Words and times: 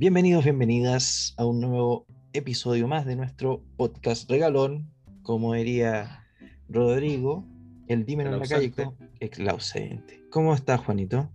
Bienvenidos, 0.00 0.44
bienvenidas 0.44 1.34
a 1.36 1.44
un 1.44 1.60
nuevo 1.60 2.06
episodio 2.32 2.88
más 2.88 3.04
de 3.04 3.16
nuestro 3.16 3.60
podcast 3.76 4.30
regalón, 4.30 4.90
como 5.20 5.52
diría 5.52 6.26
Rodrigo, 6.70 7.44
el 7.86 8.06
dímelo 8.06 8.30
El 8.30 8.36
en 8.36 8.40
la 8.40 8.46
calle, 8.48 8.72
el 9.20 9.48
ausente. 9.50 10.22
¿Cómo 10.30 10.54
estás, 10.54 10.80
Juanito? 10.80 11.28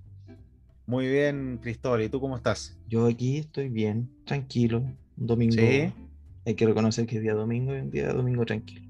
Muy 0.88 1.08
bien, 1.08 1.60
Cristóbal. 1.62 2.02
¿Y 2.02 2.10
tú 2.10 2.20
cómo 2.20 2.38
estás? 2.38 2.76
Yo 2.90 3.06
aquí 3.06 3.38
estoy 3.38 3.70
bien, 3.70 4.10
tranquilo. 4.26 4.80
Un 4.80 5.28
domingo. 5.28 5.58
Sí. 5.58 5.94
Hay 6.48 6.56
que 6.56 6.66
reconocer 6.66 7.06
que 7.06 7.18
es 7.18 7.22
día 7.22 7.36
domingo 7.36 7.76
y 7.76 7.82
un 7.82 7.92
día 7.92 8.12
domingo 8.14 8.48
tranquilo. 8.48 8.90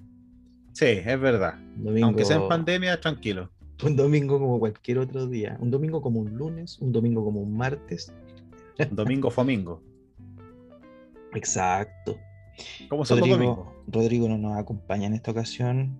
Sí, 0.72 0.86
es 0.86 1.20
verdad. 1.20 1.60
Domingo, 1.76 2.06
Aunque 2.08 2.24
sea 2.24 2.38
en 2.38 2.48
pandemia, 2.48 3.02
tranquilo. 3.02 3.52
un 3.84 3.98
domingo 3.98 4.40
como 4.40 4.58
cualquier 4.58 5.00
otro 5.00 5.28
día. 5.28 5.58
Un 5.60 5.70
domingo 5.70 6.02
como 6.02 6.22
un 6.22 6.38
lunes, 6.38 6.80
un 6.80 6.94
domingo 6.94 7.26
como 7.26 7.42
un 7.42 7.58
martes. 7.58 8.14
Domingo 8.92 9.30
famingo. 9.32 9.82
Exacto. 11.34 12.18
¿Cómo 12.90 13.02
los 13.02 13.10
Rodrigo? 13.10 13.74
Rodrigo 13.88 14.30
no 14.30 14.38
nos 14.38 14.58
acompaña 14.58 15.08
en 15.08 15.14
esta 15.14 15.32
ocasión 15.32 16.00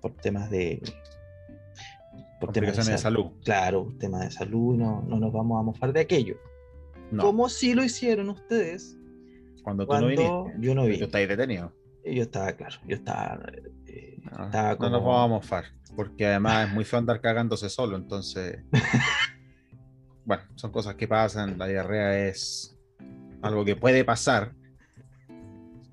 por 0.00 0.12
temas 0.16 0.50
de. 0.50 0.80
Por 2.40 2.52
temas 2.52 2.68
Complicaciones 2.70 2.88
de 2.88 2.98
salud. 2.98 3.32
Claro, 3.44 3.92
temas 3.98 4.20
de 4.22 4.30
salud, 4.30 4.76
no, 4.76 5.02
no 5.02 5.18
nos 5.18 5.32
vamos 5.32 5.58
a 5.58 5.62
mofar 5.62 5.92
de 5.92 6.00
aquello. 6.00 6.36
No, 7.10 7.22
Como 7.22 7.48
si 7.48 7.74
lo 7.74 7.82
hicieron 7.84 8.28
ustedes 8.28 8.96
cuando 9.62 9.84
tú 9.84 9.88
cuando 9.88 10.08
no 10.10 10.10
viniste. 10.10 10.66
yo 10.66 10.74
no 10.74 10.84
vi. 10.84 10.94
estás 11.02 11.28
detenido. 11.28 11.72
Yo 12.04 12.22
estaba, 12.22 12.52
claro, 12.52 12.76
yo 12.86 12.96
estaba. 12.96 13.40
eh, 13.86 14.18
No, 14.24 14.44
estaba 14.46 14.70
no 14.72 14.76
como- 14.78 14.90
nos 14.90 15.04
vamos 15.04 15.24
a 15.24 15.28
mofar. 15.28 15.64
Porque 15.96 16.26
además 16.26 16.68
es 16.68 16.74
muy 16.74 16.84
feo 16.84 16.98
andar 16.98 17.20
cagándose 17.20 17.68
solo. 17.70 17.96
Entonces. 17.96 18.58
bueno, 20.24 20.42
son 20.54 20.70
cosas 20.72 20.94
que 20.94 21.06
pasan. 21.08 21.58
La 21.58 21.66
diarrea 21.66 22.28
es 22.28 22.76
algo 23.42 23.64
que 23.64 23.76
puede 23.76 24.04
pasar. 24.04 24.52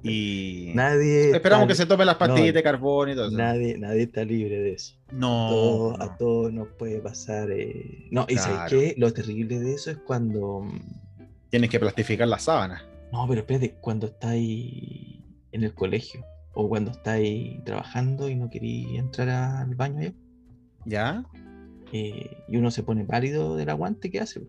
Y. 0.03 0.71
Nadie. 0.73 1.31
Esperamos 1.31 1.67
que 1.67 1.75
se 1.75 1.85
tomen 1.85 2.07
las 2.07 2.15
pastillas 2.15 2.47
no, 2.47 2.53
de 2.53 2.63
carbón 2.63 3.09
y 3.09 3.13
todo 3.15 3.27
eso. 3.27 3.37
Nadie, 3.37 3.77
nadie 3.77 4.03
está 4.03 4.23
libre 4.25 4.57
de 4.59 4.73
eso. 4.73 4.95
No. 5.11 5.91
No. 5.91 6.03
A 6.03 6.17
todos 6.17 6.51
nos 6.51 6.67
puede 6.69 6.99
pasar. 6.99 7.51
eh, 7.51 8.07
No, 8.09 8.25
y 8.27 8.35
¿sabes 8.37 8.69
qué? 8.71 8.95
Lo 8.97 9.13
terrible 9.13 9.59
de 9.59 9.73
eso 9.73 9.91
es 9.91 9.97
cuando. 9.97 10.61
mm, 10.61 10.79
Tienes 11.49 11.69
que 11.69 11.79
plastificar 11.79 12.27
las 12.27 12.43
sábanas. 12.43 12.81
No, 13.11 13.27
pero 13.27 13.41
espérate, 13.41 13.75
cuando 13.81 14.07
estáis 14.07 15.19
en 15.51 15.63
el 15.63 15.73
colegio 15.75 16.25
o 16.53 16.67
cuando 16.69 16.91
estáis 16.91 17.63
trabajando 17.65 18.29
y 18.29 18.35
no 18.35 18.49
queréis 18.49 18.97
entrar 18.97 19.29
al 19.29 19.75
baño 19.75 19.99
allá, 19.99 20.13
¿Ya? 20.85 21.23
Eh, 21.91 22.37
y 22.47 22.57
uno 22.57 22.71
se 22.71 22.83
pone 22.83 23.05
pálido 23.05 23.55
del 23.55 23.69
aguante, 23.69 24.09
¿qué 24.09 24.19
hace? 24.19 24.41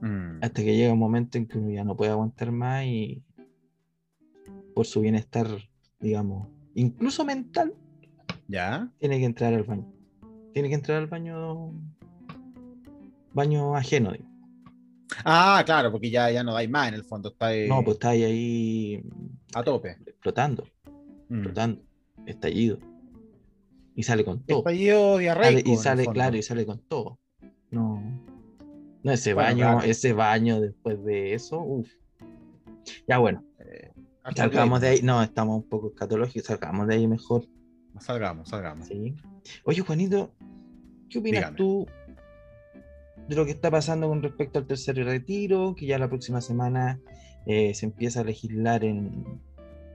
Mm. 0.00 0.38
Hasta 0.42 0.62
que 0.62 0.76
llega 0.76 0.92
un 0.92 0.98
momento 0.98 1.38
en 1.38 1.46
que 1.46 1.58
uno 1.58 1.70
ya 1.70 1.84
no 1.84 1.96
puede 1.96 2.10
aguantar 2.10 2.52
más 2.52 2.84
y 2.84 3.22
por 4.74 4.86
su 4.86 5.00
bienestar, 5.00 5.46
digamos, 6.00 6.48
incluso 6.74 7.24
mental, 7.24 7.74
¿Ya? 8.48 8.90
tiene 8.98 9.18
que 9.18 9.24
entrar 9.24 9.54
al 9.54 9.62
baño. 9.62 9.86
Tiene 10.52 10.68
que 10.68 10.74
entrar 10.74 10.98
al 10.98 11.06
baño, 11.06 11.72
baño 13.32 13.74
ajeno. 13.76 14.12
digo. 14.12 14.24
Ah, 15.24 15.62
claro, 15.64 15.92
porque 15.92 16.10
ya, 16.10 16.30
ya 16.30 16.42
no 16.42 16.52
dais 16.54 16.68
más 16.68 16.88
en 16.88 16.94
el 16.94 17.04
fondo, 17.04 17.28
está 17.30 17.46
ahí 17.46 17.68
No, 17.68 17.84
pues 17.84 17.96
está 17.96 18.10
ahí, 18.10 18.24
ahí 18.24 19.02
a 19.54 19.62
tope. 19.62 19.96
explotando, 20.06 20.64
Mm. 21.28 21.34
explotando, 21.36 21.82
estallido. 22.26 22.78
Y 23.94 24.02
sale 24.02 24.24
con 24.24 24.44
todo. 24.44 24.58
Estallido 24.58 25.18
diarreico. 25.18 25.70
y 25.70 25.76
sale, 25.76 26.06
claro, 26.06 26.36
y 26.36 26.42
sale 26.42 26.66
con 26.66 26.80
todo. 26.88 27.18
No. 27.70 28.02
No, 29.02 29.12
ese 29.12 29.34
Bueno, 29.34 29.48
baño, 29.48 29.58
claro. 29.76 29.82
ese 29.90 30.12
baño 30.12 30.60
después 30.60 31.04
de 31.04 31.34
eso, 31.34 31.60
uff. 31.60 31.88
Ya 33.06 33.18
bueno, 33.18 33.44
Eh, 33.60 33.90
salgamos 34.34 34.80
de 34.80 34.88
ahí. 34.88 35.02
No, 35.02 35.22
estamos 35.22 35.56
un 35.56 35.68
poco 35.68 35.88
escatológicos, 35.88 36.46
salgamos 36.46 36.86
de 36.88 36.94
ahí 36.94 37.06
mejor. 37.06 37.44
Salgamos, 38.00 38.48
salgamos. 38.48 38.88
¿sí? 38.88 39.14
Oye, 39.64 39.80
Juanito, 39.82 40.34
¿qué 41.10 41.18
opinas 41.18 41.40
Dígame. 41.40 41.56
tú 41.56 41.86
de 43.28 43.36
lo 43.36 43.44
que 43.44 43.52
está 43.52 43.70
pasando 43.70 44.08
con 44.08 44.22
respecto 44.22 44.58
al 44.58 44.66
tercer 44.66 44.96
retiro? 44.96 45.74
Que 45.76 45.86
ya 45.86 45.98
la 45.98 46.08
próxima 46.08 46.40
semana 46.40 47.00
eh, 47.46 47.72
se 47.74 47.86
empieza 47.86 48.20
a 48.20 48.24
legislar 48.24 48.84
en, 48.84 49.40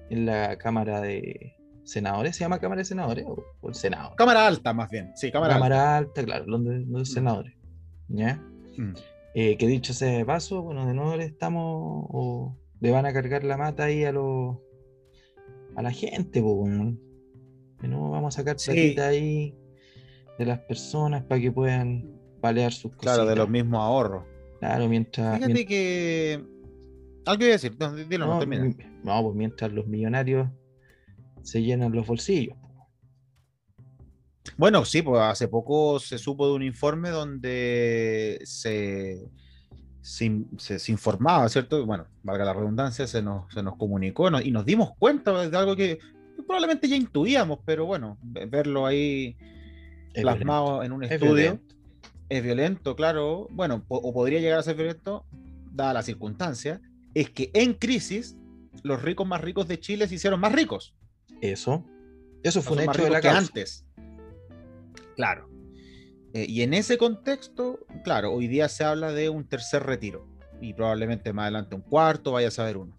en 0.09 0.25
la 0.25 0.57
Cámara 0.57 1.01
de 1.01 1.55
Senadores. 1.89 2.35
¿Se 2.35 2.43
llama 2.43 2.59
Cámara 2.59 2.79
de 2.79 2.85
Senadores 2.85 3.25
o, 3.27 3.43
o 3.61 3.69
el 3.69 3.75
Senado? 3.75 4.15
Cámara 4.15 4.45
alta, 4.47 4.73
más 4.73 4.89
bien. 4.89 5.11
Sí, 5.15 5.31
cámara, 5.31 5.55
Cámara 5.55 5.97
alta, 5.97 6.23
claro, 6.23 6.45
los, 6.47 6.63
de- 6.63 6.85
los 6.85 7.09
Mm. 7.09 7.13
senadores. 7.13 7.53
¿Ya? 8.09 8.31
alta. 8.31 8.81
Mm. 8.81 8.93
Eh, 9.35 9.57
que 9.57 9.67
dicho 9.67 9.93
sea 9.93 10.17
de 10.17 10.25
paso, 10.25 10.61
bueno, 10.63 10.85
de 10.87 10.93
nuevo 10.93 11.15
le 11.15 11.25
estamos 11.25 11.63
o 12.09 12.55
le 12.79 12.91
van 12.91 13.05
a 13.05 13.13
cargar 13.13 13.43
la 13.43 13.57
mata 13.57 13.83
ahí 13.85 14.03
a 14.03 14.11
los 14.11 14.57
a 15.75 15.81
la 15.81 15.91
gente, 15.91 16.41
po, 16.41 16.53
weón. 16.53 16.99
De 17.81 17.87
nuevo 17.87 18.09
vamos 18.09 18.35
a 18.35 18.39
sacar 18.41 18.59
Sí. 18.59 18.71
platita 18.71 19.07
ahí 19.07 19.55
de 20.37 20.45
las 20.45 20.59
personas 20.59 21.23
para 21.23 21.39
que 21.41 21.51
puedan 21.51 22.09
palear 22.41 22.71
sus 22.73 22.91
cosas. 22.91 23.15
Claro, 23.15 23.25
de 23.29 23.35
los 23.35 23.47
mismos 23.49 23.79
ahorros. 23.81 24.23
Claro, 24.59 24.87
mientras. 24.89 25.35
Fíjate 25.35 25.53
mien- 25.53 25.67
que. 25.67 26.43
Algo 27.25 27.43
iba 27.43 27.49
a 27.49 27.57
decir, 27.57 27.75
no, 27.79 27.93
dilo, 27.95 28.25
no, 28.25 28.33
no, 28.33 28.39
termina. 28.39 28.63
mi- 28.63 28.75
no, 29.03 29.23
pues 29.23 29.35
mientras 29.35 29.71
los 29.71 29.85
millonarios 29.87 30.49
se 31.43 31.61
llenan 31.61 31.91
los 31.93 32.05
bolsillos. 32.07 32.55
Bueno, 34.57 34.83
sí, 34.83 35.01
pues 35.01 35.21
hace 35.21 35.47
poco 35.47 35.99
se 35.99 36.17
supo 36.17 36.47
de 36.47 36.53
un 36.53 36.63
informe 36.63 37.09
donde 37.09 38.39
se, 38.43 39.29
se, 40.01 40.43
se- 40.57 40.79
se 40.79 40.91
informaba, 40.91 41.47
¿cierto? 41.49 41.85
Bueno, 41.85 42.07
valga 42.23 42.45
la 42.45 42.53
redundancia, 42.53 43.07
se 43.07 43.21
nos, 43.21 43.51
se 43.53 43.63
nos 43.63 43.77
comunicó 43.77 44.29
no- 44.29 44.41
y 44.41 44.51
nos 44.51 44.65
dimos 44.65 44.91
cuenta 44.97 45.47
de 45.47 45.57
algo 45.57 45.75
que 45.75 45.99
probablemente 46.45 46.87
ya 46.89 46.95
intuíamos, 46.95 47.59
pero 47.65 47.85
bueno, 47.85 48.17
ve- 48.21 48.45
verlo 48.47 48.85
ahí 48.85 49.37
Es 50.13 50.23
plasmado 50.23 50.83
en 50.83 50.91
un 50.91 51.03
Es 51.03 51.11
estudio 51.11 51.33
violento. 51.35 51.75
es 52.27 52.43
violento, 52.43 52.95
claro. 52.95 53.47
Bueno, 53.51 53.83
po- 53.87 53.97
o 53.97 54.13
podría 54.13 54.39
llegar 54.41 54.59
a 54.59 54.63
ser 54.63 54.75
violento, 54.75 55.25
dada 55.71 55.93
la 55.93 56.01
circunstancia, 56.03 56.81
es 57.13 57.29
que 57.29 57.49
en 57.53 57.75
crisis 57.75 58.35
los 58.83 59.01
ricos 59.01 59.25
más 59.27 59.41
ricos 59.41 59.67
de 59.67 59.79
Chile 59.79 60.07
se 60.07 60.15
hicieron 60.15 60.39
más 60.39 60.51
ricos. 60.51 60.95
Eso. 61.41 61.85
Eso 62.43 62.59
No 62.59 62.63
fue 62.63 62.77
un 62.77 62.83
hecho 62.89 63.03
de 63.03 63.09
la 63.09 63.21
que 63.21 63.29
antes. 63.29 63.85
Claro. 65.15 65.49
Eh, 66.33 66.45
y 66.47 66.61
en 66.61 66.73
ese 66.73 66.97
contexto, 66.97 67.79
claro, 68.03 68.31
hoy 68.31 68.47
día 68.47 68.69
se 68.69 68.83
habla 68.83 69.11
de 69.11 69.29
un 69.29 69.47
tercer 69.47 69.83
retiro 69.83 70.27
y 70.61 70.73
probablemente 70.73 71.33
más 71.33 71.43
adelante 71.43 71.75
un 71.75 71.81
cuarto, 71.81 72.33
vaya 72.33 72.49
a 72.49 72.51
saber 72.51 72.77
uno. 72.77 72.95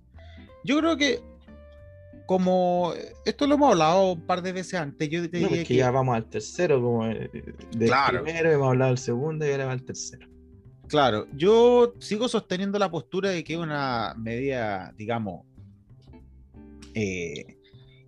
Yo 0.65 0.79
creo 0.79 0.97
que 0.97 1.21
como 2.27 2.93
esto 3.25 3.47
lo 3.47 3.55
hemos 3.55 3.73
hablado 3.73 4.13
un 4.13 4.27
par 4.27 4.43
de 4.43 4.53
veces 4.53 4.75
antes, 4.75 5.09
yo 5.09 5.29
te 5.29 5.41
No, 5.41 5.49
diría 5.49 5.49
pues 5.49 5.61
que 5.63 5.67
que 5.75 5.77
ya 5.77 5.91
vamos 5.91 6.15
al 6.15 6.29
tercero, 6.29 6.81
como 6.81 7.07
eh, 7.07 7.31
del 7.77 7.89
Claro. 7.89 8.23
primero 8.23 8.51
hemos 8.53 8.69
hablado 8.69 8.91
del 8.91 8.99
segundo 8.99 9.47
y 9.47 9.51
ahora 9.51 9.67
va 9.67 9.73
al 9.73 9.83
tercero. 9.85 10.29
Claro, 10.89 11.27
yo 11.37 11.95
sigo 12.01 12.29
sosteniendo 12.29 12.79
la 12.79 12.91
postura 12.91 13.31
de 13.31 13.45
que 13.45 13.53
es 13.55 13.59
una 13.59 14.15
medida, 14.19 14.93
digamos, 14.97 15.47
eh, 16.95 17.57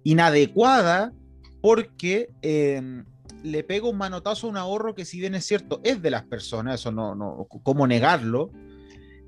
inadecuada 0.05 1.13
porque 1.61 2.31
eh, 2.43 3.05
le 3.43 3.65
pega 3.65 3.89
un 3.89 3.97
manotazo 3.97 4.47
a 4.47 4.51
un 4.51 4.57
ahorro 4.57 4.95
que 4.95 5.05
si 5.05 5.21
bien 5.21 5.35
es 5.35 5.47
cierto 5.47 5.81
es 5.85 6.03
de 6.03 6.11
las 6.11 6.25
personas, 6.25 6.81
eso 6.81 6.93
no, 6.93 7.15
no 7.15 7.47
¿cómo 7.63 7.87
negarlo? 7.87 8.51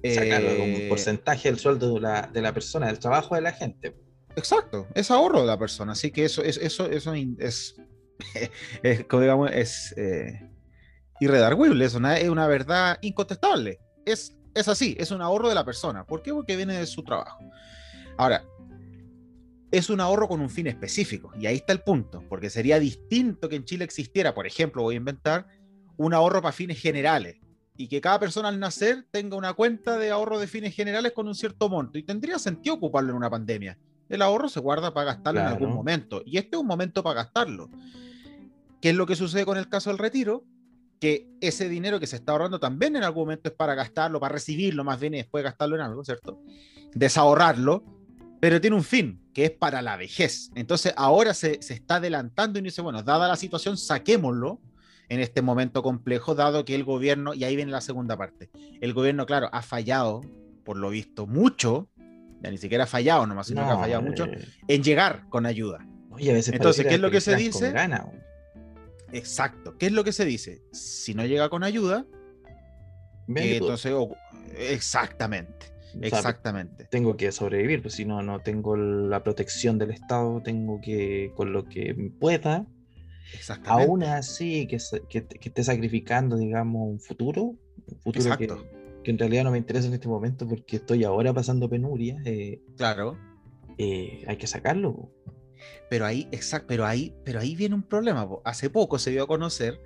Sacarlo 0.04 0.50
como 0.50 0.64
Eh, 0.64 0.82
un 0.82 0.88
porcentaje 0.88 1.48
del 1.48 1.58
sueldo 1.58 1.94
de 1.94 2.00
la, 2.00 2.28
de 2.32 2.42
la 2.42 2.52
persona, 2.52 2.88
del 2.88 2.98
trabajo 2.98 3.34
de 3.34 3.40
la 3.40 3.52
gente. 3.52 3.96
Exacto, 4.36 4.86
es 4.94 5.10
ahorro 5.10 5.40
de 5.40 5.46
la 5.46 5.58
persona, 5.58 5.92
así 5.92 6.10
que 6.10 6.24
eso, 6.24 6.42
es, 6.42 6.56
eso, 6.58 6.90
eso 6.90 7.14
es, 7.14 7.76
es, 8.82 9.04
como 9.06 9.22
digamos, 9.22 9.50
es 9.52 9.94
eh, 9.96 10.40
irredarguible, 11.20 11.84
es 11.84 11.94
una, 11.94 12.18
es 12.18 12.28
una 12.28 12.46
verdad 12.46 12.98
incontestable. 13.00 13.78
Es, 14.04 14.36
es 14.54 14.68
así, 14.68 14.96
es 14.98 15.10
un 15.10 15.22
ahorro 15.22 15.48
de 15.48 15.54
la 15.54 15.64
persona. 15.64 16.04
¿Por 16.04 16.22
qué? 16.22 16.32
Porque 16.32 16.56
viene 16.56 16.78
de 16.78 16.86
su 16.86 17.02
trabajo. 17.02 17.38
Ahora, 18.16 18.44
es 19.76 19.90
un 19.90 20.00
ahorro 20.00 20.28
con 20.28 20.40
un 20.40 20.50
fin 20.50 20.66
específico, 20.66 21.32
y 21.38 21.46
ahí 21.46 21.56
está 21.56 21.72
el 21.72 21.80
punto, 21.80 22.22
porque 22.28 22.50
sería 22.50 22.78
distinto 22.78 23.48
que 23.48 23.56
en 23.56 23.64
Chile 23.64 23.84
existiera, 23.84 24.34
por 24.34 24.46
ejemplo, 24.46 24.82
voy 24.82 24.94
a 24.94 24.98
inventar, 24.98 25.46
un 25.96 26.14
ahorro 26.14 26.42
para 26.42 26.52
fines 26.52 26.80
generales, 26.80 27.36
y 27.76 27.88
que 27.88 28.00
cada 28.00 28.20
persona 28.20 28.48
al 28.48 28.60
nacer 28.60 29.04
tenga 29.10 29.36
una 29.36 29.52
cuenta 29.52 29.98
de 29.98 30.10
ahorro 30.10 30.38
de 30.38 30.46
fines 30.46 30.74
generales 30.74 31.12
con 31.12 31.26
un 31.26 31.34
cierto 31.34 31.68
monto, 31.68 31.98
y 31.98 32.02
tendría 32.02 32.38
sentido 32.38 32.76
ocuparlo 32.76 33.10
en 33.10 33.16
una 33.16 33.30
pandemia 33.30 33.78
el 34.08 34.22
ahorro 34.22 34.48
se 34.48 34.60
guarda 34.60 34.92
para 34.92 35.06
gastarlo 35.06 35.40
en 35.40 35.46
algún 35.46 35.60
Claro. 35.68 35.74
momento. 35.74 36.22
Y 36.26 36.36
este 36.36 36.56
es 36.56 36.60
un 36.60 36.66
momento 36.66 37.02
para 37.02 37.22
gastarlo. 37.22 37.70
¿Qué 38.80 38.90
es 38.90 38.94
lo 38.96 39.06
que 39.06 39.16
sucede 39.16 39.44
con 39.46 39.56
el 39.56 39.68
caso 39.68 39.90
del 39.90 39.98
retiro? 39.98 40.44
Que 41.00 41.26
ese 41.40 41.68
dinero 41.68 41.98
que 41.98 42.06
se 42.06 42.16
está 42.16 42.32
ahorrando 42.32 42.60
también 42.60 42.96
en 42.96 43.02
algún 43.02 43.22
momento 43.24 43.48
es 43.48 43.54
para 43.54 43.74
gastarlo, 43.74 44.20
para 44.20 44.34
recibirlo 44.34 44.84
más 44.84 45.00
bien 45.00 45.14
y 45.14 45.18
después 45.18 45.42
gastarlo 45.42 45.76
en 45.76 45.82
algo, 45.82 46.04
¿cierto? 46.04 46.38
Desahorrarlo, 46.94 47.82
pero 48.40 48.60
tiene 48.60 48.76
un 48.76 48.84
fin, 48.84 49.20
que 49.34 49.46
es 49.46 49.50
para 49.50 49.82
la 49.82 49.96
vejez. 49.96 50.50
Entonces 50.54 50.94
ahora 50.96 51.34
se, 51.34 51.60
se 51.60 51.74
está 51.74 51.96
adelantando 51.96 52.58
y 52.58 52.62
dice, 52.62 52.80
bueno, 52.80 53.02
dada 53.02 53.28
la 53.28 53.36
situación, 53.36 53.76
saquémoslo 53.76 54.60
en 55.08 55.20
este 55.20 55.42
momento 55.42 55.82
complejo, 55.82 56.34
dado 56.34 56.64
que 56.64 56.74
el 56.74 56.84
gobierno, 56.84 57.34
y 57.34 57.44
ahí 57.44 57.56
viene 57.56 57.72
la 57.72 57.80
segunda 57.82 58.16
parte, 58.16 58.48
el 58.80 58.94
gobierno, 58.94 59.26
claro, 59.26 59.50
ha 59.52 59.60
fallado, 59.60 60.22
por 60.64 60.76
lo 60.78 60.88
visto, 60.88 61.26
mucho, 61.26 61.88
ya 62.42 62.50
ni 62.50 62.56
siquiera 62.58 62.84
ha 62.84 62.86
fallado 62.86 63.26
nomás, 63.26 63.48
sino 63.48 63.62
que 63.66 63.72
ha 63.72 63.78
fallado 63.78 64.02
mucho, 64.02 64.24
eh, 64.26 64.48
en 64.68 64.82
llegar 64.82 65.24
con 65.28 65.44
ayuda. 65.46 65.86
oye, 66.10 66.30
a 66.30 66.34
veces 66.34 66.54
Entonces, 66.54 66.86
¿qué 66.86 66.94
es 66.94 67.00
lo 67.00 67.10
que 67.10 67.20
se 67.20 67.32
dice? 67.36 67.70
Exacto. 69.12 69.76
¿Qué 69.78 69.86
es 69.86 69.92
lo 69.92 70.04
que 70.04 70.12
se 70.12 70.24
dice? 70.24 70.62
Si 70.72 71.14
no 71.14 71.24
llega 71.26 71.48
con 71.48 71.64
ayuda, 71.64 72.06
tú- 73.58 73.64
entonces... 73.64 73.92
Exactamente, 74.56 75.66
o 75.96 76.08
sea, 76.08 76.18
exactamente. 76.18 76.86
tengo 76.90 77.16
que 77.16 77.30
sobrevivir, 77.32 77.82
pues 77.82 77.94
si 77.94 78.04
no, 78.04 78.22
no 78.22 78.40
tengo 78.40 78.76
la 78.76 79.22
protección 79.22 79.78
del 79.78 79.90
Estado, 79.90 80.40
tengo 80.42 80.80
que, 80.80 81.32
con 81.36 81.52
lo 81.52 81.64
que 81.64 81.94
pueda, 82.20 82.66
Exactamente. 83.32 83.84
aún 83.90 84.02
así 84.04 84.66
que, 84.66 84.78
que, 85.08 85.26
que 85.26 85.48
esté 85.48 85.64
sacrificando, 85.64 86.36
digamos, 86.36 86.88
un 86.88 87.00
futuro, 87.00 87.42
un 87.42 87.98
futuro 88.02 88.36
que, 88.36 88.44
Exacto. 88.44 88.66
que 89.02 89.10
en 89.10 89.18
realidad 89.18 89.44
no 89.44 89.50
me 89.50 89.58
interesa 89.58 89.88
en 89.88 89.94
este 89.94 90.08
momento 90.08 90.46
porque 90.48 90.76
estoy 90.76 91.04
ahora 91.04 91.32
pasando 91.32 91.68
penuria, 91.68 92.16
eh, 92.24 92.60
Claro. 92.76 93.16
eh, 93.78 94.24
hay 94.26 94.36
que 94.36 94.46
sacarlo. 94.46 95.10
Pero 95.88 96.04
ahí, 96.06 96.28
exacto, 96.32 96.66
pero 96.68 96.84
ahí, 96.86 97.14
pero 97.24 97.40
ahí 97.40 97.54
viene 97.56 97.74
un 97.74 97.82
problema. 97.82 98.28
po. 98.28 98.42
Hace 98.44 98.68
poco 98.70 98.98
se 98.98 99.10
dio 99.10 99.22
a 99.24 99.26
conocer 99.26 99.80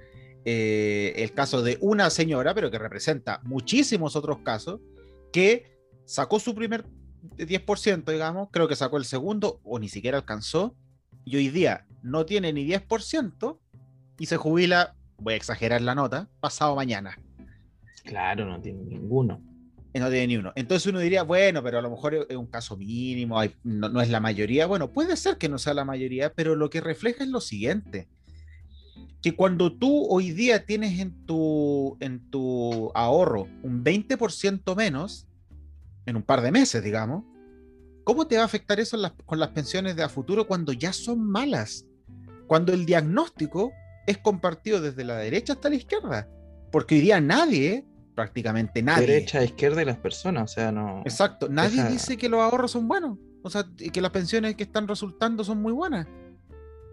eh, 0.44 1.12
el 1.16 1.32
caso 1.32 1.62
de 1.62 1.78
una 1.81 2.10
señora, 2.10 2.55
pero 2.55 2.70
que 2.70 2.78
representa 2.78 3.40
muchísimos 3.44 4.16
otros 4.16 4.38
casos, 4.38 4.81
que 5.32 5.78
sacó 6.08 6.40
su 6.40 6.55
primer 6.55 6.87
10%, 7.37 8.10
digamos, 8.10 8.49
creo 8.50 8.66
que 8.66 8.76
sacó 8.76 8.96
el 8.96 9.05
segundo, 9.05 9.60
o 9.62 9.78
ni 9.78 9.88
siquiera 9.88 10.16
alcanzó, 10.19 10.75
y 11.25 11.37
hoy 11.37 11.49
día 11.50 11.87
no 12.02 12.25
tiene 12.25 12.52
ni 12.52 12.64
10% 12.66 13.58
y 14.19 14.26
se 14.26 14.37
jubila, 14.38 14.96
voy 15.19 15.34
a 15.34 15.37
exagerar 15.37 15.82
la 15.82 15.94
nota, 15.94 16.28
pasado 16.40 16.75
mañana. 16.75 17.19
Claro, 18.05 18.46
no 18.46 18.60
tiene 18.60 18.82
ninguno. 18.84 19.43
y 19.93 19.99
no 20.00 20.10
tiene 20.10 20.26
ni 20.28 20.37
uno. 20.37 20.52
Entonces 20.55 20.87
uno 20.87 20.99
diría, 21.00 21.22
bueno, 21.25 21.62
pero 21.62 21.78
a 21.78 21.82
lo 21.82 21.90
mejor 21.90 22.14
es 22.28 22.37
un 22.37 22.46
caso 22.46 22.76
mínimo, 22.76 23.38
hay- 23.38 23.55
no, 23.64 23.88
no 23.88 24.00
es 24.02 24.10
la 24.10 24.20
mayoría. 24.20 24.66
Bueno, 24.66 24.93
puede 24.93 25.16
ser 25.16 25.38
que 25.38 25.49
no 25.49 25.58
sea 25.58 25.72
la 25.75 25.84
mayoría, 25.84 26.32
pero 26.34 26.55
lo 26.56 26.69
que 26.70 26.81
refleja 26.82 27.25
es 27.25 27.31
lo 27.31 27.40
siguiente. 27.40 28.06
Que 29.22 29.34
cuando 29.34 29.72
tú 29.76 30.06
hoy 30.08 30.31
día 30.31 30.64
tienes 30.66 30.99
en 31.00 31.26
tu, 31.26 31.96
en 32.00 32.31
tu 32.31 32.90
ahorro 32.94 33.49
un 33.62 33.82
20% 33.84 34.75
menos, 34.76 35.26
en 36.08 36.16
un 36.16 36.22
par 36.22 36.40
de 36.40 36.50
meses, 36.50 36.82
digamos, 36.82 37.25
¿cómo 38.05 38.26
te 38.26 38.37
va 38.37 38.43
a 38.43 38.46
afectar 38.46 38.81
eso 38.81 38.96
las- 38.96 39.12
con 39.26 39.38
las 39.38 39.50
pensiones 39.50 39.94
de 39.96 40.02
a 40.02 40.08
futuro 40.08 40.46
cuando 40.46 40.72
ya 40.72 40.93
son 40.93 41.20
malas? 41.20 41.87
Cuando 42.46 42.72
el 42.72 42.87
diagnóstico 42.87 43.72
es 44.06 44.19
compartido 44.19 44.81
desde 44.81 45.05
la 45.05 45.16
derecha 45.16 45.52
hasta 45.52 45.69
la 45.69 45.75
izquierda. 45.76 46.28
Porque 46.72 46.94
hoy 46.96 47.00
día 47.02 47.20
nadie, 47.20 47.84
prácticamente 48.14 48.82
nadie, 48.82 49.06
Derecha, 49.06 49.44
izquierda 49.44 49.82
y 49.82 49.84
las 49.84 49.99
personas, 49.99 50.50
o 50.50 50.55
sea, 50.55 50.72
no. 50.72 51.00
Exacto, 51.05 51.49
nadie 51.49 51.84
dice 51.84 52.16
que 52.16 52.28
los 52.28 52.40
ahorros 52.40 52.70
son 52.72 52.88
buenos, 52.88 53.19
o 53.43 53.50
sea, 53.50 53.64
y 53.78 53.90
que 53.90 54.00
las 54.00 54.10
pensiones 54.10 54.55
que 54.56 54.64
están 54.64 54.88
resultando 54.88 55.44
son 55.44 55.60
muy 55.62 55.72
buenas. 55.72 56.06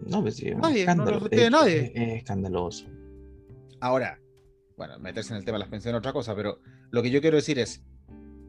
No, 0.06 0.20
pues 0.22 0.36
sí, 0.36 0.48
es 0.48 0.56
Nadie, 0.58 0.84
no 0.84 0.90
escándalo. 0.92 1.20
lo 1.20 1.26
es, 1.30 1.50
nadie. 1.50 1.78
es- 1.78 1.92
es 1.94 2.12
escandaloso. 2.18 2.86
Ahora, 3.80 4.20
bueno, 4.76 4.98
meterse 4.98 5.32
en 5.32 5.38
el 5.38 5.44
tema 5.44 5.56
de 5.56 5.60
las 5.60 5.68
pensiones 5.68 5.96
es 5.96 5.98
otra 6.00 6.12
cosa, 6.12 6.34
pero 6.34 6.60
lo 6.90 7.02
que 7.02 7.10
yo 7.10 7.20
quiero 7.22 7.36
decir 7.36 7.58
es, 7.58 7.82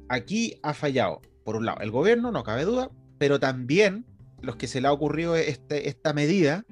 aquí 0.10 0.60
ha 0.64 0.74
fallado, 0.74 1.22
por 1.44 1.56
un 1.56 1.66
lado, 1.66 1.80
el 1.82 1.92
gobierno, 1.92 2.32
no 2.32 2.44
cabe 2.44 2.66
duda, 2.66 2.90
pero 3.18 3.40
también 3.40 4.06
los 4.42 4.56
que 4.56 4.68
se 4.68 4.82
le 4.82 4.88
ha 4.88 4.92
ocurrido 4.92 5.36
este, 5.36 5.90
esta 5.90 6.14
medida, 6.14 6.66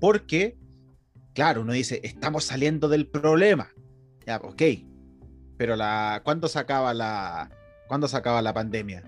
porque, 0.00 0.56
claro, 1.34 1.62
uno 1.62 1.72
dice, 1.72 2.00
estamos 2.04 2.44
saliendo 2.44 2.88
del 2.88 3.06
problema. 3.06 3.72
Ya, 4.26 4.36
ok, 4.38 4.62
pero 5.56 5.76
la, 5.76 6.20
¿cuándo 6.24 6.48
se 6.48 6.58
acaba 6.58 6.92
la, 6.94 7.50
¿cuándo 7.88 8.08
se 8.08 8.16
acaba 8.16 8.42
la 8.42 8.52
pandemia? 8.52 9.02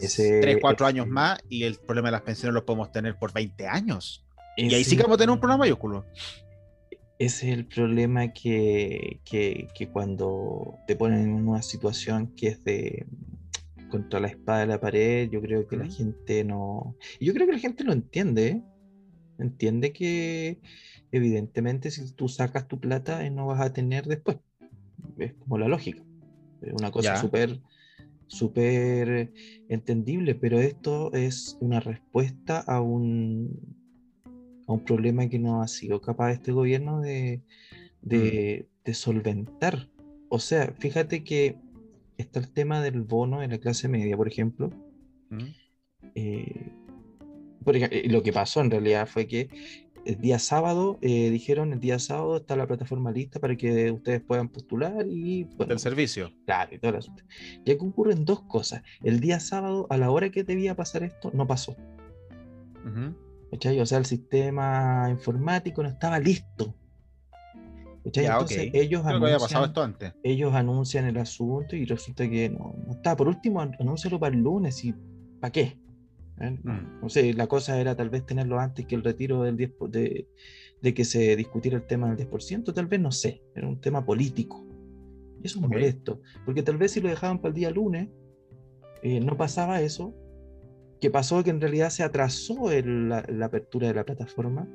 Ese- 0.00 0.40
Tres, 0.40 0.58
cuatro 0.60 0.86
ese- 0.86 0.96
años 0.96 1.06
más 1.08 1.40
y 1.48 1.64
el 1.64 1.76
problema 1.76 2.08
de 2.08 2.12
las 2.12 2.22
pensiones 2.22 2.54
lo 2.54 2.64
podemos 2.66 2.92
tener 2.92 3.16
por 3.16 3.32
20 3.32 3.66
años. 3.66 4.24
Y 4.56 4.74
ahí 4.74 4.84
sí 4.84 4.96
que 4.96 5.02
vamos 5.02 5.14
a 5.16 5.18
tener 5.18 5.30
un 5.30 5.40
problema 5.40 5.58
mayúsculo. 5.58 6.04
Ese 7.18 7.50
es 7.50 7.58
el 7.58 7.66
problema 7.66 8.32
que, 8.32 9.20
que, 9.24 9.68
que 9.74 9.88
cuando 9.88 10.78
te 10.86 10.94
ponen 10.94 11.24
en 11.24 11.48
una 11.48 11.62
situación 11.62 12.34
que 12.36 12.48
es 12.48 12.64
de 12.64 13.06
contra 13.90 14.20
la 14.20 14.28
espada 14.28 14.60
de 14.60 14.66
la 14.66 14.80
pared, 14.80 15.28
yo 15.30 15.40
creo 15.40 15.66
que 15.66 15.76
la 15.76 15.86
gente 15.86 16.44
no. 16.44 16.96
Yo 17.20 17.32
creo 17.34 17.46
que 17.46 17.54
la 17.54 17.58
gente 17.58 17.84
lo 17.84 17.92
entiende. 17.92 18.48
¿eh? 18.48 18.62
Entiende 19.38 19.92
que 19.92 20.60
evidentemente 21.10 21.90
si 21.90 22.12
tú 22.12 22.28
sacas 22.28 22.68
tu 22.68 22.78
plata 22.78 23.24
eh, 23.24 23.30
no 23.30 23.46
vas 23.46 23.60
a 23.60 23.72
tener 23.72 24.06
después. 24.06 24.38
Es 25.16 25.34
como 25.34 25.58
la 25.58 25.68
lógica. 25.68 26.02
Es 26.62 26.72
una 26.72 26.90
cosa 26.90 27.16
súper 27.16 27.60
súper 28.28 29.32
entendible, 29.68 30.34
pero 30.34 30.60
esto 30.60 31.12
es 31.14 31.56
una 31.60 31.80
respuesta 31.80 32.60
a 32.60 32.80
un, 32.80 33.77
a 34.68 34.72
un 34.72 34.84
problema 34.84 35.28
que 35.28 35.38
no 35.38 35.62
ha 35.62 35.68
sido 35.68 36.00
capaz 36.00 36.32
este 36.32 36.52
gobierno 36.52 37.00
de, 37.00 37.42
de, 38.02 38.68
de 38.84 38.94
solventar. 38.94 39.88
O 40.28 40.38
sea, 40.38 40.72
fíjate 40.78 41.24
que 41.24 41.56
está 42.18 42.38
el 42.38 42.52
tema 42.52 42.82
del 42.82 43.02
bono 43.02 43.40
de 43.40 43.48
la 43.48 43.58
clase 43.58 43.88
media, 43.88 44.16
por 44.16 44.28
ejemplo. 44.28 44.70
eh, 46.14 46.70
por 47.64 47.76
ej- 47.76 47.88
eh, 47.90 48.08
lo 48.08 48.22
que 48.22 48.32
pasó 48.32 48.60
en 48.60 48.70
realidad 48.70 49.06
fue 49.08 49.26
que 49.26 49.48
el 50.04 50.18
día 50.20 50.38
sábado 50.38 50.98
eh, 51.02 51.28
dijeron 51.30 51.72
el 51.72 51.80
día 51.80 51.98
sábado 51.98 52.36
está 52.38 52.56
la 52.56 52.66
plataforma 52.66 53.10
lista 53.10 53.40
para 53.40 53.56
que 53.56 53.90
ustedes 53.90 54.20
puedan 54.22 54.48
postular 54.48 55.06
y 55.06 55.44
bueno, 55.56 55.66
Del 55.70 55.78
servicio. 55.78 56.32
Claro, 56.46 56.74
y 56.74 56.78
todo 56.78 56.92
el 56.92 56.96
asunto. 56.98 57.22
Y 57.64 57.70
aquí 57.70 57.84
ocurren 57.84 58.24
dos 58.24 58.42
cosas. 58.42 58.82
El 59.02 59.20
día 59.20 59.38
sábado, 59.40 59.86
a 59.90 59.96
la 59.98 60.10
hora 60.10 60.30
que 60.30 60.44
debía 60.44 60.74
pasar 60.74 61.02
esto, 61.02 61.30
no 61.34 61.46
pasó. 61.46 61.76
Ujú. 62.86 63.14
¿Cachai? 63.50 63.80
O 63.80 63.86
sea, 63.86 63.98
el 63.98 64.06
sistema 64.06 65.08
informático 65.10 65.82
no 65.82 65.88
estaba 65.88 66.18
listo. 66.18 66.74
Ya, 68.04 68.32
Entonces 68.32 68.70
ellos, 68.72 69.02
Creo 69.02 69.18
que 69.20 69.24
había 69.26 69.38
pasado 69.38 69.64
anuncian, 69.64 69.64
esto 69.64 69.82
antes. 69.82 70.14
ellos 70.22 70.54
anuncian 70.54 71.04
el 71.06 71.18
asunto 71.18 71.76
y 71.76 71.84
resulta 71.84 72.28
que 72.28 72.48
no, 72.48 72.74
no 72.86 72.92
está. 72.92 73.14
Por 73.16 73.28
último, 73.28 73.60
an- 73.60 73.76
anúncialo 73.78 74.18
para 74.18 74.34
el 74.34 74.40
lunes 74.42 74.82
y 74.84 74.94
¿para 75.40 75.52
qué? 75.52 75.78
¿Eh? 76.40 76.58
Mm. 76.62 77.00
No 77.02 77.08
sé, 77.10 77.34
la 77.34 77.46
cosa 77.48 77.78
era 77.78 77.96
tal 77.96 78.08
vez 78.08 78.24
tenerlo 78.24 78.58
antes 78.60 78.86
que 78.86 78.94
el 78.94 79.02
retiro 79.04 79.42
del 79.42 79.56
10 79.56 79.70
po- 79.72 79.88
de, 79.88 80.26
de 80.80 80.94
que 80.94 81.04
se 81.04 81.36
discutiera 81.36 81.76
el 81.76 81.86
tema 81.86 82.06
del 82.08 82.16
10%, 82.16 82.72
tal 82.72 82.86
vez 82.86 83.00
no 83.00 83.10
sé, 83.12 83.42
era 83.54 83.68
un 83.68 83.80
tema 83.80 84.06
político. 84.06 84.64
Y 85.42 85.46
eso 85.46 85.58
es 85.58 85.64
Ok. 85.64 85.72
molesto, 85.72 86.20
porque 86.46 86.62
tal 86.62 86.78
vez 86.78 86.92
si 86.92 87.00
lo 87.00 87.08
dejaban 87.10 87.38
para 87.40 87.48
el 87.50 87.54
día 87.56 87.70
lunes, 87.70 88.08
eh, 89.02 89.20
no 89.20 89.36
pasaba 89.36 89.80
eso, 89.82 90.14
que 91.00 91.10
pasó 91.10 91.42
que 91.44 91.50
en 91.50 91.60
realidad 91.60 91.90
se 91.90 92.02
atrasó 92.02 92.70
el- 92.72 93.08
la, 93.08 93.24
la 93.28 93.46
apertura 93.46 93.88
de 93.88 93.94
la 93.94 94.04
plataforma 94.04 94.68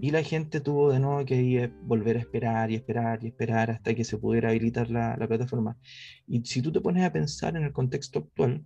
y 0.00 0.10
la 0.12 0.22
gente 0.22 0.60
tuvo 0.60 0.92
de 0.92 1.00
nuevo 1.00 1.24
que 1.24 1.40
ir, 1.42 1.72
volver 1.82 2.16
a 2.16 2.20
esperar 2.20 2.70
y 2.70 2.76
esperar 2.76 3.24
y 3.24 3.26
esperar 3.28 3.70
hasta 3.72 3.92
que 3.94 4.04
se 4.04 4.16
pudiera 4.18 4.50
habilitar 4.50 4.88
la, 4.88 5.16
la 5.16 5.26
plataforma. 5.26 5.76
Y 6.28 6.44
si 6.44 6.62
tú 6.62 6.70
te 6.70 6.80
pones 6.80 7.04
a 7.04 7.12
pensar 7.12 7.56
en 7.56 7.64
el 7.64 7.72
contexto 7.72 8.20
actual, 8.20 8.64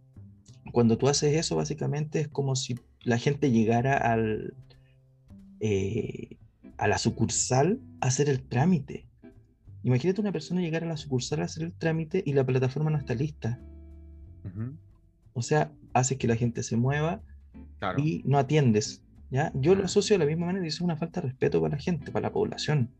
cuando 0.71 0.99
tú 0.99 1.09
haces 1.09 1.35
eso, 1.35 1.57
básicamente 1.57 2.21
es 2.21 2.29
como 2.29 2.55
si 2.57 2.79
la 3.05 3.17
gente 3.17 3.51
llegara 3.51 3.97
al, 3.97 4.53
eh, 5.61 6.37
a 6.77 6.89
la 6.89 6.99
sucursal 6.99 7.81
a 8.03 8.09
hacer 8.09 8.29
el 8.29 8.43
trámite. 8.43 9.07
Imagínate 9.83 10.21
una 10.21 10.33
persona 10.33 10.61
llegar 10.61 10.85
a 10.85 10.89
la 10.89 10.97
sucursal 10.99 11.41
a 11.41 11.45
hacer 11.45 11.63
el 11.63 11.73
trámite 11.73 12.23
y 12.27 12.35
la 12.35 12.45
plataforma 12.45 12.91
no 12.91 12.99
está 12.99 13.15
lista. 13.15 13.59
O 15.33 15.41
sea, 15.41 15.73
haces 15.93 16.19
que 16.19 16.29
la 16.29 16.37
gente 16.37 16.63
se 16.63 16.77
mueva 16.77 17.23
Claro. 17.79 17.99
y 18.03 18.23
no 18.25 18.39
atiendes. 18.39 19.03
¿ya? 19.31 19.53
Yo 19.55 19.75
lo 19.75 19.85
asocio 19.85 20.15
de 20.15 20.21
la 20.25 20.27
misma 20.27 20.47
manera 20.47 20.65
y 20.65 20.69
es 20.69 20.81
una 20.81 20.97
falta 20.97 21.21
de 21.21 21.29
respeto 21.29 21.61
para 21.61 21.77
la 21.77 21.83
gente, 21.83 22.11
para 22.11 22.29
la 22.29 22.33
población, 22.33 22.91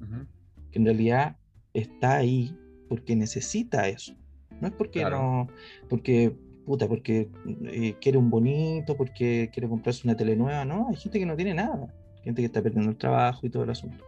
Ujú. 0.00 0.26
que 0.70 0.78
en 0.78 0.84
realidad 0.86 1.36
está 1.74 2.16
ahí 2.16 2.56
porque 2.88 3.14
necesita 3.16 3.86
eso. 3.88 4.14
No 4.60 4.68
es 4.68 4.74
porque 4.74 5.00
Claro. 5.00 5.18
no, 5.20 5.48
porque, 5.90 6.34
puta, 6.64 6.88
porque 6.88 7.28
eh, 7.66 7.94
quiere 8.00 8.16
un 8.16 8.30
bonito, 8.30 8.96
porque 8.96 9.50
quiere 9.52 9.68
comprarse 9.68 10.06
una 10.08 10.16
tele 10.16 10.34
nueva, 10.34 10.64
no, 10.64 10.88
hay 10.88 10.96
gente 10.96 11.18
que 11.18 11.26
no 11.26 11.36
tiene 11.36 11.52
nada, 11.52 11.92
gente 12.24 12.40
que 12.40 12.46
está 12.46 12.62
perdiendo 12.62 12.90
el 12.90 12.96
trabajo 12.96 13.46
y 13.46 13.50
todo 13.50 13.64
el 13.64 13.70
asunto. 13.70 14.02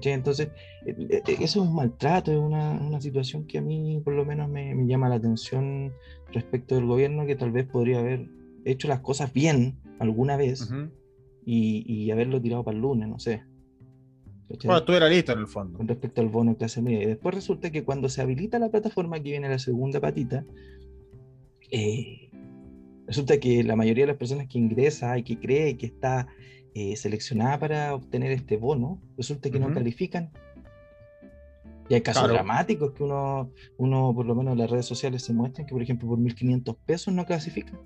Entonces, 0.00 0.48
eh, 0.86 0.94
eh, 1.10 1.22
eso 1.26 1.42
es 1.42 1.56
un 1.56 1.74
maltrato, 1.74 2.32
es 2.32 2.38
una, 2.38 2.72
una 2.72 3.00
situación 3.00 3.46
que 3.46 3.58
a 3.58 3.62
mí 3.62 4.00
por 4.04 4.14
lo 4.14 4.24
menos 4.24 4.48
me, 4.48 4.74
me 4.74 4.86
llama 4.86 5.08
la 5.08 5.16
atención 5.16 5.92
respecto 6.32 6.74
del 6.74 6.86
gobierno 6.86 7.26
que 7.26 7.36
tal 7.36 7.52
vez 7.52 7.66
podría 7.66 8.00
haber 8.00 8.28
hecho 8.64 8.88
las 8.88 9.00
cosas 9.00 9.32
bien 9.32 9.78
alguna 9.98 10.36
vez 10.36 10.62
Ujú. 10.62 10.90
y, 11.44 11.84
y 11.86 12.10
haberlo 12.10 12.40
tirado 12.40 12.64
para 12.64 12.76
el 12.76 12.82
lunes, 12.82 13.08
no 13.08 13.18
sé. 13.18 13.42
¿Cachai? 14.48 14.66
Bueno, 14.66 14.78
estuviera 14.80 15.08
listo 15.08 15.32
en 15.32 15.38
el 15.38 15.46
fondo. 15.46 15.78
Con 15.78 15.88
respecto 15.88 16.20
al 16.20 16.28
bono 16.28 16.52
de 16.52 16.56
clase 16.56 16.82
media. 16.82 17.02
Y 17.02 17.06
después 17.06 17.34
resulta 17.34 17.70
que 17.70 17.84
cuando 17.84 18.08
se 18.08 18.22
habilita 18.22 18.58
la 18.58 18.70
plataforma, 18.70 19.16
aquí 19.16 19.30
viene 19.30 19.48
la 19.48 19.58
segunda 19.58 20.00
patita, 20.00 20.44
eh, 21.70 22.30
resulta 23.06 23.38
que 23.38 23.62
la 23.62 23.76
mayoría 23.76 24.04
de 24.04 24.12
las 24.12 24.18
personas 24.18 24.46
que 24.48 24.58
ingresa 24.58 25.16
y 25.18 25.22
que 25.22 25.38
cree 25.38 25.76
que 25.76 25.86
está 25.86 26.28
eh, 26.74 26.96
seleccionada 26.96 27.58
para 27.58 27.94
obtener 27.94 28.32
este 28.32 28.56
bono, 28.56 29.00
resulta 29.16 29.50
que 29.50 29.58
no 29.58 29.72
califican. 29.72 30.30
Y 31.88 31.94
hay 31.94 32.00
casos 32.00 32.22
Claro. 32.22 32.34
dramáticos 32.34 32.92
que 32.92 33.02
uno, 33.02 33.50
uno, 33.76 34.12
por 34.14 34.24
lo 34.24 34.34
menos 34.34 34.52
en 34.52 34.58
las 34.58 34.70
redes 34.70 34.86
sociales, 34.86 35.22
se 35.22 35.32
muestran 35.32 35.66
que, 35.66 35.72
por 35.72 35.82
ejemplo, 35.82 36.08
por 36.08 36.18
1.500 36.18 36.76
pesos 36.86 37.12
no 37.12 37.26
clasifican. 37.26 37.78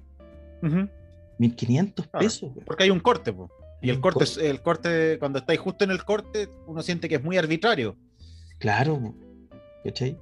Ujú. 0.62 0.88
1.500 1.38 2.06
Claro, 2.08 2.18
pesos, 2.24 2.52
güey. 2.54 2.64
Porque 2.64 2.84
hay 2.84 2.90
un 2.90 3.00
corte, 3.00 3.32
po. 3.32 3.50
Y 3.82 3.90
el 3.90 4.00
corte, 4.00 4.24
el 4.48 4.62
corte, 4.62 5.18
cuando 5.18 5.38
estáis 5.38 5.60
justo 5.60 5.84
en 5.84 5.90
el 5.90 6.04
corte, 6.04 6.48
uno 6.66 6.82
siente 6.82 7.08
que 7.08 7.16
es 7.16 7.22
muy 7.24 7.36
arbitrario. 7.36 7.96
Claro. 8.58 9.14
¿cachai? 9.84 10.18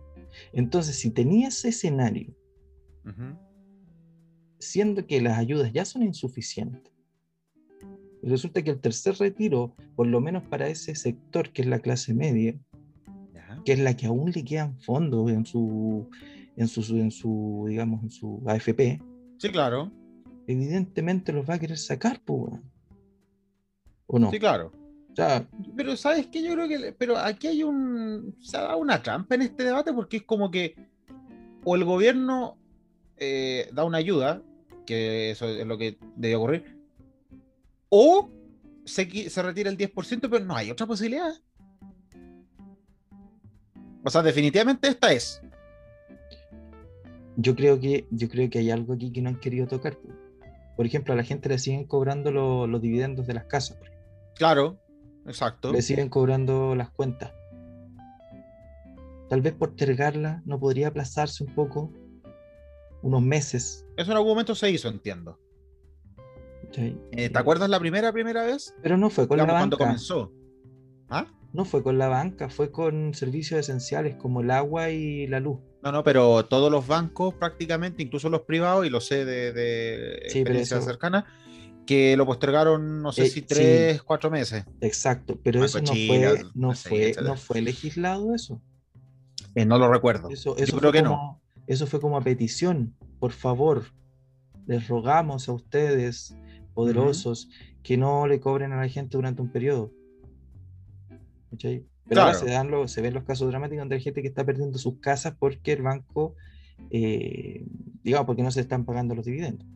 Entonces, 0.52 0.98
si 0.98 1.10
tenía 1.10 1.48
ese 1.48 1.68
escenario, 1.68 2.34
siendo 4.58 5.06
que 5.06 5.20
las 5.20 5.38
ayudas 5.38 5.72
ya 5.72 5.84
son 5.84 6.02
insuficientes, 6.02 6.92
resulta 8.28 8.62
que 8.62 8.70
el 8.70 8.80
tercer 8.80 9.16
retiro, 9.18 9.74
por 9.96 10.06
lo 10.06 10.20
menos 10.20 10.42
para 10.44 10.68
ese 10.68 10.94
sector 10.94 11.50
que 11.50 11.62
es 11.62 11.68
la 11.68 11.80
clase 11.80 12.14
media, 12.14 12.54
que 13.64 13.72
es 13.72 13.78
la 13.78 13.96
que 13.96 14.06
aún 14.06 14.30
le 14.30 14.44
quedan 14.44 14.78
fondos 14.80 15.30
en 15.30 15.44
su, 15.46 16.08
en 16.56 16.68
su, 16.68 16.96
en 16.96 17.10
su, 17.10 17.66
digamos, 17.68 18.02
en 18.02 18.10
su 18.10 18.42
AFP, 18.46 19.00
Sí, 19.38 19.48
claro. 19.50 19.90
evidentemente 20.46 21.32
los 21.32 21.48
va 21.48 21.54
a 21.54 21.58
querer 21.58 21.78
sacar, 21.78 22.20
pues. 22.24 22.54
¿O 24.06 24.18
no? 24.18 24.30
Sí, 24.30 24.38
claro. 24.38 24.70
O 25.10 25.16
sea, 25.16 25.46
Pero 25.76 25.96
sabes 25.96 26.26
que 26.26 26.42
yo 26.42 26.52
creo 26.54 26.68
que, 26.68 26.92
pero 26.98 27.16
aquí 27.16 27.46
hay 27.46 27.62
un, 27.62 28.36
se 28.40 28.56
ha 28.56 28.62
dado 28.62 28.78
una 28.78 29.02
trampa 29.02 29.34
en 29.36 29.42
este 29.42 29.64
debate 29.64 29.92
porque 29.92 30.18
es 30.18 30.22
como 30.24 30.50
que 30.50 30.74
o 31.64 31.76
el 31.76 31.84
gobierno 31.84 32.58
eh, 33.16 33.70
da 33.72 33.84
una 33.84 33.98
ayuda, 33.98 34.42
que 34.86 35.30
eso 35.30 35.48
es 35.48 35.66
lo 35.66 35.78
que 35.78 35.98
debe 36.16 36.36
ocurrir, 36.36 36.73
o 37.96 38.28
se, 38.84 39.30
se 39.30 39.42
retira 39.42 39.70
el 39.70 39.78
10%, 39.78 40.28
pero 40.28 40.44
no 40.44 40.56
hay 40.56 40.70
otra 40.70 40.84
posibilidad. 40.86 41.32
O 44.04 44.10
sea, 44.10 44.22
definitivamente 44.22 44.88
esta 44.88 45.12
es. 45.12 45.40
yo 47.36 47.54
creo 47.56 47.78
que, 47.80 48.06
yo 48.10 48.28
creo 48.28 48.50
que 48.50 48.58
hay 48.58 48.70
algo 48.70 48.94
aquí 48.94 49.12
que 49.12 49.20
no 49.22 49.28
han 49.28 49.38
querido 49.40 49.66
tocar. 49.66 49.96
Por 50.76 50.86
ejemplo, 50.86 51.14
a 51.14 51.16
la 51.16 51.22
gente 51.24 51.48
le 51.48 51.58
siguen 51.58 51.84
cobrando 51.84 52.30
lo- 52.32 52.66
los 52.66 52.80
dividendos 52.82 53.26
de 53.26 53.34
las 53.34 53.44
casas. 53.44 53.78
Claro, 54.34 54.76
exacto. 55.26 55.72
le 55.72 55.80
siguen 55.82 56.08
cobrando 56.08 56.74
las 56.74 56.90
cuentas. 56.90 57.32
Tal 59.28 59.40
vez 59.40 59.52
postergarla 59.54 60.42
no 60.44 60.58
podría 60.60 60.88
aplazarse 60.88 61.44
un 61.44 61.54
poco, 61.54 61.92
unos 63.02 63.22
meses. 63.22 63.86
Eso 63.96 64.10
en 64.10 64.16
algún 64.16 64.32
momento 64.32 64.54
se 64.54 64.70
hizo, 64.70 64.88
entiendo. 64.88 65.38
Eh, 66.76 67.30
¿Te 67.30 67.38
acuerdas 67.38 67.68
la 67.68 67.78
primera, 67.78 68.12
primera 68.12 68.44
vez? 68.44 68.74
Pero 68.82 68.96
no 68.96 69.10
fue 69.10 69.28
con 69.28 69.36
Digamos, 69.36 69.52
la 69.54 69.58
cuando 69.60 69.76
banca. 69.76 69.84
comenzó. 69.86 70.32
¿Ah? 71.08 71.26
No 71.52 71.64
fue 71.64 71.82
con 71.82 71.98
la 71.98 72.08
banca, 72.08 72.48
fue 72.48 72.70
con 72.72 73.14
servicios 73.14 73.60
esenciales 73.60 74.16
como 74.16 74.40
el 74.40 74.50
agua 74.50 74.90
y 74.90 75.26
la 75.28 75.38
luz. 75.40 75.58
No, 75.82 75.92
no, 75.92 76.02
pero 76.02 76.44
todos 76.46 76.70
los 76.72 76.86
bancos 76.86 77.34
prácticamente, 77.34 78.02
incluso 78.02 78.28
los 78.28 78.42
privados, 78.42 78.86
y 78.86 78.90
lo 78.90 79.00
sé 79.00 79.24
de, 79.24 79.52
de 79.52 80.22
Sí, 80.30 80.38
experiencia 80.40 80.78
eso- 80.78 80.86
cercana, 80.86 81.26
que 81.86 82.16
lo 82.16 82.24
postergaron, 82.26 83.02
no 83.02 83.12
sé 83.12 83.22
Eh, 83.22 83.26
si 83.26 83.40
sí. 83.40 83.42
tres, 83.42 84.02
cuatro 84.02 84.30
meses. 84.30 84.64
Exacto, 84.80 85.38
pero 85.44 85.60
Banco 85.60 85.66
eso 85.78 85.80
no 85.82 85.92
Chile, 85.92 86.06
fue, 86.28 86.42
no 86.54 86.74
fue, 86.74 87.02
etcétera. 87.10 87.28
no 87.28 87.36
fue 87.36 87.60
legislado 87.60 88.34
eso. 88.34 88.60
Eh, 89.54 89.66
no 89.66 89.78
lo 89.78 89.92
recuerdo. 89.92 90.30
Eso, 90.30 90.56
Yo 90.56 90.78
creo 90.78 90.90
que 90.90 91.02
no. 91.02 91.40
eso 91.66 91.86
fue 91.86 92.00
como 92.00 92.16
a 92.16 92.22
petición. 92.22 92.96
Por 93.20 93.32
favor, 93.32 93.84
les 94.66 94.88
rogamos 94.88 95.48
a 95.48 95.52
ustedes, 95.52 96.34
poderosos, 96.74 97.48
que 97.82 97.96
no 97.96 98.26
le 98.26 98.40
cobren 98.40 98.72
a 98.72 98.76
la 98.76 98.88
gente 98.88 99.16
durante 99.16 99.40
un 99.42 99.48
periodo. 99.50 99.92
¿Cachai? 101.50 101.84
Pero 102.06 102.20
ahora 102.20 102.32
Claro. 102.32 102.46
se, 102.46 102.52
dan 102.52 102.70
los- 102.70 102.90
se 102.92 103.00
ven 103.00 103.14
los 103.14 103.24
casos 103.24 103.48
dramáticos 103.48 103.80
donde 103.82 103.94
hay 103.96 104.00
gente 104.02 104.20
que 104.22 104.28
está 104.28 104.44
perdiendo 104.44 104.76
sus 104.78 104.98
casas 104.98 105.34
porque 105.38 105.72
el 105.72 105.82
banco, 105.82 106.34
eh, 106.90 107.64
digamos, 108.02 108.26
porque 108.26 108.42
no 108.42 108.50
se 108.50 108.60
están 108.60 108.84
pagando 108.84 109.14
los 109.14 109.24
dividendos. 109.24 109.66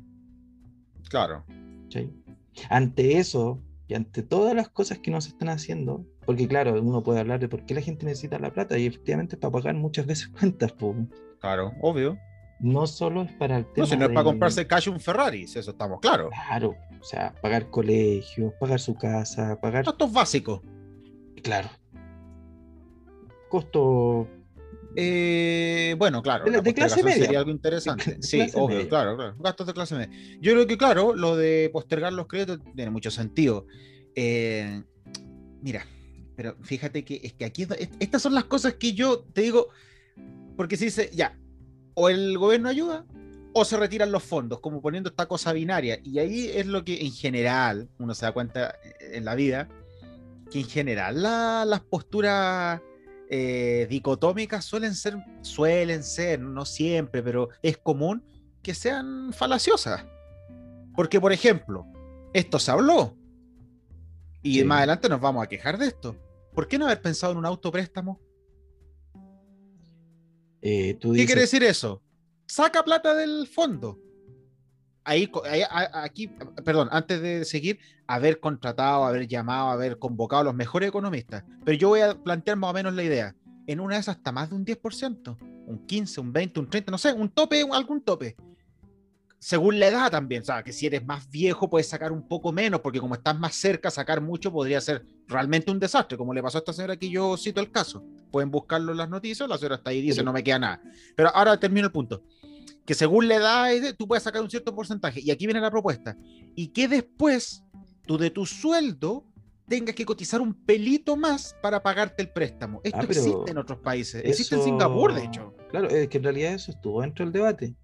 Claro. 1.08 1.44
¿cachai? 1.84 2.10
Ante 2.68 3.18
eso 3.18 3.62
y 3.86 3.94
ante 3.94 4.22
todas 4.22 4.54
las 4.54 4.68
cosas 4.68 4.98
que 4.98 5.10
no 5.10 5.20
se 5.22 5.30
están 5.30 5.48
haciendo, 5.48 6.04
porque 6.26 6.46
claro, 6.46 6.80
uno 6.82 7.02
puede 7.02 7.20
hablar 7.20 7.40
de 7.40 7.48
por 7.48 7.64
qué 7.64 7.74
la 7.74 7.80
gente 7.80 8.04
necesita 8.04 8.38
la 8.38 8.52
plata 8.52 8.76
y 8.78 8.84
efectivamente 8.86 9.36
es 9.36 9.40
para 9.40 9.52
pagar 9.52 9.74
muchas 9.74 10.04
veces 10.04 10.28
cuentas, 10.40 10.72
po. 10.72 10.94
Claro, 11.40 11.72
obvio. 11.80 12.18
No 12.60 12.86
solo 12.86 13.22
es 13.22 13.32
para 13.34 13.58
el 13.58 13.64
tema 13.66 13.76
No, 13.78 13.86
si 13.86 13.96
no 13.96 14.02
es 14.04 14.08
para 14.10 14.20
de- 14.20 14.24
comprarse 14.24 14.66
cash 14.66 14.88
un 14.88 15.00
Ferrari, 15.00 15.46
si 15.46 15.58
eso 15.58 15.70
estamos 15.70 16.00
claros. 16.00 16.30
Claro, 16.30 16.74
o 17.00 17.04
sea, 17.04 17.34
pagar 17.40 17.70
colegios, 17.70 18.52
pagar 18.58 18.80
su 18.80 18.94
casa, 18.96 19.58
pagar, 19.60 19.84
Gastos 19.84 20.12
básicos. 20.12 20.60
claro, 21.42 21.68
costo, 23.48 24.28
Eh, 24.96 25.94
bueno, 25.98 26.22
claro. 26.22 26.44
De 26.50 26.60
de 26.60 26.74
clase 26.74 27.02
media. 27.04 27.24
Sería 27.24 27.38
algo 27.40 27.50
interesante. 27.50 28.16
Sí, 28.22 28.40
obvio, 28.54 28.78
media. 28.78 28.88
claro, 28.88 29.16
claro. 29.16 29.36
Gastos 29.38 29.66
de 29.66 29.74
clase 29.74 29.94
media. 29.94 30.10
Yo 30.40 30.52
creo 30.52 30.66
que, 30.66 30.76
claro, 30.78 31.14
lo 31.14 31.36
de 31.36 31.70
postergar 31.72 32.12
los 32.12 32.26
créditos 32.26 32.58
tiene 32.74 32.90
mucho 32.90 33.10
sentido. 33.10 33.66
Eh, 34.16 34.82
mira, 35.62 35.86
pero 36.34 36.56
fíjate 36.62 37.04
que 37.04 37.20
es 37.22 37.34
que 37.34 37.44
aquí 37.44 37.62
es- 37.62 37.70
est- 37.72 37.94
estas 38.00 38.22
son 38.22 38.34
las 38.34 38.44
cosas 38.44 38.74
que 38.74 38.92
yo 38.94 39.20
te 39.32 39.42
digo, 39.42 39.68
porque 40.56 40.76
se 40.76 40.86
dice, 40.86 41.10
ya, 41.14 41.38
o 42.00 42.08
el 42.08 42.38
gobierno 42.38 42.68
ayuda 42.68 43.04
o 43.54 43.64
se 43.64 43.76
retiran 43.76 44.12
los 44.12 44.22
fondos, 44.22 44.60
como 44.60 44.80
poniendo 44.80 45.10
esta 45.10 45.26
cosa 45.26 45.52
binaria. 45.52 45.98
Y 46.04 46.20
ahí 46.20 46.48
es 46.54 46.66
lo 46.66 46.84
que 46.84 47.00
en 47.04 47.10
general 47.12 47.88
uno 47.98 48.14
se 48.14 48.24
da 48.24 48.30
cuenta 48.32 48.76
eh, 48.84 48.94
en 49.14 49.24
la 49.24 49.34
vida, 49.34 49.68
que 50.50 50.60
en 50.60 50.66
general 50.68 51.22
la- 51.22 51.64
las 51.66 51.80
posturas 51.80 52.80
eh, 53.30 53.86
dicotómicas 53.90 54.64
suelen 54.64 54.94
ser, 54.94 55.16
suelen 55.42 56.02
ser, 56.04 56.40
no 56.40 56.64
siempre, 56.64 57.22
pero 57.22 57.48
es 57.62 57.76
común 57.78 58.22
que 58.62 58.74
sean 58.74 59.32
falaciosas. 59.32 60.04
Porque, 60.94 61.20
por 61.20 61.32
ejemplo, 61.32 61.84
esto 62.32 62.58
se 62.58 62.70
habló 62.70 63.16
y 64.42 64.58
Sí. 64.60 64.64
más 64.64 64.78
adelante 64.78 65.08
nos 65.08 65.20
vamos 65.20 65.42
a 65.42 65.48
quejar 65.48 65.78
de 65.78 65.86
esto. 65.88 66.16
¿Por 66.54 66.68
qué 66.68 66.78
no 66.78 66.86
haber 66.86 67.02
pensado 67.02 67.32
en 67.32 67.38
un 67.38 67.46
autopréstamo? 67.46 68.20
Eh, 70.62 70.94
tú 70.94 71.12
¿Qué 71.12 71.26
quiere 71.26 71.42
decir 71.42 71.62
eso? 71.62 72.02
Saca 72.46 72.82
plata 72.82 73.14
del 73.14 73.46
fondo. 73.46 73.98
Ahí, 75.04 75.30
aquí, 75.94 76.28
perdón, 76.64 76.88
antes 76.90 77.22
de 77.22 77.44
seguir, 77.46 77.78
haber 78.06 78.40
contratado, 78.40 79.04
haber 79.04 79.26
llamado, 79.26 79.70
haber 79.70 79.98
convocado 79.98 80.42
a 80.42 80.44
los 80.44 80.54
mejores 80.54 80.90
economistas. 80.90 81.44
Pero 81.64 81.78
yo 81.78 81.88
voy 81.88 82.00
a 82.00 82.14
plantear 82.14 82.58
más 82.58 82.70
o 82.70 82.74
menos 82.74 82.94
la 82.94 83.02
idea. 83.02 83.34
En 83.66 83.80
una 83.80 83.94
de 83.94 84.00
esas 84.00 84.16
hasta 84.16 84.32
más 84.32 84.50
de 84.50 84.56
un 84.56 84.66
10%, 84.66 85.36
un 85.66 85.86
15, 85.86 86.20
un 86.20 86.32
20, 86.32 86.60
un 86.60 86.70
30, 86.70 86.90
no 86.90 86.98
sé, 86.98 87.12
un 87.12 87.30
tope, 87.30 87.66
algún 87.72 88.02
tope. 88.02 88.36
Según 89.38 89.78
la 89.78 89.86
edad 89.86 90.10
también, 90.10 90.42
o 90.42 90.44
sea, 90.44 90.62
que 90.62 90.72
si 90.72 90.86
eres 90.86 91.04
más 91.04 91.30
viejo 91.30 91.70
puedes 91.70 91.88
sacar 91.88 92.10
un 92.10 92.26
poco 92.26 92.52
menos, 92.52 92.80
porque 92.80 92.98
como 92.98 93.14
estás 93.14 93.38
más 93.38 93.54
cerca, 93.54 93.90
sacar 93.90 94.20
mucho 94.20 94.52
podría 94.52 94.80
ser 94.80 95.06
realmente 95.26 95.70
un 95.70 95.78
desastre, 95.78 96.18
como 96.18 96.34
le 96.34 96.42
pasó 96.42 96.58
a 96.58 96.60
esta 96.60 96.72
señora 96.72 96.96
que 96.96 97.08
yo 97.08 97.36
cito 97.36 97.60
el 97.60 97.70
caso. 97.70 98.02
Pueden 98.30 98.50
buscarlo 98.50 98.92
en 98.92 98.98
las 98.98 99.08
noticias, 99.08 99.48
la 99.48 99.56
señora 99.58 99.76
está 99.76 99.90
ahí 99.90 99.98
y 99.98 100.02
dice, 100.02 100.22
no 100.22 100.32
me 100.32 100.42
queda 100.44 100.58
nada. 100.58 100.82
Pero 101.16 101.30
ahora 101.34 101.58
termino 101.58 101.86
el 101.86 101.92
punto. 101.92 102.22
Que 102.84 102.94
según 102.94 103.28
la 103.28 103.34
edad, 103.36 103.94
tú 103.98 104.06
puedes 104.08 104.22
sacar 104.24 104.40
un 104.42 104.48
cierto 104.50 104.74
porcentaje. 104.74 105.20
Y 105.22 105.30
aquí 105.30 105.46
viene 105.46 105.60
la 105.60 105.70
propuesta. 105.70 106.16
Y 106.54 106.68
que 106.68 106.88
después 106.88 107.62
tú 108.06 108.16
de 108.18 108.30
tu 108.30 108.46
sueldo 108.46 109.24
tengas 109.68 109.94
que 109.94 110.06
cotizar 110.06 110.40
un 110.40 110.54
pelito 110.54 111.14
más 111.16 111.54
para 111.60 111.82
pagarte 111.82 112.22
el 112.22 112.30
préstamo. 112.30 112.80
Esto 112.84 112.98
Ah, 113.00 113.04
existe 113.04 113.50
en 113.50 113.58
otros 113.58 113.80
países. 113.80 114.22
Existe 114.24 114.54
en 114.54 114.60
eso- 114.62 114.68
Singapur, 114.70 115.12
de 115.12 115.24
hecho. 115.24 115.54
Claro, 115.70 115.88
es 115.90 116.08
que 116.08 116.16
en 116.16 116.24
realidad 116.24 116.54
eso 116.54 116.70
estuvo 116.70 117.02
dentro 117.02 117.24
del 117.26 117.32
debate. 117.34 117.74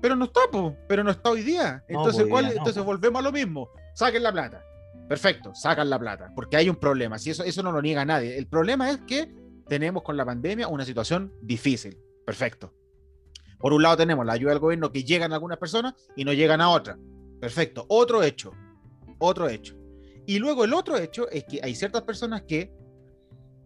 Pero 0.00 0.14
no 0.14 0.26
está, 0.26 0.42
po, 0.52 0.76
pero 0.88 1.02
no 1.02 1.10
está 1.10 1.30
hoy 1.30 1.42
día. 1.42 1.82
No, 1.88 1.98
Entonces, 1.98 2.22
hoy 2.22 2.30
¿cuál- 2.30 2.44
no, 2.46 2.52
entonces 2.52 2.84
volvemos 2.84 3.18
a 3.18 3.22
lo 3.22 3.32
mismo. 3.32 3.68
Saquen 3.94 4.22
la 4.22 4.30
plata. 4.30 4.62
Perfecto, 5.08 5.52
sacan 5.54 5.90
la 5.90 5.98
plata, 5.98 6.30
porque 6.36 6.56
hay 6.56 6.68
un 6.68 6.76
problema. 6.76 7.18
Si 7.18 7.30
eso, 7.30 7.42
eso 7.42 7.62
no 7.64 7.72
lo 7.72 7.82
niega 7.82 8.04
nadie. 8.04 8.38
El 8.38 8.46
problema 8.46 8.88
es 8.90 8.98
que 8.98 9.34
tenemos 9.68 10.02
con 10.02 10.16
la 10.16 10.24
pandemia 10.24 10.68
una 10.68 10.84
situación 10.84 11.32
difícil. 11.42 11.98
Perfecto. 12.24 12.74
Por 13.58 13.72
un 13.72 13.82
lado 13.82 13.96
tenemos 13.96 14.24
la 14.24 14.34
ayuda 14.34 14.50
del 14.50 14.60
gobierno 14.60 14.92
que 14.92 15.04
llegan 15.04 15.32
a 15.32 15.36
algunas 15.36 15.58
personas 15.58 15.94
y 16.16 16.24
no 16.24 16.32
llegan 16.32 16.60
a 16.60 16.70
otras. 16.70 16.96
Perfecto. 17.40 17.84
Otro 17.88 18.22
hecho. 18.22 18.52
Otro 19.18 19.48
hecho. 19.48 19.74
Y 20.26 20.38
luego 20.38 20.64
el 20.64 20.74
otro 20.74 20.96
hecho 20.96 21.28
es 21.30 21.44
que 21.44 21.60
hay 21.62 21.74
ciertas 21.74 22.02
personas 22.02 22.42
que, 22.42 22.70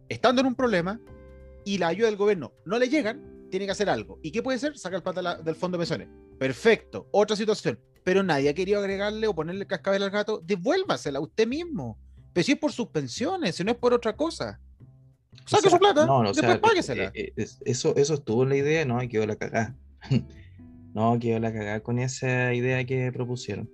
estando 0.09 0.41
en 0.41 0.47
un 0.47 0.55
problema 0.55 1.01
y 1.65 1.79
la 1.79 1.89
ayuda 1.89 2.07
del 2.07 2.17
gobierno 2.17 2.53
no 2.65 2.79
le 2.79 2.89
llegan, 2.89 3.49
tienen 3.51 3.67
que 3.67 3.73
hacer 3.73 3.91
algo. 3.91 4.19
¿Y 4.23 4.31
qué 4.33 4.43
puede 4.43 4.59
ser? 4.59 4.79
Sacar 4.79 5.03
plata 5.03 5.21
de 5.21 5.25
la- 5.25 5.37
del 5.37 5.55
fondo 5.57 5.77
de 5.77 5.81
pensiones. 5.83 6.09
Perfecto. 6.39 7.09
Otra 7.13 7.37
situación. 7.37 7.79
Pero 8.05 8.23
nadie 8.23 8.49
ha 8.49 8.55
querido 8.55 8.81
agregarle 8.81 9.27
o 9.29 9.35
ponerle 9.35 9.67
cascabel 9.67 10.03
al 10.03 10.11
gato. 10.11 10.41
Devuélvasela 10.45 11.21
usted 11.21 11.47
mismo. 11.47 11.99
Pero 12.33 12.45
si 12.45 12.53
es 12.53 12.59
por 12.59 12.73
sus 12.73 12.89
pensiones, 12.89 13.55
si 13.57 13.63
no 13.63 13.73
es 13.73 13.77
por 13.77 13.93
otra 13.93 14.17
cosa. 14.17 14.59
Saque 15.47 15.67
O 15.69 15.71
sea, 15.71 15.71
su 15.71 15.79
plata, 15.79 16.07
no, 16.07 16.23
no, 16.23 16.31
o 16.31 16.33
después 16.33 16.53
sea, 16.53 16.61
páguesela. 16.61 17.05
eh, 17.07 17.13
eh, 17.15 17.33
es- 17.37 17.59
eso, 17.65 17.95
eso 17.97 18.15
estuvo 18.15 18.43
en 18.45 18.51
la 18.51 18.57
idea, 18.57 18.85
no, 18.85 18.99
quedó 19.09 19.27
la 19.27 19.37
cagada. 19.37 19.75
no, 20.95 21.19
quedó 21.19 21.39
la 21.41 21.53
cagada 21.53 21.81
con 21.81 21.99
esa 21.99 22.53
idea 22.55 22.85
que 22.85 23.11
propusieron. 23.13 23.69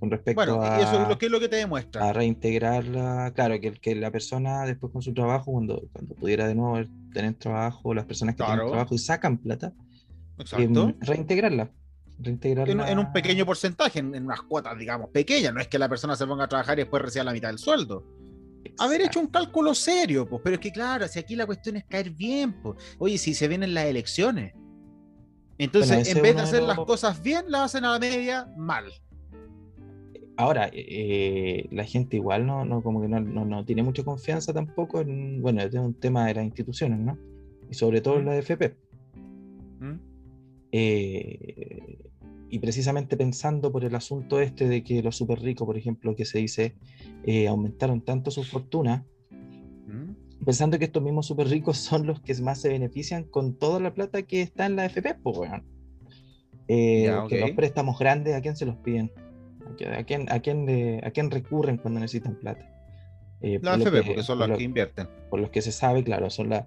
con 0.00 0.10
respecto 0.10 0.34
Bueno, 0.44 0.62
a, 0.62 0.80
y 0.80 0.82
eso 0.82 1.02
es 1.02 1.08
lo 1.08 1.16
que 1.18 1.26
es 1.26 1.32
lo 1.32 1.40
que 1.40 1.48
te 1.48 1.56
demuestra. 1.56 2.08
a 2.08 2.12
reintegrarla. 2.12 3.32
Claro, 3.34 3.58
que, 3.60 3.72
que 3.72 3.94
la 3.94 4.10
persona 4.10 4.64
después 4.66 4.92
con 4.92 5.00
su 5.02 5.14
trabajo, 5.14 5.52
cuando, 5.52 5.82
cuando 5.92 6.14
pudiera 6.14 6.46
de 6.46 6.54
nuevo 6.54 6.86
tener 7.12 7.34
trabajo, 7.34 7.94
las 7.94 8.04
personas 8.04 8.34
que 8.34 8.38
Claro. 8.38 8.52
tienen 8.54 8.72
trabajo 8.72 8.94
y 8.94 8.98
sacan 8.98 9.38
plata, 9.38 9.72
Exacto. 10.38 10.62
em, 10.64 10.94
reintegrarla. 11.00 11.70
Reintegrarla. 12.18 12.72
en, 12.72 12.80
en 12.80 12.98
un 12.98 13.12
pequeño 13.12 13.46
porcentaje, 13.46 13.98
en, 14.00 14.14
en 14.14 14.24
unas 14.26 14.42
cuotas, 14.42 14.78
digamos, 14.78 15.08
pequeñas. 15.10 15.54
No 15.54 15.60
es 15.60 15.68
que 15.68 15.78
la 15.78 15.88
persona 15.88 16.16
se 16.16 16.26
ponga 16.26 16.44
a 16.44 16.48
trabajar 16.48 16.78
y 16.78 16.82
después 16.82 17.02
reciba 17.02 17.24
la 17.24 17.32
mitad 17.32 17.48
del 17.48 17.58
sueldo. 17.58 18.04
Haber 18.78 19.02
hecho 19.02 19.20
un 19.20 19.26
cálculo 19.28 19.74
serio, 19.74 20.28
pues. 20.28 20.40
Pero 20.42 20.54
es 20.54 20.60
que, 20.60 20.72
claro, 20.72 21.06
si 21.08 21.18
aquí 21.18 21.36
la 21.36 21.46
cuestión 21.46 21.76
es 21.76 21.84
caer 21.84 22.10
bien, 22.10 22.52
pues. 22.62 22.76
Oye, 22.98 23.18
si 23.18 23.34
se 23.34 23.48
vienen 23.48 23.74
las 23.74 23.86
elecciones. 23.86 24.54
Entonces, 25.58 26.08
en 26.08 26.22
vez 26.22 26.34
de 26.34 26.40
de 26.40 26.40
hacer 26.42 26.60
los- 26.60 26.68
las 26.76 26.78
cosas 26.86 27.22
bien, 27.22 27.44
las 27.48 27.62
hacen 27.66 27.84
a 27.84 27.92
la 27.92 27.98
media 27.98 28.52
mal. 28.56 28.86
Ahora, 30.36 30.68
eh, 30.72 31.68
la 31.70 31.84
gente 31.84 32.16
igual 32.16 32.44
no, 32.44 32.64
no 32.64 32.82
como 32.82 33.00
que 33.00 33.06
no, 33.08 33.20
no, 33.20 33.44
no 33.44 33.64
tiene 33.64 33.84
mucha 33.84 34.02
confianza 34.02 34.52
tampoco 34.52 35.00
en, 35.00 35.40
bueno, 35.40 35.62
es 35.62 35.72
un 35.74 35.94
tema 35.94 36.26
de 36.26 36.34
las 36.34 36.44
instituciones, 36.44 36.98
¿no? 36.98 37.16
Y 37.70 37.74
sobre 37.74 38.00
todo 38.00 38.18
en 38.18 38.24
la 38.24 38.32
AFP. 38.32 38.76
¿Mm? 39.78 39.94
Eh, 40.72 42.03
y 42.54 42.60
precisamente 42.60 43.16
pensando 43.16 43.72
por 43.72 43.84
el 43.84 43.96
asunto 43.96 44.38
este 44.40 44.68
de 44.68 44.84
que 44.84 45.02
los 45.02 45.16
súper 45.16 45.40
ricos, 45.40 45.66
por 45.66 45.76
ejemplo, 45.76 46.14
que 46.14 46.24
se 46.24 46.38
dice, 46.38 46.76
eh, 47.24 47.48
aumentaron 47.48 48.00
tanto 48.00 48.30
su 48.30 48.44
fortuna, 48.44 49.04
¿Mm? 49.88 50.44
pensando 50.44 50.78
que 50.78 50.84
estos 50.84 51.02
mismos 51.02 51.26
súper 51.26 51.48
ricos 51.48 51.78
son 51.78 52.06
los 52.06 52.20
que 52.20 52.32
más 52.42 52.60
se 52.60 52.68
benefician 52.68 53.24
con 53.24 53.54
toda 53.58 53.80
la 53.80 53.92
plata 53.92 54.22
que 54.22 54.40
está 54.40 54.66
en 54.66 54.76
la 54.76 54.84
AFP, 54.84 55.14
pues, 55.20 55.36
weón. 55.36 55.64
Eh, 56.68 57.04
Ya, 57.06 57.26
que 57.26 57.40
los 57.40 57.50
préstamos 57.52 57.98
grandes, 57.98 58.34
¿a 58.36 58.40
quién 58.40 58.54
se 58.54 58.66
los 58.66 58.76
piden? 58.76 59.10
¿A 59.98 60.04
quién, 60.04 60.30
a 60.30 60.38
quién, 60.40 60.64
le- 60.66 61.00
a 61.04 61.10
quién 61.10 61.30
recurren 61.32 61.76
cuando 61.78 61.98
necesitan 61.98 62.36
plata? 62.36 62.70
Eh, 63.40 63.58
La 63.62 63.72
por 63.72 63.80
AFP, 63.88 63.90
que- 64.00 64.06
porque 64.06 64.22
son 64.22 64.38
por 64.38 64.40
las 64.40 64.48
lo- 64.50 64.58
que 64.58 64.64
invierten. 64.64 65.08
por 65.28 65.40
los 65.40 65.50
que 65.50 65.60
se 65.60 65.72
sabe, 65.72 66.04
claro, 66.04 66.30
son 66.30 66.50
las 66.50 66.66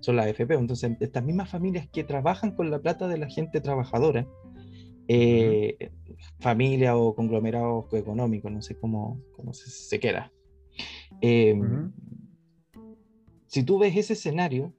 son 0.00 0.16
las 0.16 0.26
AFP. 0.26 0.54
Entonces, 0.54 0.92
estas 1.00 1.22
mismas 1.22 1.50
familias 1.50 1.86
que 1.92 2.02
trabajan 2.04 2.52
con 2.52 2.70
la 2.70 2.78
plata 2.78 3.06
de 3.08 3.18
la 3.18 3.28
gente 3.28 3.60
trabajadora, 3.60 4.26
eh, 5.08 5.90
familia 6.40 6.96
o 6.96 7.14
conglomerados 7.14 7.92
económicos, 7.94 8.50
no 8.52 8.62
sé 8.62 8.76
cómo, 8.76 9.20
cómo 9.36 9.52
se, 9.52 9.70
se 9.70 10.00
queda. 10.00 10.32
Eh, 11.20 11.54
Ujú. 11.54 11.92
Si 13.46 13.62
tú 13.62 13.78
ves 13.78 13.96
ese 13.96 14.14
escenario 14.14 14.74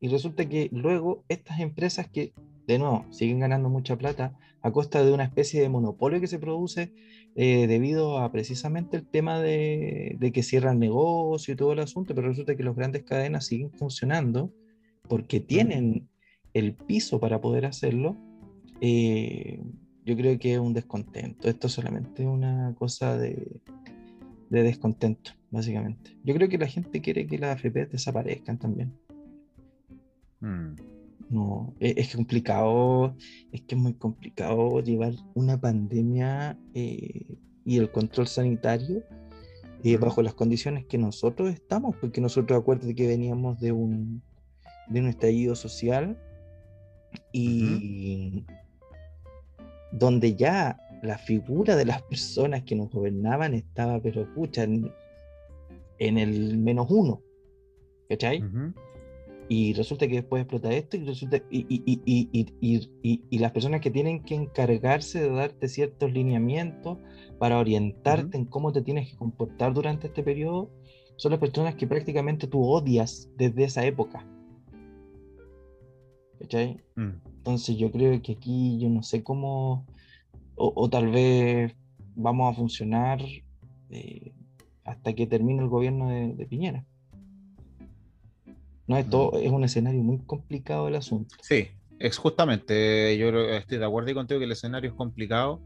y 0.00 0.08
resulta 0.08 0.48
que 0.48 0.68
luego 0.72 1.24
estas 1.28 1.60
empresas 1.60 2.08
que, 2.08 2.32
de 2.66 2.78
nuevo, 2.78 3.06
siguen 3.10 3.40
ganando 3.40 3.68
mucha 3.68 3.96
plata 3.96 4.36
a 4.62 4.72
costa 4.72 5.04
de 5.04 5.12
una 5.12 5.24
especie 5.24 5.60
de 5.60 5.68
monopolio 5.68 6.20
que 6.20 6.26
se 6.26 6.38
produce 6.38 6.92
eh, 7.36 7.66
debido 7.66 8.18
a 8.18 8.32
precisamente 8.32 8.96
el 8.96 9.06
tema 9.06 9.40
de, 9.40 10.16
de 10.18 10.32
que 10.32 10.42
cierran 10.42 10.80
negocio 10.80 11.54
y 11.54 11.56
todo 11.56 11.72
el 11.72 11.78
asunto, 11.78 12.14
pero 12.14 12.28
resulta 12.28 12.56
que 12.56 12.64
las 12.64 12.74
grandes 12.74 13.04
cadenas 13.04 13.46
siguen 13.46 13.70
funcionando 13.70 14.50
porque 15.08 15.38
tienen 15.38 16.08
el 16.52 16.74
piso 16.74 17.20
para 17.20 17.40
poder 17.40 17.66
hacerlo. 17.66 18.16
Eh, 18.80 19.60
yo 20.04 20.16
creo 20.16 20.38
que 20.38 20.54
es 20.54 20.58
un 20.60 20.72
descontento. 20.72 21.48
Esto 21.48 21.68
solamente 21.68 22.22
es 22.22 22.28
una 22.28 22.74
cosa 22.78 23.18
de, 23.18 23.60
de 24.50 24.62
descontento, 24.62 25.32
básicamente. 25.50 26.16
Yo 26.24 26.34
creo 26.34 26.48
que 26.48 26.58
la 26.58 26.68
gente 26.68 27.00
quiere 27.00 27.26
que 27.26 27.38
las 27.38 27.56
AFP 27.56 27.86
desaparezcan 27.86 28.58
también. 28.58 28.92
Mm. 30.40 30.74
No, 31.28 31.74
e- 31.80 31.94
es, 31.96 32.14
complicado, 32.14 33.16
es 33.50 33.62
que 33.62 33.74
es 33.74 33.80
muy 33.80 33.94
complicado 33.94 34.80
llevar 34.80 35.12
una 35.34 35.60
pandemia 35.60 36.56
eh, 36.72 37.36
y 37.64 37.78
el 37.78 37.90
control 37.90 38.28
sanitario 38.28 39.02
eh, 39.82 39.96
Ujú. 39.96 40.04
bajo 40.04 40.22
las 40.22 40.34
condiciones 40.34 40.86
que 40.86 40.98
nosotros 40.98 41.52
estamos, 41.52 41.96
porque 41.96 42.20
nosotros 42.20 42.60
acuérdate 42.60 42.94
que 42.94 43.08
veníamos 43.08 43.58
de 43.60 43.72
un, 43.72 44.22
de 44.88 45.00
un 45.00 45.08
estallido 45.08 45.56
social 45.56 46.16
y 47.32 48.44
donde 49.92 50.34
ya 50.34 50.78
la 51.02 51.18
figura 51.18 51.76
de 51.76 51.84
las 51.84 52.02
personas 52.02 52.62
que 52.64 52.74
nos 52.74 52.90
gobernaban 52.90 53.54
estaba, 53.54 54.00
pero 54.00 54.32
pucha, 54.34 54.64
en, 54.64 54.92
en 55.98 56.18
el 56.18 56.58
menos 56.58 56.86
uno, 56.90 57.22
¿cachai? 58.08 58.42
Y 59.48 59.74
resulta 59.74 60.08
que 60.08 60.14
después 60.16 60.42
explota 60.42 60.72
esto 60.72 60.96
y, 60.96 61.04
resulta, 61.04 61.36
y, 61.50 61.60
y, 61.68 61.82
y, 61.86 62.00
y, 62.04 62.28
y, 62.32 62.46
y- 62.60 62.90
y- 63.02 63.22
y 63.30 63.38
las 63.38 63.52
personas 63.52 63.80
que 63.80 63.92
tienen 63.92 64.24
que 64.24 64.34
encargarse 64.34 65.20
de 65.20 65.30
darte 65.30 65.68
ciertos 65.68 66.12
lineamientos 66.12 66.98
para 67.38 67.58
orientarte 67.58 68.36
en 68.38 68.46
cómo 68.46 68.72
te 68.72 68.82
tienes 68.82 69.08
que 69.10 69.16
comportar 69.16 69.72
durante 69.72 70.08
este 70.08 70.24
periodo 70.24 70.70
son 71.14 71.30
las 71.30 71.40
personas 71.40 71.76
que 71.76 71.86
prácticamente 71.86 72.46
tú 72.48 72.62
odias 72.64 73.30
desde 73.36 73.64
esa 73.64 73.86
época. 73.86 74.26
¿Cachai? 76.40 76.80
Mm. 76.96 77.10
Entonces 77.38 77.76
yo 77.76 77.90
creo 77.90 78.20
que 78.22 78.32
aquí 78.32 78.78
yo 78.78 78.88
no 78.88 79.02
sé 79.02 79.22
cómo, 79.22 79.86
o, 80.56 80.72
o 80.74 80.90
tal 80.90 81.08
vez 81.10 81.74
vamos 82.14 82.52
a 82.52 82.56
funcionar 82.56 83.20
eh, 83.90 84.32
hasta 84.84 85.14
que 85.14 85.26
termine 85.26 85.62
el 85.62 85.68
gobierno 85.68 86.08
de, 86.08 86.34
de 86.34 86.46
Piñera. 86.46 86.84
No, 88.88 88.96
esto 88.96 89.36
es 89.38 89.50
un 89.50 89.64
escenario 89.64 90.02
muy 90.02 90.18
complicado 90.18 90.86
el 90.88 90.94
asunto. 90.96 91.34
Sí, 91.40 91.68
es 91.98 92.18
justamente, 92.18 93.16
yo 93.18 93.28
estoy 93.50 93.78
de 93.78 93.84
acuerdo 93.84 94.14
contigo 94.14 94.38
que 94.38 94.44
el 94.46 94.52
escenario 94.52 94.90
es 94.90 94.96
complicado. 94.96 95.60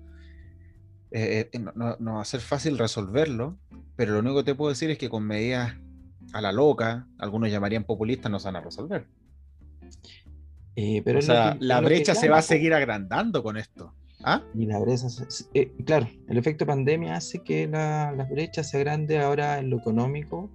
Eh, 1.11 1.51
eh, 1.53 1.59
no, 1.59 1.73
no- 1.75 1.97
no 1.99 2.15
va 2.15 2.23
a 2.23 2.25
ser 2.25 2.41
fácil 2.41 2.79
resolverlo, 2.79 3.59
pero 3.97 4.13
lo 4.13 4.21
único 4.21 4.37
que 4.37 4.45
te 4.45 4.55
puedo 4.55 4.71
decir 4.71 4.91
es 4.91 4.97
que 4.99 5.11
con 5.11 5.25
medidas 5.25 5.75
a 6.33 6.41
la 6.41 6.53
loca, 6.53 7.07
algunos 7.19 7.51
llamarían 7.51 7.85
populistas, 7.85 8.31
no 8.31 8.39
se 8.39 8.47
van 8.49 8.57
a 8.57 8.61
resolver. 8.61 9.07
Eh, 10.83 11.03
pero 11.05 11.19
o 11.19 11.23
sea, 11.23 11.57
que- 11.59 11.65
la 11.67 11.81
brecha 11.81 12.15
se 12.15 12.29
va 12.31 12.39
a 12.39 12.43
seguir 12.43 12.73
agrandando 12.73 13.43
con 13.43 13.59
esto. 13.59 13.95
¿Ah? 14.23 14.43
Y 14.55 14.67
la 14.67 14.79
brecha, 14.79 15.07
eh, 15.55 15.73
claro, 15.85 16.07
el 16.29 16.37
efecto 16.39 16.67
pandemia 16.67 17.17
hace 17.17 17.43
que 17.43 17.67
la, 17.67 18.13
la 18.17 18.25
brecha 18.25 18.63
se 18.63 18.77
agrande 18.79 19.19
ahora 19.19 19.59
en 19.59 19.71
lo 19.71 19.79
económico, 19.79 20.51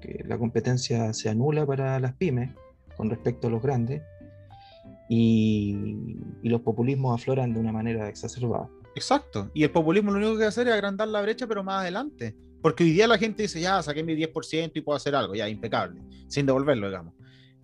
que 0.00 0.24
la 0.26 0.38
competencia 0.38 1.12
se 1.12 1.28
anula 1.28 1.66
para 1.66 1.98
las 2.00 2.14
pymes 2.14 2.50
con 2.96 3.10
respecto 3.10 3.46
a 3.48 3.50
los 3.50 3.62
grandes, 3.62 4.02
y, 5.08 5.76
y 6.42 6.48
los 6.48 6.60
populismos 6.62 7.20
afloran 7.20 7.52
de 7.54 7.60
una 7.60 7.72
manera 7.72 8.08
exacerbada. 8.08 8.68
Exacto. 8.94 9.50
Y 9.54 9.62
el 9.62 9.70
populismo 9.70 10.10
lo 10.10 10.18
único 10.18 10.32
que 10.32 10.40
va 10.40 10.46
a 10.46 10.48
hacer 10.48 10.66
es 10.68 10.74
agrandar 10.74 11.08
la 11.08 11.20
brecha, 11.22 11.46
pero 11.46 11.62
más 11.62 11.82
adelante. 11.82 12.34
Porque 12.62 12.82
hoy 12.82 12.90
día 12.90 13.06
la 13.06 13.18
gente 13.18 13.42
dice, 13.42 13.60
ya, 13.60 13.82
saqué 13.82 14.02
mi 14.02 14.14
10% 14.16 14.72
y 14.74 14.80
puedo 14.80 14.96
hacer 14.96 15.14
algo, 15.14 15.34
ya, 15.34 15.48
impecable, 15.48 16.00
sin 16.28 16.46
devolverlo, 16.46 16.88
digamos, 16.88 17.14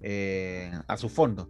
eh, 0.01 0.71
a 0.87 0.97
su 0.97 1.09
fondo. 1.09 1.49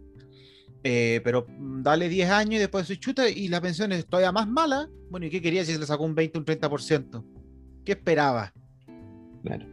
Eh, 0.83 1.21
pero 1.23 1.45
mm, 1.47 1.81
dale 1.83 2.09
10 2.09 2.29
años 2.29 2.55
y 2.55 2.59
después 2.59 2.87
se 2.87 2.97
chuta 2.99 3.29
y 3.29 3.47
la 3.47 3.61
pensión 3.61 3.91
es 3.91 4.05
todavía 4.05 4.31
más 4.31 4.47
mala. 4.47 4.89
Bueno, 5.09 5.25
¿y 5.25 5.29
qué 5.29 5.41
quería 5.41 5.63
si 5.63 5.73
se 5.73 5.79
le 5.79 5.85
sacó 5.85 6.03
un 6.03 6.15
20, 6.15 6.39
un 6.39 6.45
30%? 6.45 7.23
¿Qué 7.85 7.93
esperaba? 7.93 8.53
Claro. 9.43 9.65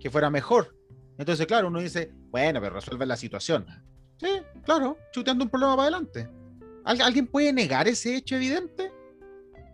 Que 0.00 0.10
fuera 0.10 0.30
mejor. 0.30 0.74
Entonces, 1.18 1.46
claro, 1.46 1.68
uno 1.68 1.80
dice, 1.80 2.12
bueno, 2.30 2.60
pero 2.60 2.74
resuelve 2.74 3.06
la 3.06 3.16
situación. 3.16 3.66
Sí, 4.18 4.28
claro, 4.64 4.96
chuteando 5.12 5.44
un 5.44 5.50
problema 5.50 5.76
para 5.76 5.88
adelante. 5.88 6.28
¿Al- 6.84 7.00
¿Alguien 7.02 7.26
puede 7.26 7.52
negar 7.52 7.88
ese 7.88 8.16
hecho 8.16 8.36
evidente? 8.36 8.92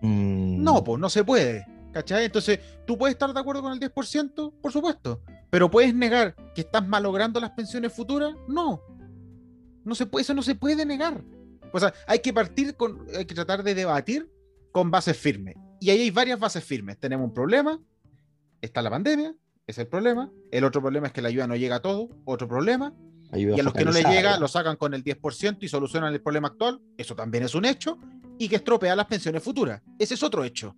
Mm, 0.01 0.62
No, 0.62 0.83
pues 0.83 1.01
no 1.01 1.09
se 1.09 1.25
puede. 1.25 1.66
¿Cachai? 1.92 2.25
Entonces, 2.25 2.59
¿tú 2.87 2.97
puedes 2.97 3.14
estar 3.14 3.33
de 3.35 3.38
acuerdo 3.38 3.62
con 3.62 3.73
el 3.73 3.79
10%? 3.81 4.53
Por 4.62 4.73
supuesto. 4.73 5.21
Pero 5.51 5.71
¿puedes 5.71 5.95
negar 5.95 6.35
que 6.55 6.62
estás 6.62 6.87
malogrando 6.88 7.38
las 7.38 7.51
pensiones 7.51 7.92
futuras? 7.92 8.35
No. 8.49 8.81
No 9.85 9.95
se 9.95 10.07
puede, 10.07 10.23
eso 10.23 10.35
no 10.35 10.42
se 10.42 10.55
puede 10.55 10.85
negar. 10.87 11.23
O 11.73 11.81
sea, 11.81 11.92
hay 12.07 12.21
que 12.21 12.33
partir 12.33 12.77
con, 12.77 13.07
hay 13.16 13.25
que 13.25 13.35
tratar 13.35 13.62
de 13.62 13.75
debatir 13.75 14.31
con 14.73 14.90
bases 14.90 15.16
firmes. 15.16 15.55
Y 15.81 15.90
ahí 15.90 16.01
hay 16.03 16.11
varias 16.11 16.38
bases 16.38 16.62
firmes. 16.62 16.99
Tenemos 16.99 17.27
un 17.27 17.35
problema, 17.35 17.81
está 18.61 18.83
la 18.83 18.90
pandemia, 18.90 19.35
es 19.66 19.79
el 19.79 19.87
problema. 19.88 20.31
El 20.51 20.64
otro 20.64 20.81
problema 20.81 21.07
es 21.07 21.12
que 21.12 21.23
la 21.23 21.29
ayuda 21.29 21.47
no 21.47 21.57
llega 21.57 21.77
a 21.77 21.83
todo, 21.83 22.09
otro 22.25 22.47
problema. 22.47 22.95
ayuda 23.31 23.57
Y 23.57 23.61
a 23.61 23.62
los 23.62 23.73
que 23.73 23.85
no 23.85 23.92
focalizada. 23.92 24.14
llega, 24.14 24.38
lo 24.38 24.49
sacan 24.49 24.77
con 24.77 24.95
el 24.95 25.03
10% 25.03 25.59
y 25.61 25.68
solucionan 25.68 26.12
el 26.12 26.23
problema 26.23 26.49
actual. 26.49 26.81
Eso 26.97 27.14
también 27.16 27.45
es 27.45 27.55
un 27.55 27.64
hecho. 27.64 27.99
Y 28.38 28.49
que 28.49 28.57
estropea 28.57 28.97
las 28.97 29.07
pensiones 29.07 29.42
futuras. 29.42 29.83
Ese 29.99 30.14
es 30.14 30.23
otro 30.23 30.45
hecho. 30.45 30.77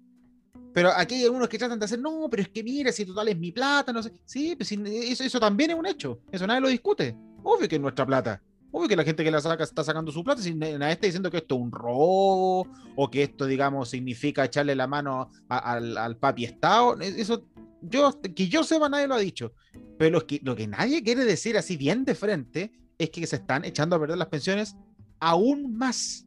Pero 0.72 0.90
aquí 0.90 1.14
hay 1.14 1.24
algunos 1.24 1.48
que 1.48 1.56
tratan 1.56 1.78
de 1.78 1.84
hacer, 1.84 2.00
no, 2.00 2.26
pero 2.28 2.42
es 2.42 2.48
que 2.48 2.64
mira, 2.64 2.90
si 2.90 3.04
total 3.04 3.28
es 3.28 3.38
mi 3.38 3.52
plata, 3.52 3.92
no 3.92 4.02
sé. 4.02 4.12
Sí, 4.24 4.56
pues 4.56 4.72
eso, 4.72 5.22
eso 5.22 5.38
también 5.38 5.70
es 5.70 5.76
un 5.76 5.86
hecho. 5.86 6.20
Eso 6.32 6.46
nadie 6.46 6.60
lo 6.60 6.68
discute. 6.68 7.16
Obvio 7.44 7.68
que 7.68 7.76
es 7.76 7.80
nuestra 7.80 8.04
plata. 8.04 8.42
Obvio 8.76 8.88
que 8.88 8.96
la 8.96 9.04
gente 9.04 9.22
que 9.22 9.30
la 9.30 9.40
saca 9.40 9.62
está 9.62 9.84
sacando 9.84 10.10
su 10.10 10.24
plata. 10.24 10.42
Si 10.42 10.52
na- 10.52 10.76
nadie 10.78 10.94
está 10.94 11.06
diciendo 11.06 11.30
que 11.30 11.36
esto 11.36 11.54
es 11.54 11.60
un 11.60 11.70
robo 11.70 12.66
o 12.96 13.08
que 13.08 13.22
esto, 13.22 13.46
digamos, 13.46 13.88
significa 13.88 14.44
echarle 14.44 14.74
la 14.74 14.88
mano 14.88 15.30
a- 15.48 15.58
al, 15.74 15.96
al 15.96 16.16
papi 16.16 16.44
Estado. 16.44 17.00
Eso, 17.00 17.44
yo, 17.82 18.20
que 18.34 18.48
yo 18.48 18.64
sepa, 18.64 18.88
nadie 18.88 19.06
lo 19.06 19.14
ha 19.14 19.18
dicho. 19.18 19.52
Pero 19.96 20.10
lo 20.18 20.26
que, 20.26 20.40
lo 20.42 20.56
que 20.56 20.66
nadie 20.66 21.04
quiere 21.04 21.24
decir 21.24 21.56
así 21.56 21.76
bien 21.76 22.04
de 22.04 22.16
frente 22.16 22.72
es 22.98 23.10
que 23.10 23.24
se 23.28 23.36
están 23.36 23.64
echando 23.64 23.94
a 23.94 24.00
perder 24.00 24.18
las 24.18 24.26
pensiones 24.28 24.74
aún 25.20 25.76
más. 25.78 26.26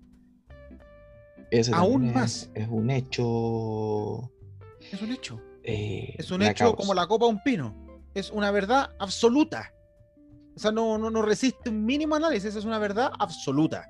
Aún 1.73 2.07
es- 2.07 2.15
más. 2.15 2.49
Es, 2.53 2.67
un 2.69 2.89
hecho 2.89 4.31
Es 4.91 5.01
un 5.01 5.11
hecho. 5.11 5.41
eh, 5.63 6.15
Es 6.17 6.31
un 6.31 6.41
hecho 6.43 6.63
causa. 6.63 6.77
como 6.77 6.93
la 6.93 7.07
copa 7.07 7.25
de 7.25 7.31
un 7.33 7.43
pino. 7.43 7.75
Es 8.13 8.31
una 8.31 8.51
verdad 8.51 8.91
absoluta. 8.99 9.73
O 10.57 10.59
sea, 10.59 10.71
no, 10.71 10.97
no, 10.97 11.11
no 11.11 11.21
resiste 11.21 11.69
un 11.69 11.85
mínimo 11.85 12.15
análisis, 12.15 12.55
es 12.55 12.65
una 12.65 12.79
verdad 12.79 13.11
absoluta. 13.19 13.87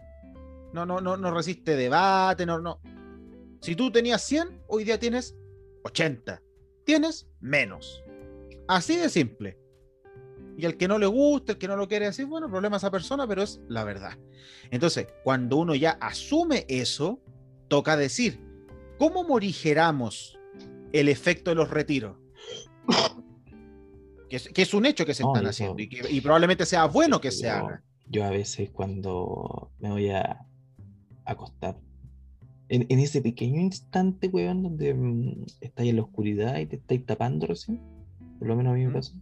No, 0.74 0.86
no, 0.86 1.00
no, 1.00 1.16
no 1.16 1.32
resiste 1.32 1.78
debate, 1.78 2.46
no, 2.46 2.60
no. 2.60 2.82
Si 3.62 3.74
tú 3.74 3.90
tenías 3.90 4.22
100, 4.24 4.64
hoy 4.68 4.84
día 4.84 5.00
tienes 5.00 5.34
80. 5.86 6.42
Tienes 6.84 7.30
menos. 7.40 8.04
Así 8.68 8.98
de 8.98 9.08
simple. 9.08 9.58
Y 10.58 10.66
al 10.66 10.76
que 10.76 10.90
no 10.90 11.00
le 11.00 11.06
gusta, 11.06 11.54
el 11.54 11.58
que 11.58 11.70
no 11.70 11.78
lo 11.78 11.88
quiere 11.88 12.08
decir, 12.08 12.26
bueno, 12.26 12.50
problema 12.50 12.76
esa 12.76 12.92
persona, 12.92 13.26
pero 13.26 13.44
es 13.44 13.62
la 13.70 13.86
verdad. 13.86 14.18
Entonces, 14.70 15.08
cuando 15.24 15.56
uno 15.56 15.74
ya 15.74 15.92
asume 16.02 16.66
eso, 16.68 17.22
toca 17.70 17.96
decir, 17.96 18.42
¿cómo 19.00 19.24
morigeramos 19.24 20.38
el 20.92 21.08
efecto 21.08 21.50
de 21.50 21.56
los 21.56 21.70
retiros? 21.70 22.18
Que 24.30 24.36
es, 24.38 24.50
que 24.50 24.62
es 24.62 24.74
un 24.74 24.86
hecho 24.86 25.06
que 25.06 25.14
se 25.14 25.24
No, 25.24 25.30
están 25.34 25.44
eso- 25.44 25.50
haciendo 25.64 25.82
y, 25.82 25.90
que- 25.90 26.10
y 26.12 26.22
probablemente 26.22 26.66
sea 26.66 26.86
bueno 26.86 27.20
que 27.22 27.32
se 27.32 27.48
yo, 27.48 27.52
haga. 27.54 27.84
yo 28.10 28.24
a 28.26 28.30
veces 28.30 28.70
cuando 28.72 29.72
me 29.80 29.90
voy 29.90 30.10
a 30.10 30.46
acostar, 31.26 31.78
en, 32.70 32.86
en 32.90 33.00
ese 33.00 33.22
pequeño 33.22 33.62
instante, 33.62 34.28
weón, 34.28 34.64
donde 34.64 34.94
mm, 34.94 35.46
estáis 35.62 35.90
en 35.92 35.96
la 35.96 36.02
oscuridad 36.04 36.58
y 36.60 36.66
te 36.66 36.76
estáis 36.78 37.06
tapando 37.06 37.48
recién, 37.48 37.80
por 38.40 38.48
lo 38.50 38.56
menos 38.58 38.72
a 38.72 38.76
mí 38.76 38.86
me 38.86 38.92
pasa, 38.92 39.14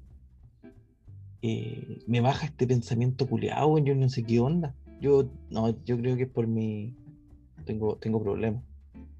eh, 1.42 2.00
me 2.08 2.22
baja 2.22 2.48
este 2.48 2.66
pensamiento 2.66 3.28
culeado, 3.28 3.68
weón, 3.68 3.86
yo 3.86 3.96
no 3.96 4.10
sé 4.10 4.24
qué 4.24 4.40
onda. 4.40 4.74
Yo, 5.02 5.30
no, 5.52 5.70
yo 5.86 5.98
creo 5.98 6.16
que 6.18 6.24
es 6.24 6.30
por 6.30 6.48
mi... 6.48 6.96
Tengo, 7.66 7.98
tengo 7.98 8.22
problemas. 8.24 8.64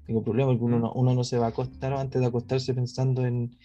Tengo 0.06 0.22
problemas 0.22 0.52
porque 0.54 0.64
uno 0.64 0.78
Mm. 0.78 0.82
no, 0.82 0.92
uno 0.94 1.14
no 1.14 1.24
se 1.24 1.38
va 1.38 1.46
a 1.46 1.48
acostar 1.50 1.92
antes 1.92 2.20
de 2.20 2.26
acostarse 2.26 2.74
pensando 2.74 3.24
en, 3.26 3.56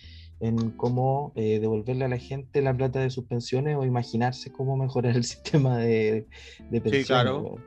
en 0.41 0.71
cómo 0.71 1.31
eh, 1.35 1.59
devolverle 1.59 2.05
a 2.05 2.07
la 2.07 2.17
gente 2.17 2.61
la 2.61 2.75
plata 2.75 2.99
de 2.99 3.09
sus 3.11 3.25
pensiones 3.25 3.75
o 3.77 3.85
imaginarse 3.85 4.51
cómo 4.51 4.75
mejorar 4.75 5.15
el 5.15 5.23
sistema 5.63 5.77
de, 5.77 6.25
de 6.69 6.81
pensiones. 6.81 7.07
claro. 7.07 7.41
weón. 7.41 7.63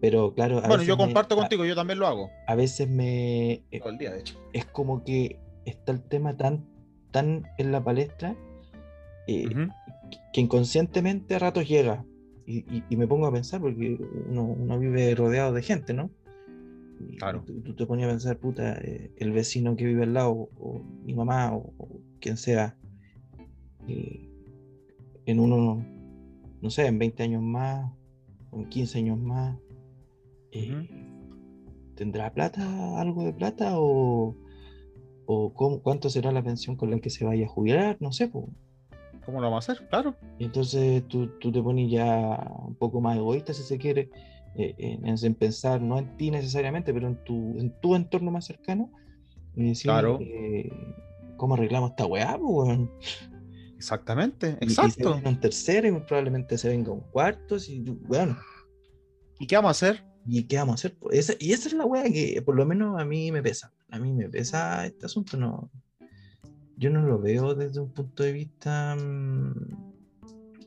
Pero 0.00 0.34
claro, 0.34 0.58
a 0.58 0.68
Bueno, 0.68 0.82
yo 0.84 0.96
me- 0.96 1.04
comparto 1.04 1.34
a- 1.34 1.38
contigo, 1.38 1.64
yo 1.64 1.74
también 1.74 1.98
lo 1.98 2.06
hago. 2.06 2.30
A, 2.46 2.54
veces 2.54 2.88
me 2.88 3.52
eh, 3.70 3.78
Todo 3.80 3.88
el 3.90 3.98
día, 3.98 4.12
de 4.12 4.20
hecho. 4.20 4.38
es 4.52 4.64
como 4.66 5.02
que 5.04 5.38
está 5.64 5.90
el 5.92 6.02
tema 6.02 6.36
tan, 6.36 6.64
tan 7.12 7.44
en 7.58 7.72
la 7.72 7.82
palestra 7.82 8.36
eh, 9.26 9.46
Ujú. 9.46 9.72
que 10.32 10.40
inconscientemente 10.40 11.34
a 11.34 11.38
ratos 11.40 11.66
llega. 11.66 12.04
Y, 12.46 12.58
y- 12.72 12.84
y 12.90 12.96
me 12.96 13.08
pongo 13.08 13.26
a 13.26 13.32
pensar, 13.32 13.60
porque 13.60 13.98
uno, 14.28 14.44
uno 14.44 14.78
vive 14.78 15.12
rodeado 15.16 15.52
de 15.52 15.62
gente, 15.62 15.92
¿no? 15.94 16.10
Claro. 17.18 17.42
Tú, 17.46 17.60
tú 17.62 17.74
te 17.74 17.86
ponías 17.86 18.08
a 18.08 18.12
pensar, 18.12 18.38
puta, 18.38 18.78
eh, 18.82 19.10
el 19.18 19.32
vecino 19.32 19.74
que 19.76 19.84
vive 19.84 20.04
al 20.04 20.14
lado, 20.14 20.48
o 20.60 20.80
mi 21.04 21.14
mamá, 21.14 21.52
o, 21.54 21.72
o 21.78 21.95
quien 22.26 22.36
sea, 22.36 22.76
eh, 23.86 24.28
en 25.26 25.38
uno, 25.38 25.84
no 26.60 26.70
sé, 26.70 26.86
en 26.86 26.98
20 26.98 27.22
años 27.22 27.40
más, 27.40 27.92
en 28.52 28.68
15 28.68 28.98
años 28.98 29.16
más, 29.16 29.56
eh, 30.50 30.88
¿tendrá 31.94 32.32
plata, 32.34 33.00
algo 33.00 33.22
de 33.24 33.32
plata? 33.32 33.78
¿O, 33.78 34.34
o 35.26 35.54
cómo- 35.54 35.80
cuánto 35.82 36.10
será 36.10 36.32
la 36.32 36.42
pensión 36.42 36.74
con 36.74 36.90
la 36.90 36.98
que 36.98 37.10
se 37.10 37.24
vaya 37.24 37.44
a 37.46 37.48
jubilar? 37.48 37.96
No 38.00 38.10
sé, 38.10 38.26
pues. 38.26 38.46
¿Cómo 39.24 39.40
lo 39.40 39.46
vamos 39.48 39.68
a 39.68 39.72
hacer? 39.72 39.86
Claro. 39.88 40.16
Entonces 40.40 41.06
tú, 41.06 41.28
tú 41.38 41.52
te 41.52 41.62
pones 41.62 41.88
ya 41.88 42.52
un 42.66 42.74
poco 42.74 43.00
más 43.00 43.16
egoísta, 43.16 43.54
si 43.54 43.62
se 43.62 43.78
quiere, 43.78 44.10
eh, 44.56 44.74
en, 44.78 45.06
en 45.06 45.34
pensar 45.36 45.80
no 45.80 45.96
en 46.00 46.16
ti 46.16 46.32
necesariamente, 46.32 46.92
pero 46.92 47.06
en 47.06 47.22
tu, 47.22 47.56
en 47.58 47.70
tu 47.80 47.94
entorno 47.94 48.32
más 48.32 48.46
cercano. 48.46 48.90
Y 49.54 49.68
decir, 49.68 49.90
Claro. 49.90 50.18
eh, 50.20 50.70
¿cómo 51.36 51.54
arreglamos 51.54 51.90
esta 51.90 52.06
weá? 52.06 52.36
weón? 52.36 52.90
Exactamente, 53.76 54.56
Y- 54.60 54.66
Y, 54.66 54.70
se 54.70 54.82
exacto. 54.82 55.20
un 55.24 55.40
tercero 55.40 55.86
y 55.88 56.00
probablemente 56.00 56.56
se 56.58 56.68
venga 56.68 56.92
un 56.92 57.00
cuarto. 57.00 57.56
Y, 57.68 57.80
bueno, 58.08 58.36
¿Y 59.38 59.46
qué 59.46 59.56
vamos 59.56 59.68
a 59.68 59.72
hacer? 59.72 60.04
¿y 60.28 60.42
qué 60.44 60.56
vamos 60.56 60.72
a 60.72 60.74
hacer? 60.76 60.98
po? 60.98 61.10
Esa- 61.10 61.34
y 61.38 61.52
esa 61.52 61.68
es 61.68 61.74
la 61.74 61.84
weá 61.84 62.04
que 62.04 62.42
por 62.42 62.56
lo 62.56 62.64
menos 62.66 62.98
a 63.00 63.04
mí 63.04 63.30
me 63.30 63.42
pesa. 63.42 63.72
A 63.90 63.98
mí 63.98 64.12
me 64.12 64.28
pesa 64.28 64.84
este 64.86 65.06
asunto. 65.06 65.36
No, 65.36 65.70
yo 66.76 66.90
no 66.90 67.02
lo 67.02 67.18
veo 67.20 67.54
desde 67.54 67.80
un 67.80 67.92
punto 67.92 68.22
de 68.22 68.32
vista 68.32 68.96
mm, 68.96 69.54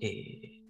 eh, 0.01 0.62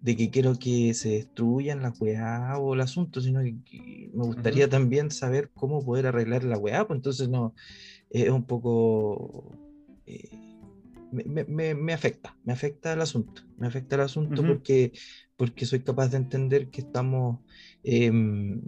de 0.00 0.16
que 0.16 0.30
quiero 0.30 0.58
que 0.58 0.94
se 0.94 1.10
destruyan 1.10 1.82
las 1.82 2.00
weá 2.00 2.56
o 2.58 2.72
el 2.74 2.80
asunto, 2.80 3.20
sino 3.20 3.42
que, 3.42 3.56
que 3.64 4.10
me 4.14 4.24
gustaría 4.24 4.68
también 4.68 5.10
saber 5.10 5.50
cómo 5.54 5.84
poder 5.84 6.06
arreglar 6.06 6.44
la 6.44 6.56
weá. 6.56 6.86
Pues 6.86 6.96
entonces 6.98 7.28
no, 7.28 7.54
es 8.10 8.28
un 8.30 8.44
poco... 8.44 9.52
eh, 10.06 10.28
me, 11.12 11.44
me- 11.44 11.74
me- 11.74 11.92
afecta, 11.92 12.36
me 12.44 12.52
afecta 12.52 12.92
el 12.92 13.00
asunto, 13.00 13.42
me 13.56 13.66
afecta 13.66 13.96
el 13.96 14.02
asunto 14.02 14.42
porque, 14.46 14.92
porque 15.36 15.66
soy 15.66 15.80
capaz 15.80 16.08
de 16.08 16.18
entender 16.18 16.70
que 16.70 16.82
estamos, 16.82 17.40
em, 17.82 18.60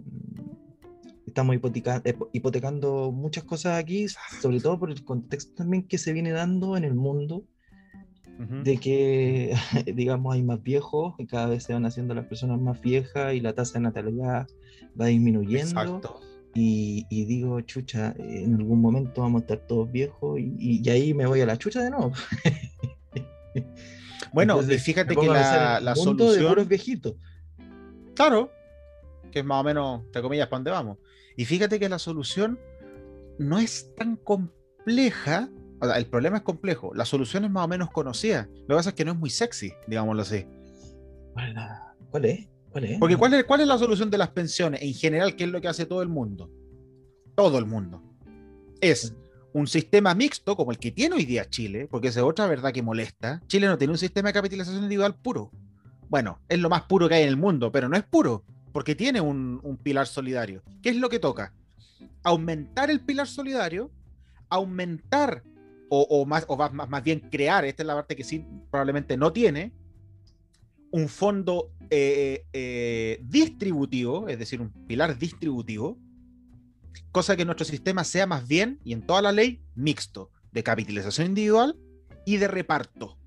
estamos 1.25 1.55
hipoteca- 1.55 2.01
eh, 2.03 2.17
hipotecando 2.33 3.11
muchas 3.13 3.45
cosas 3.45 3.79
aquí, 3.79 4.07
sobre 4.41 4.59
todo 4.59 4.77
por 4.77 4.91
el 4.91 5.03
contexto 5.05 5.53
también 5.55 5.83
que 5.87 5.97
se 5.97 6.11
viene 6.11 6.31
dando 6.31 6.75
en 6.75 6.83
el 6.83 6.95
mundo, 6.95 7.45
de 8.63 8.77
que, 8.77 9.53
digamos, 9.95 10.33
hay 10.33 10.43
más 10.43 10.61
viejos, 10.61 11.15
y 11.19 11.25
cada 11.27 11.47
vez 11.47 11.63
se 11.63 11.73
van 11.73 11.85
haciendo 11.85 12.13
las 12.13 12.25
personas 12.25 12.59
más 12.59 12.81
viejas 12.81 13.33
y 13.35 13.39
la 13.39 13.53
tasa 13.53 13.73
de 13.75 13.83
natalidad 13.83 14.47
va 14.99 15.05
disminuyendo. 15.05 15.81
Exacto. 15.81 16.19
Y, 16.55 17.05
y 17.09 17.25
digo, 17.25 17.59
chucha, 17.61 18.13
eh, 18.19 18.43
en 18.43 18.55
algún 18.55 18.79
momento 18.79 19.21
vamos 19.21 19.41
a 19.41 19.43
estar 19.43 19.67
todos 19.67 19.91
viejos 19.91 20.39
y, 20.39 20.87
ahí 20.89 21.13
me 21.13 21.25
voy 21.25 21.41
a 21.41 21.45
la 21.45 21.57
chucha 21.57 21.81
de 21.81 21.89
nuevo. 21.89 22.13
Bueno, 24.31 24.53
Entonces, 24.53 24.81
y 24.81 24.83
fíjate 24.83 25.15
que 25.15 25.27
la, 25.27 25.79
la 25.79 25.93
mundo 25.93 26.23
de 26.23 26.29
solución. 26.31 26.49
puros 26.49 26.67
viejitos. 26.67 27.13
Claro, 28.15 28.51
que 29.31 29.39
es 29.39 29.45
más 29.45 29.61
o 29.61 29.63
menos, 29.63 30.01
entre 30.05 30.23
comillas, 30.23 30.47
para 30.47 30.57
dónde 30.57 30.71
vamos. 30.71 30.97
Y 31.37 31.45
fíjate 31.45 31.79
que 31.79 31.87
la 31.87 31.99
solución 31.99 32.59
no 33.37 33.59
es 33.59 33.93
tan 33.95 34.15
compleja. 34.15 35.49
O 35.79 35.85
sea, 35.85 35.97
el 35.97 36.07
problema 36.07 36.37
es 36.37 36.43
complejo. 36.43 36.93
La 36.95 37.05
solución 37.05 37.45
es 37.45 37.51
más 37.51 37.65
o 37.65 37.67
menos 37.67 37.91
conocida. 37.91 38.49
Lo 38.67 38.69
que 38.69 38.75
pasa 38.75 38.89
es 38.89 38.95
que 38.95 39.05
no 39.05 39.11
es 39.11 39.17
muy 39.19 39.29
sexy, 39.29 39.73
digámoslo 39.87 40.21
así. 40.21 40.47
¿Cuál 42.09 42.25
es? 42.25 42.47
Porque. 42.73 43.17
¿cuál 43.17 43.33
es, 43.33 43.43
¿cuál 43.43 43.61
es 43.61 43.67
la 43.67 43.77
solución 43.77 44.09
de 44.09 44.17
las 44.17 44.29
pensiones? 44.29 44.81
En 44.81 44.93
general, 44.93 45.35
¿qué 45.35 45.43
es 45.43 45.49
lo 45.51 45.61
que 45.61 45.67
hace 45.67 45.85
todo 45.85 46.01
el 46.01 46.09
mundo? 46.09 46.49
Todo 47.35 47.59
el 47.59 47.65
mundo. 47.65 48.01
Es 48.81 49.15
un 49.53 49.67
sistema 49.67 50.15
mixto 50.15 50.55
como 50.55 50.71
el 50.71 50.79
que 50.79 50.91
tiene 50.91 51.15
hoy 51.15 51.25
día 51.25 51.49
Chile, 51.49 51.87
porque 51.89 52.07
esa 52.07 52.21
es 52.21 52.25
otra 52.25 52.47
verdad 52.47 52.73
que 52.73 52.81
molesta. 52.81 53.41
Chile 53.47 53.67
no 53.67 53.77
tiene 53.77 53.91
un 53.91 53.99
sistema 53.99 54.29
de 54.29 54.33
capitalización 54.33 54.83
individual 54.83 55.15
puro. 55.15 55.51
Bueno, 56.09 56.39
es 56.49 56.59
lo 56.59 56.69
más 56.69 56.83
puro 56.83 57.07
que 57.07 57.15
hay 57.15 57.23
en 57.23 57.29
el 57.29 57.37
mundo, 57.37 57.71
pero 57.71 57.87
no 57.87 57.95
es 57.95 58.03
puro, 58.03 58.43
porque 58.71 58.95
tiene 58.95 59.21
un, 59.21 59.59
un 59.63 59.77
pilar 59.77 60.07
solidario. 60.07 60.63
¿Qué 60.81 60.89
es 60.89 60.95
lo 60.95 61.09
que 61.09 61.19
toca? 61.19 61.53
Aumentar 62.23 62.89
el 62.89 63.01
pilar 63.01 63.27
solidario, 63.27 63.91
aumentar, 64.49 65.43
o, 65.89 66.01
o 66.09 66.25
más, 66.25 66.45
o 66.47 66.57
más, 66.57 66.73
más 66.73 67.03
bien 67.03 67.19
crear, 67.19 67.65
esta 67.65 67.83
es 67.83 67.87
la 67.87 67.95
parte 67.95 68.15
que 68.15 68.23
sí 68.23 68.45
probablemente 68.71 69.17
no 69.17 69.31
tiene, 69.31 69.71
un 70.93 71.09
fondo 71.09 71.71
eh, 71.89 72.45
eh, 72.53 73.19
distributivo, 73.23 74.29
es 74.29 74.37
decir, 74.37 74.61
un 74.61 74.69
pilar 74.85 75.17
distributivo, 75.17 75.97
cosa 77.11 77.35
que 77.35 77.45
nuestro 77.45 77.65
sistema 77.65 78.03
sea 78.03 78.27
más 78.27 78.47
bien, 78.47 78.79
y 78.85 78.93
en 78.93 79.01
toda 79.01 79.23
la 79.23 79.31
ley, 79.31 79.59
mixto, 79.73 80.29
de 80.51 80.61
capitalización 80.61 81.27
individual 81.27 81.75
y 82.27 82.37
de 82.37 82.47
reparto. 82.47 83.17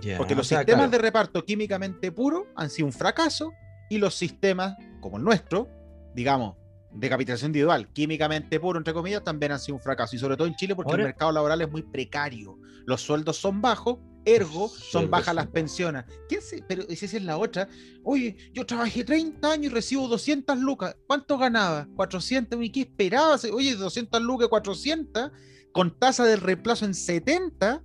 Ya, 0.00 0.16
Porque 0.16 0.34
los 0.34 0.48
sistemas 0.48 0.76
claro, 0.76 0.90
de 0.90 0.98
reparto 0.98 1.44
químicamente 1.44 2.10
puro 2.10 2.46
han 2.56 2.70
sido 2.70 2.86
un 2.86 2.92
fracaso 2.94 3.52
y 3.90 3.98
los 3.98 4.14
sistemas, 4.14 4.76
como 5.00 5.18
el 5.18 5.24
nuestro, 5.24 5.68
digamos, 6.14 6.56
de 6.90 7.10
capitalización 7.10 7.50
individual, 7.50 7.92
químicamente 7.92 8.58
puro, 8.58 8.78
entre 8.78 8.94
comillas, 8.94 9.22
también 9.22 9.52
han 9.52 9.60
sido 9.60 9.74
un 9.74 9.82
fracaso. 9.82 10.16
Y 10.16 10.18
sobre 10.18 10.38
todo 10.38 10.48
en 10.48 10.56
Chile 10.56 10.74
porque 10.74 10.94
el 10.94 11.02
mercado 11.02 11.32
laboral 11.32 11.60
es 11.60 11.70
muy 11.70 11.82
precario. 11.82 12.58
Los 12.86 13.02
sueldos 13.02 13.36
son 13.36 13.60
bajos, 13.60 13.98
ergo 14.26 14.68
son 14.68 15.08
bajas 15.08 15.34
las 15.34 15.46
pensiones. 15.46 16.04
¿Quién 16.28 16.42
se- 16.42 16.62
Pero 16.68 16.82
esa 16.88 17.06
es 17.06 17.22
la 17.22 17.38
otra. 17.38 17.68
Oye, 18.04 18.36
yo 18.52 18.66
trabajé 18.66 19.04
30 19.04 19.52
años 19.52 19.66
y 19.66 19.74
recibo 19.74 20.08
200 20.08 20.58
lucas. 20.58 20.96
¿Cuánto 21.06 21.38
ganaba? 21.38 21.88
400. 21.96 22.62
¿Y 22.62 22.70
qué 22.70 22.80
esperabas? 22.80 23.44
Oye, 23.44 23.74
200 23.76 24.20
lucas, 24.20 24.48
400, 24.48 25.30
con 25.72 25.98
tasa 25.98 26.24
del 26.24 26.40
reemplazo 26.40 26.84
en 26.84 26.94
70, 26.94 27.82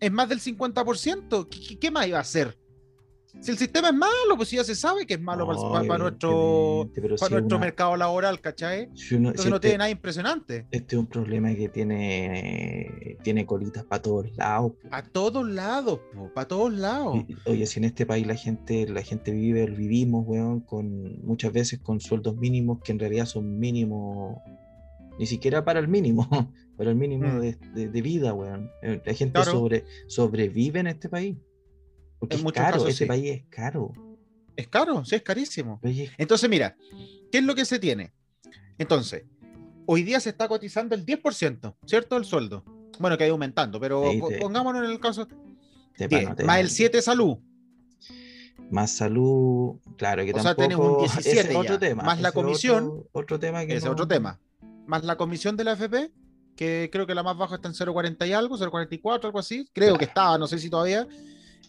es 0.00 0.10
más 0.10 0.28
del 0.28 0.40
50%. 0.40 1.48
¿Qué, 1.48 1.60
qué- 1.60 1.78
qué 1.78 1.90
más 1.90 2.06
iba 2.08 2.18
a 2.18 2.22
hacer? 2.22 2.58
Si 3.40 3.50
el 3.50 3.58
sistema 3.58 3.88
es 3.88 3.94
malo, 3.94 4.36
pues 4.36 4.50
ya 4.50 4.62
se 4.62 4.74
sabe 4.74 5.04
que 5.06 5.14
es 5.14 5.20
malo 5.20 5.46
para, 5.46 5.58
no, 5.58 5.72
para- 5.72 5.88
para 5.88 5.98
nuestro, 6.04 6.88
para 6.94 7.16
si 7.16 7.34
nuestro 7.34 7.56
una- 7.56 7.58
mercado 7.58 7.96
laboral, 7.96 8.40
¿cachai? 8.40 8.90
si 8.94 9.14
uno- 9.14 9.28
Entonces 9.30 9.44
si 9.44 9.50
no 9.50 9.56
este- 9.56 9.68
tiene 9.68 9.78
nada 9.78 9.90
impresionante. 9.90 10.66
Este 10.70 10.94
es 10.96 11.00
un 11.00 11.06
problema 11.06 11.52
que 11.54 11.68
tiene, 11.68 13.16
tiene 13.22 13.46
colitas 13.46 13.84
para 13.84 14.02
todos 14.02 14.26
lados. 14.36 14.72
po. 14.82 14.88
A 14.90 15.02
todos 15.02 15.48
lados, 15.48 16.00
para 16.34 16.46
todos 16.48 16.72
lados. 16.72 17.24
Y- 17.28 17.36
Oye, 17.50 17.66
si 17.66 17.80
en 17.80 17.84
este 17.84 18.06
país 18.06 18.26
la 18.26 18.36
gente, 18.36 18.86
la 18.88 19.02
gente 19.02 19.32
vive, 19.32 19.66
vivimos, 19.66 20.24
weón, 20.26 20.60
con 20.60 21.20
muchas 21.24 21.52
veces 21.52 21.80
con 21.80 22.00
sueldos 22.00 22.36
mínimos 22.36 22.80
que 22.84 22.92
en 22.92 22.98
realidad 22.98 23.26
son 23.26 23.58
mínimos 23.58 24.36
Ni 25.18 25.26
siquiera 25.26 25.62
para 25.62 25.78
el 25.78 25.88
mínimo, 25.88 26.26
para 26.76 26.88
el 26.90 26.96
mínimo 26.96 27.28
Mm. 27.28 27.40
de, 27.40 27.58
de- 27.74 27.88
de 27.88 28.02
vida, 28.02 28.32
weón. 28.32 28.70
Eh, 28.82 29.00
La 29.04 29.12
gente 29.14 29.34
Claro. 29.34 29.52
sobre, 29.52 29.84
sobrevive 30.08 30.80
en 30.80 30.86
este 30.86 31.08
país. 31.10 31.36
Porque 32.22 32.36
En 32.36 32.38
es 32.38 32.44
muchos 32.44 32.62
caro, 32.62 32.78
casos, 32.78 32.94
sí. 32.94 33.04
país 33.04 33.30
es 33.32 33.42
caro. 33.50 33.92
Es 34.54 34.68
caro, 34.68 35.04
sí, 35.04 35.16
es 35.16 35.22
carísimo. 35.22 35.80
Entonces, 36.16 36.48
mira, 36.48 36.76
¿qué 37.32 37.38
es 37.38 37.44
lo 37.44 37.52
que 37.56 37.64
se 37.64 37.80
tiene? 37.80 38.12
Entonces, 38.78 39.24
hoy 39.86 40.04
día 40.04 40.20
se 40.20 40.30
está 40.30 40.46
cotizando 40.46 40.94
el 40.94 41.04
10%, 41.04 41.74
¿cierto? 41.84 42.16
El 42.16 42.24
sueldo. 42.24 42.62
Bueno, 43.00 43.18
que 43.18 43.24
ha 43.24 43.26
ido 43.26 43.34
aumentando, 43.34 43.80
pero 43.80 44.08
Sí, 44.12 44.18
po- 44.18 44.28
te- 44.28 44.38
pongámonos 44.38 44.84
en 44.84 44.90
el 44.92 45.00
caso 45.00 45.26
te 45.96 46.06
10, 46.06 46.22
panotea. 46.22 46.46
más 46.46 46.60
el 46.60 46.70
7 46.70 47.02
salud. 47.02 47.38
Más 48.70 48.92
salud, 48.92 49.78
claro 49.96 50.24
que 50.24 50.30
O 50.32 50.40
sea, 50.40 50.54
tampoco... 50.54 50.62
tenés 50.62 50.78
un 50.78 51.04
ese 51.04 51.30
17 51.32 51.50
es 51.50 51.56
otro 51.56 51.74
ya, 51.74 51.78
tema. 51.80 52.02
más 52.04 52.20
la 52.20 52.28
ese 52.28 52.34
comisión, 52.34 52.84
Otro, 52.86 53.08
otro 53.12 53.40
tema 53.40 53.60
que 53.66 53.72
Ese 53.72 53.78
es 53.78 53.84
no- 53.86 53.90
otro 53.92 54.06
tema. 54.06 54.38
Más 54.86 55.02
la 55.04 55.16
comisión 55.16 55.56
de 55.56 55.64
la 55.64 55.72
FP, 55.72 56.12
que 56.54 56.88
creo 56.92 57.06
que 57.06 57.14
la 57.16 57.22
más 57.24 57.36
baja 57.36 57.56
está 57.56 57.66
en 57.68 57.74
0,40 57.74 58.28
y 58.28 58.32
algo, 58.32 58.56
0,44, 58.56 59.24
algo 59.24 59.38
así. 59.40 59.68
Creo 59.72 59.96
que 59.98 60.04
estaba, 60.04 60.38
no 60.38 60.46
sé 60.46 60.58
si 60.58 60.70
todavía. 60.70 61.06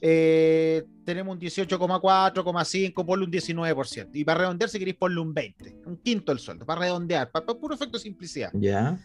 Eh, 0.05 0.83
tenemos 1.05 1.33
un 1.33 1.39
18,4,5, 1.39 3.05
ponle 3.05 3.23
un 3.23 3.31
19%. 3.31 4.09
Y 4.11 4.25
para 4.25 4.39
redondear, 4.39 4.69
si 4.69 4.77
queréis, 4.77 4.97
ponle 4.97 5.21
un 5.21 5.33
20, 5.33 5.77
un 5.85 5.95
quinto 5.95 6.33
del 6.33 6.39
sueldo, 6.39 6.65
para 6.65 6.81
redondear, 6.81 7.31
para, 7.31 7.45
para 7.45 7.57
puro 7.57 7.75
efecto 7.75 7.97
de 7.97 8.03
simplicidad. 8.03 8.51
Ya. 8.53 8.99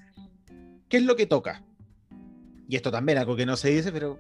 ¿Qué 0.89 0.97
es 0.97 1.05
lo 1.05 1.15
que 1.15 1.27
toca? 1.27 1.63
Y 2.69 2.75
esto 2.75 2.91
también 2.91 3.17
algo 3.19 3.37
que 3.37 3.47
no 3.47 3.57
se 3.57 3.71
dice, 3.71 3.93
pero 3.93 4.19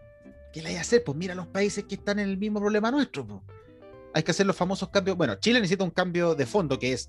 ¿qué 0.52 0.62
le 0.62 0.68
hay 0.68 0.76
a 0.76 0.82
hacer? 0.82 1.02
Pues 1.02 1.18
mira 1.18 1.34
los 1.34 1.48
países 1.48 1.82
que 1.82 1.96
están 1.96 2.20
en 2.20 2.28
el 2.28 2.38
mismo 2.38 2.60
problema 2.60 2.92
nuestro. 2.92 3.26
po. 3.26 3.42
Hay 4.14 4.22
que 4.22 4.30
hacer 4.30 4.46
los 4.46 4.54
famosos 4.54 4.90
cambios. 4.90 5.16
Bueno, 5.16 5.34
Chile 5.34 5.58
necesita 5.58 5.82
un 5.82 5.90
cambio 5.90 6.36
de 6.36 6.46
fondo 6.46 6.78
que 6.78 6.92
es 6.92 7.08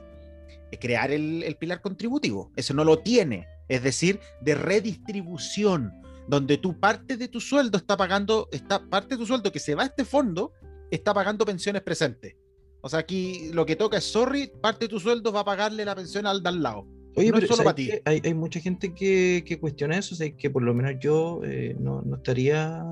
crear 0.81 1.11
el, 1.11 1.43
el 1.43 1.57
pilar 1.57 1.79
contributivo. 1.81 2.51
Eso 2.55 2.73
no 2.73 2.83
lo 2.83 2.97
tiene. 2.99 3.45
Es 3.67 3.83
decir, 3.83 4.19
de 4.41 4.55
redistribución, 4.55 5.93
donde 6.29 6.57
tú 6.59 6.79
parte 6.79 7.17
de 7.17 7.27
tu 7.27 7.41
sueldo 7.41 7.77
está 7.79 7.97
pagando, 7.97 8.47
está 8.51 8.87
parte 8.87 9.15
de 9.15 9.17
tu 9.17 9.25
sueldo 9.25 9.51
que 9.51 9.59
se 9.59 9.73
va 9.73 9.81
a 9.83 9.85
este 9.87 10.05
fondo, 10.05 10.53
está 10.91 11.11
pagando 11.11 11.43
pensiones 11.43 11.81
presentes. 11.81 12.35
O 12.81 12.87
sea, 12.87 12.99
aquí 12.99 13.49
lo 13.51 13.65
que 13.65 13.75
toca 13.75 13.97
es, 13.97 14.03
sorry, 14.03 14.51
parte 14.61 14.85
de 14.85 14.89
tu 14.89 14.99
sueldo 14.99 15.31
va 15.33 15.39
a 15.39 15.45
pagarle 15.45 15.83
la 15.83 15.95
pensión 15.95 16.27
al 16.27 16.43
de 16.43 16.49
al 16.49 16.61
lado. 16.61 16.87
Oye, 17.15 17.29
No 17.29 17.35
pero 17.35 17.47
solo 17.47 17.57
¿sabes 17.57 17.65
para 17.65 17.75
ti. 17.75 17.87
qué? 17.87 18.01
Hay, 18.05 18.21
hay 18.23 18.33
mucha 18.35 18.59
gente 18.59 18.93
que, 18.93 19.43
que 19.45 19.59
cuestiona 19.59 19.97
eso, 19.97 20.13
o 20.13 20.17
sea, 20.17 20.31
que 20.37 20.51
por 20.51 20.61
lo 20.61 20.73
menos 20.75 20.93
yo 20.99 21.41
eh, 21.43 21.75
no, 21.79 22.03
no 22.03 22.17
estaría 22.17 22.85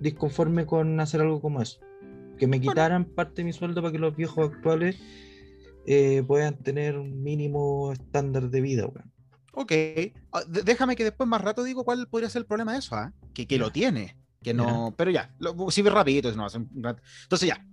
disconforme 0.00 0.64
con 0.64 0.98
hacer 0.98 1.20
algo 1.20 1.42
como 1.42 1.60
eso. 1.60 1.78
Que 2.38 2.46
me 2.46 2.58
quitaran 2.58 3.04
parte 3.04 3.42
de 3.42 3.44
mi 3.44 3.52
sueldo 3.52 3.82
para 3.82 3.92
que 3.92 3.98
los 3.98 4.16
viejos 4.16 4.50
actuales 4.50 4.96
eh, 5.86 6.22
puedan 6.26 6.56
tener 6.56 6.96
un 6.96 7.22
mínimo 7.22 7.92
estándar 7.92 8.48
de 8.48 8.60
vida, 8.62 8.86
weón. 8.86 9.12
Ok, 9.60 9.72
Ah, 10.32 10.42
déjame 10.46 10.94
que 10.94 11.02
después 11.02 11.28
más 11.28 11.40
rato 11.40 11.64
digo 11.64 11.84
cuál 11.84 12.06
podría 12.06 12.30
ser 12.30 12.42
el 12.42 12.46
problema 12.46 12.74
de 12.74 12.78
eso, 12.78 12.94
¿ah? 12.94 13.12
que, 13.34 13.58
lo 13.58 13.72
tiene, 13.72 14.16
que 14.40 14.54
no, 14.54 14.94
pero 14.96 15.10
ya, 15.10 15.34
lo, 15.40 15.68
si 15.72 15.82
ve 15.82 15.90
rapidito, 15.90 16.30
no, 16.36 16.44
hace 16.44 16.58
un 16.58 16.80
rato. 16.80 17.02
entonces 17.24 17.48
ya, 17.48 17.66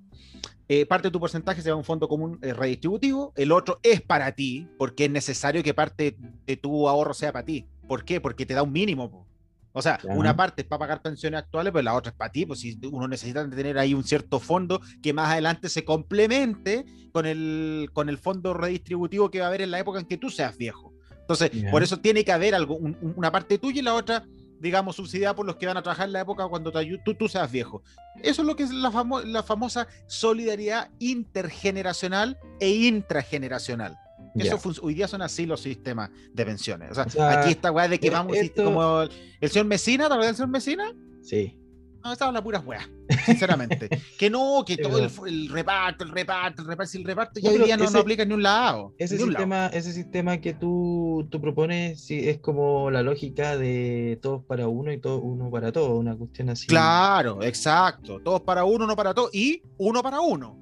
eh, 0.68 0.88
parte 0.88 1.10
de 1.10 1.12
tu 1.12 1.20
porcentaje 1.20 1.62
se 1.62 1.70
va 1.70 1.76
a 1.76 1.78
un 1.78 1.84
fondo 1.84 2.08
común 2.08 2.40
eh, 2.42 2.56
redistributivo, 2.56 3.34
el 3.36 3.52
otro 3.52 3.80
es 3.84 4.02
para 4.02 4.32
ti, 4.32 4.68
porque 4.80 5.06
es 5.06 5.12
necesario 5.12 5.62
que 5.62 5.76
parte 5.76 6.18
de 6.48 6.58
tu 6.58 6.90
ahorro 6.90 7.14
sea 7.14 7.32
para 7.32 7.46
ti, 7.46 7.68
¿por 7.88 8.04
qué? 8.04 8.20
Porque 8.20 8.48
te 8.48 8.56
da 8.56 8.64
un 8.64 8.72
mínimo, 8.72 9.12
po. 9.12 9.28
o 9.72 9.82
sea, 9.84 10.00
una 10.06 10.36
parte 10.36 10.64
es 10.64 10.68
para 10.68 10.80
pagar 10.80 11.04
pensiones 11.04 11.42
actuales, 11.42 11.72
pero 11.72 11.84
la 11.84 11.94
otra 11.94 12.10
es 12.10 12.18
para 12.18 12.32
ti, 12.32 12.48
pues 12.48 12.62
si 12.62 12.80
uno 12.92 13.08
necesita 13.08 13.48
tener 13.48 13.78
ahí 13.78 13.94
un 13.94 14.04
cierto 14.04 14.40
fondo 14.40 14.82
que 15.04 15.14
más 15.14 15.30
adelante 15.30 15.70
se 15.70 15.86
complemente 15.86 16.84
con 17.12 17.28
el, 17.28 17.92
con 17.94 18.10
el 18.10 18.18
fondo 18.18 18.56
redistributivo 18.56 19.30
que 19.30 19.42
va 19.42 19.46
a 19.46 19.50
haber 19.50 19.62
en 19.62 19.70
la 19.70 19.78
época 19.78 20.00
en 20.00 20.08
que 20.08 20.18
tú 20.18 20.32
seas 20.32 20.58
viejo. 20.58 20.95
Entonces, 21.28 21.52
por 21.72 21.82
eso 21.84 21.98
tiene 21.98 22.24
que 22.24 22.32
haber 22.32 22.54
algo, 22.54 22.76
un- 22.76 22.96
un- 23.02 23.14
una 23.16 23.32
parte 23.32 23.58
tuya 23.58 23.80
y 23.80 23.84
la 23.84 23.96
otra, 23.96 24.24
digamos, 24.60 24.96
subsidiada 24.96 25.36
por 25.36 25.46
los 25.46 25.56
que 25.56 25.66
van 25.66 25.76
a 25.78 25.82
trabajar 25.82 26.06
en 26.08 26.14
la 26.14 26.22
época 26.22 26.48
cuando 26.48 26.72
te 26.72 26.86
tú, 27.04 27.16
tú 27.16 27.28
seas 27.28 27.52
viejo. 27.52 27.82
Eso 28.22 28.42
es 28.44 28.48
lo 28.48 28.56
que 28.56 28.64
es 28.64 28.72
la, 28.72 28.92
famo- 28.92 29.24
la 29.24 29.42
famosa 29.44 29.88
solidaridad 30.08 30.90
intergeneracional 31.00 32.38
e 32.60 32.70
intrageneracional. 32.70 33.98
Eso 34.36 34.58
fun- 34.58 34.76
hoy 34.82 34.94
día 34.94 35.08
son 35.08 35.22
así 35.22 35.46
los 35.46 35.62
sistemas 35.62 36.10
de 36.34 36.46
pensiones. 36.46 36.92
O 36.92 36.96
sea, 36.96 37.04
O 37.06 37.10
sea, 37.10 37.40
aquí 37.42 37.52
esta 37.52 37.72
weá 37.72 37.88
de 37.88 38.00
que 38.00 38.08
eh, 38.08 38.12
vamos, 38.12 38.36
esto- 38.38 38.64
como 38.66 39.02
el, 39.04 39.10
el 39.42 39.50
señor 39.50 39.66
Mesina, 39.68 40.08
¿te 40.08 40.14
acuerdas 40.14 40.28
del 40.28 40.36
señor 40.36 40.50
Mesina? 40.50 40.94
Sí. 41.24 41.58
No, 42.06 42.14
estaban 42.14 42.36
las 42.36 42.44
puras 42.44 42.64
weas, 42.64 42.88
sinceramente. 43.26 43.90
que 44.20 44.30
no, 44.30 44.64
que 44.64 44.78
todo 44.78 45.00
el, 45.00 45.50
reparto, 45.50 46.04
el 46.04 46.12
reparto, 46.12 46.62
el 46.62 46.68
reparto, 46.68 46.92
y 46.94 47.02
el 47.02 47.08
reparto, 47.08 47.40
ya 47.40 47.50
hoy 47.50 47.58
día 47.58 47.78
no, 47.78 47.90
no 47.90 48.00
aplica 48.00 48.24
ni 48.24 48.36
un 48.36 48.44
lado. 48.44 48.94
Ese 49.00 49.16
lado. 49.16 49.28
sistema, 49.30 49.68
ese 49.74 49.92
sistema 49.92 50.38
que 50.40 50.54
tú, 50.54 51.28
tú 51.32 51.42
propones 51.42 52.06
sí, 52.06 52.30
es 52.30 52.38
como 52.38 52.92
la 52.92 53.02
lógica 53.02 53.58
de 53.58 54.20
todos 54.22 54.44
para 54.44 54.68
uno 54.68 54.94
y 54.94 55.00
todo 55.02 55.18
uno 55.18 55.50
para 55.50 55.72
todos, 55.72 56.00
una 56.00 56.16
cuestión 56.16 56.52
así. 56.52 56.68
Claro, 56.68 57.42
exacto. 57.42 58.20
Todos 58.20 58.42
para 58.42 58.66
uno, 58.66 58.86
uno 58.86 58.96
para 58.96 59.16
todos 59.16 59.34
y 59.34 59.64
uno 59.80 60.04
para 60.04 60.20
uno. 60.22 60.60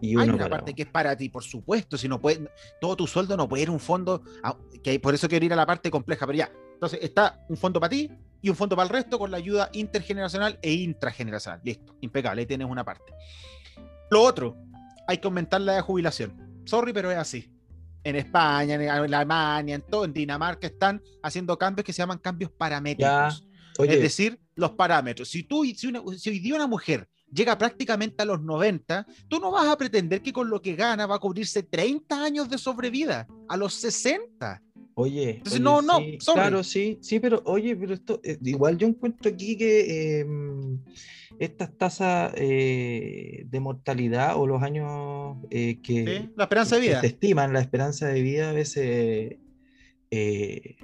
Y 0.00 0.18
Hay 0.18 0.30
una 0.30 0.48
parte 0.48 0.70
uno. 0.70 0.76
que 0.76 0.82
es 0.84 0.88
para 0.88 1.14
ti, 1.14 1.28
por 1.28 1.42
supuesto. 1.44 1.98
Si 1.98 2.08
no 2.08 2.18
puede, 2.22 2.48
todo 2.80 2.96
tu 2.96 3.06
sueldo 3.06 3.36
no 3.36 3.46
puede 3.46 3.64
ir 3.64 3.68
a 3.68 3.72
un 3.72 3.80
fondo, 3.80 4.22
a- 4.42 4.56
que 4.82 4.98
por 4.98 5.14
eso 5.14 5.28
quiero 5.28 5.44
ir 5.44 5.52
a 5.52 5.56
la 5.56 5.66
parte 5.66 5.90
compleja, 5.90 6.26
pero 6.26 6.38
ya. 6.38 6.50
Entonces 6.72 7.00
está 7.02 7.44
un 7.50 7.58
fondo 7.58 7.80
para 7.80 7.90
ti 7.90 8.10
y 8.46 8.48
un 8.48 8.54
fondo 8.54 8.76
para 8.76 8.86
el 8.86 8.92
resto 8.92 9.18
con 9.18 9.32
la 9.32 9.38
ayuda 9.38 9.70
intergeneracional 9.72 10.56
e 10.62 10.72
intrageneracional. 10.72 11.60
Listo, 11.64 11.96
impecable, 12.00 12.42
ahí 12.42 12.46
tienes 12.46 12.68
una 12.70 12.84
parte. 12.84 13.12
Lo 14.08 14.22
otro, 14.22 14.56
hay 15.08 15.18
que 15.18 15.26
aumentar 15.26 15.60
la 15.60 15.82
jubilación. 15.82 16.62
Sorry, 16.64 16.92
pero 16.92 17.10
es 17.10 17.18
así. 17.18 17.52
En 18.04 18.14
España, 18.14 18.76
en 18.76 18.88
Alemania, 18.88 19.74
en 19.74 19.82
todo, 19.82 20.04
en 20.04 20.12
Dinamarca 20.12 20.68
están 20.68 21.02
haciendo 21.24 21.58
cambios 21.58 21.84
que 21.84 21.92
se 21.92 21.98
llaman 21.98 22.18
cambios 22.18 22.52
paramétricos. 22.52 23.44
Es 23.80 24.00
decir, 24.00 24.38
los 24.54 24.70
parámetros. 24.70 25.28
Si 25.28 25.42
tú, 25.42 25.64
si, 25.64 25.88
una, 25.88 26.00
si 26.16 26.30
hoy 26.30 26.38
día 26.38 26.54
una 26.54 26.68
mujer 26.68 27.08
llega 27.28 27.58
prácticamente 27.58 28.22
a 28.22 28.26
los 28.26 28.40
90, 28.40 29.08
tú 29.26 29.40
no 29.40 29.50
vas 29.50 29.66
a 29.66 29.76
pretender 29.76 30.22
que 30.22 30.32
con 30.32 30.48
lo 30.48 30.62
que 30.62 30.76
gana 30.76 31.04
va 31.06 31.16
a 31.16 31.18
cubrirse 31.18 31.64
30 31.64 32.22
años 32.22 32.48
de 32.48 32.58
sobrevida 32.58 33.26
a 33.48 33.56
los 33.56 33.74
60. 33.74 34.62
Oye, 34.98 35.30
Entonces, 35.36 35.60
oye, 35.60 35.62
no, 35.64 35.82
no, 35.82 35.98
sí, 35.98 36.18
sorry. 36.20 36.40
claro, 36.40 36.64
sí, 36.64 36.98
sí, 37.02 37.20
pero 37.20 37.42
oye, 37.44 37.76
pero 37.76 37.92
esto, 37.92 38.18
eh, 38.24 38.38
igual 38.42 38.78
yo 38.78 38.86
encuentro 38.86 39.30
aquí 39.30 39.54
que 39.58 40.20
eh, 40.20 40.26
estas 41.38 41.76
tasas 41.76 42.32
eh, 42.36 43.44
de 43.46 43.60
mortalidad 43.60 44.38
o 44.40 44.46
los 44.46 44.62
años 44.62 45.36
eh, 45.50 45.80
que, 45.82 46.22
¿sí? 46.22 46.30
La 46.34 46.44
esperanza 46.44 46.76
de 46.76 46.80
vida. 46.80 47.00
se 47.02 47.06
estiman, 47.08 47.52
la 47.52 47.60
esperanza 47.60 48.08
de 48.08 48.22
vida, 48.22 48.48
a 48.48 48.52
veces 48.54 49.36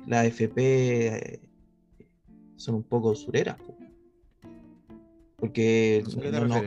la 0.07 0.20
AFP 0.20 1.40
son 2.57 2.75
un 2.75 2.83
poco 2.83 3.12
usureras. 3.12 3.57
po. 3.57 3.75
Porque 5.38 6.05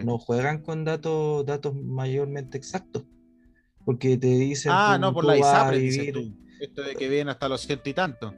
No 0.03 0.17
juegan 0.17 0.63
con 0.63 0.83
datos, 0.83 1.45
datos 1.45 1.75
mayormente 1.75 2.57
exactos. 2.57 3.03
Porque 3.85 4.17
te 4.17 4.27
dicen. 4.27 4.71
Ah, 4.73 4.95
tú- 4.95 5.01
no, 5.01 5.13
por 5.13 5.25
la 5.25 5.37
ISAPRE, 5.37 5.77
dices 5.77 6.05
vivir- 6.07 6.13
tú. 6.13 6.44
Esto 6.59 6.81
de 6.83 6.95
que 6.95 7.07
vienen 7.09 7.29
hasta 7.29 7.49
los 7.49 7.61
ciento 7.61 7.89
y 7.89 7.93
tanto. 7.93 8.33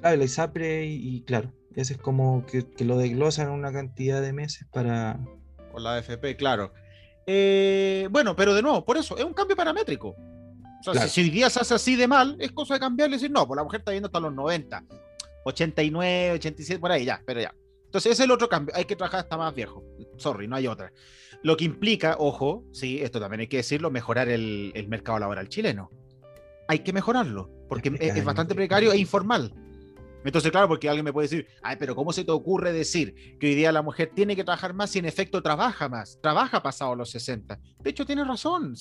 Claro, 0.00 0.16
la 0.16 0.24
ISAPRE 0.24 0.86
y, 0.86 1.16
y 1.16 1.22
claro, 1.22 1.52
ese 1.74 1.94
es 1.94 1.98
como 1.98 2.44
que, 2.46 2.66
que 2.70 2.84
lo 2.84 2.96
desglosan 2.98 3.50
una 3.50 3.72
cantidad 3.72 4.20
de 4.22 4.32
meses 4.32 4.66
para... 4.72 5.18
Por 5.72 5.82
la 5.82 5.96
AFP, 5.96 6.36
claro. 6.36 6.72
Eh, 7.26 8.08
bueno, 8.10 8.34
pero 8.34 8.54
de 8.54 8.62
nuevo, 8.62 8.84
por 8.84 8.96
eso, 8.96 9.16
es 9.16 9.24
un 9.24 9.34
cambio 9.34 9.56
paramétrico. 9.56 10.08
O 10.08 10.82
sea, 10.82 10.92
Claro. 10.94 11.08
si, 11.08 11.14
si 11.14 11.20
hoy 11.22 11.30
día 11.30 11.50
se 11.50 11.60
hace 11.60 11.74
así 11.74 11.94
de 11.96 12.08
mal, 12.08 12.36
es 12.40 12.52
cosa 12.52 12.74
de 12.74 12.80
cambiarle 12.80 13.16
y 13.16 13.18
decir, 13.18 13.30
no, 13.30 13.46
pues 13.46 13.56
la 13.56 13.62
mujer 13.64 13.80
está 13.80 13.90
viendo 13.90 14.06
hasta 14.06 14.18
los 14.20 14.32
90, 14.32 14.82
89, 15.44 16.32
87, 16.32 16.80
por 16.80 16.90
ahí, 16.90 17.04
ya, 17.04 17.22
pero 17.26 17.40
ya. 17.40 17.54
Entonces, 17.84 18.12
ese 18.12 18.22
es 18.22 18.24
el 18.26 18.30
otro 18.30 18.48
cambio. 18.48 18.74
Hay 18.76 18.84
que 18.84 18.96
trabajar 18.96 19.20
hasta 19.20 19.36
más 19.36 19.54
viejo. 19.54 19.84
Sorry, 20.16 20.46
no 20.48 20.56
hay 20.56 20.66
otra. 20.68 20.92
Lo 21.42 21.56
que 21.56 21.64
implica, 21.64 22.16
ojo, 22.18 22.64
sí, 22.72 23.00
esto 23.02 23.20
también 23.20 23.40
hay 23.40 23.46
que 23.48 23.58
decirlo, 23.58 23.90
mejorar 23.90 24.28
el, 24.28 24.70
el 24.74 24.88
mercado 24.88 25.18
laboral 25.18 25.48
chileno. 25.48 25.90
Hay 26.70 26.78
que 26.78 26.92
mejorarlo, 26.92 27.50
porque 27.68 27.88
Es 27.98 28.16
es, 28.16 28.24
bastante 28.24 28.54
precario. 28.54 28.92
e 28.92 28.96
informal. 28.96 29.52
Entonces, 30.24 30.52
claro, 30.52 30.68
porque 30.68 30.88
alguien 30.88 31.04
me 31.04 31.12
puede 31.12 31.26
decir, 31.26 31.48
ay, 31.62 31.74
pero 31.80 31.96
¿cómo 31.96 32.12
se 32.12 32.22
te 32.22 32.30
ocurre 32.30 32.72
decir 32.72 33.36
que 33.40 33.48
hoy 33.48 33.54
día 33.56 33.72
la 33.72 33.82
mujer 33.82 34.12
tiene 34.14 34.36
que 34.36 34.44
trabajar 34.44 34.72
más 34.72 34.90
si 34.90 35.00
en 35.00 35.06
efecto 35.06 35.42
trabaja 35.42 35.88
más? 35.88 36.20
Trabaja 36.22 36.62
pasado 36.62 36.94
los 36.94 37.10
60. 37.10 37.58
De 37.82 37.90
hecho, 37.90 38.06
tienes 38.06 38.24
razón. 38.24 38.74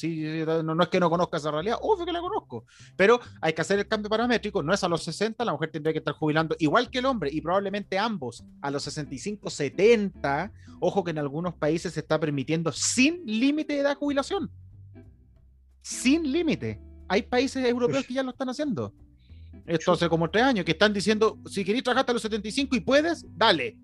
No, 0.64 0.76
no 0.76 0.84
es 0.84 0.90
que 0.90 1.00
no 1.00 1.10
conozca 1.10 1.38
esa 1.38 1.50
realidad, 1.50 1.80
obvio 1.82 2.06
que 2.06 2.12
la 2.12 2.22
conozco. 2.22 2.66
Pero 2.96 3.20
hay 3.42 3.54
que 3.54 3.62
hacer 3.62 3.80
el 3.80 3.88
cambio 3.88 4.08
paramétrico. 4.08 4.62
No 4.62 4.72
es 4.72 4.84
a 4.84 4.88
los 4.88 5.02
60, 5.04 5.44
la 5.44 5.54
mujer 5.54 5.72
tendría 5.72 5.94
que 5.94 6.00
estar 6.00 6.14
jubilando 6.14 6.56
igual 6.60 6.92
que 6.92 7.00
el 7.00 7.06
hombre 7.08 7.32
y 7.34 7.42
probablemente 7.42 7.98
ambos 7.98 8.44
a 8.62 8.70
los 8.70 8.84
65, 8.84 9.50
70. 9.50 10.52
Ojo 10.80 11.04
que 11.04 11.10
en 11.10 11.18
algunos 11.18 11.56
países 11.56 11.94
se 11.94 12.02
está 12.02 12.20
permitiendo 12.20 12.72
sin 12.72 13.24
límite 13.26 13.74
de 13.74 13.80
edad 13.80 13.90
de 13.90 13.96
jubilación. 13.96 14.52
Sin 15.82 16.32
límite. 16.32 16.80
Hay 17.10 17.24
países 17.24 17.66
europeos 17.66 18.06
que 18.06 18.14
ya 18.14 18.24
lo 18.24 18.32
están 18.32 18.50
haciendo. 18.50 18.94
Esto 19.66 19.92
hace 19.92 20.08
como 20.08 20.30
tres 20.30 20.44
años, 20.44 20.64
que 20.64 20.72
están 20.72 20.94
diciendo, 20.94 21.38
si 21.48 21.66
querés 21.66 21.84
trabajar 21.84 22.02
hasta 22.02 22.14
los 22.14 22.22
75 22.22 22.76
y 22.76 22.80
puedes, 22.80 23.26
dale. 23.36 23.78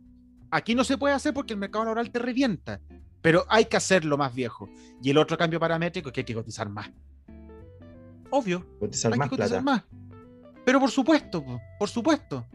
Aquí 0.52 0.76
no 0.76 0.84
se 0.84 0.98
puede 0.98 1.16
hacer 1.16 1.34
porque 1.34 1.54
el 1.54 1.60
mercado 1.60 1.86
laboral 1.86 2.12
te 2.12 2.20
revienta, 2.20 2.80
pero 3.22 3.46
hay 3.50 3.66
que 3.66 3.78
hacerlo 3.78 4.18
más 4.18 4.34
viejo. 4.34 4.70
Y 5.02 5.10
el 5.10 5.18
otro 5.18 5.38
cambio 5.38 5.60
paramétrico 5.60 6.10
es 6.10 6.14
que 6.14 6.22
hay 6.22 6.26
que 6.26 6.36
cotizar 6.36 6.70
más. 6.70 6.90
Obvio, 8.30 8.66
cotizar 8.80 9.12
hay 9.12 9.20
más 9.20 9.30
que 9.30 9.38
cotizar 9.38 9.62
plata. 9.62 9.64
más. 9.64 9.84
Pero 10.64 10.80
por 10.80 10.92
supuesto, 10.92 11.44
por 11.78 11.90
supuesto. 11.90 12.46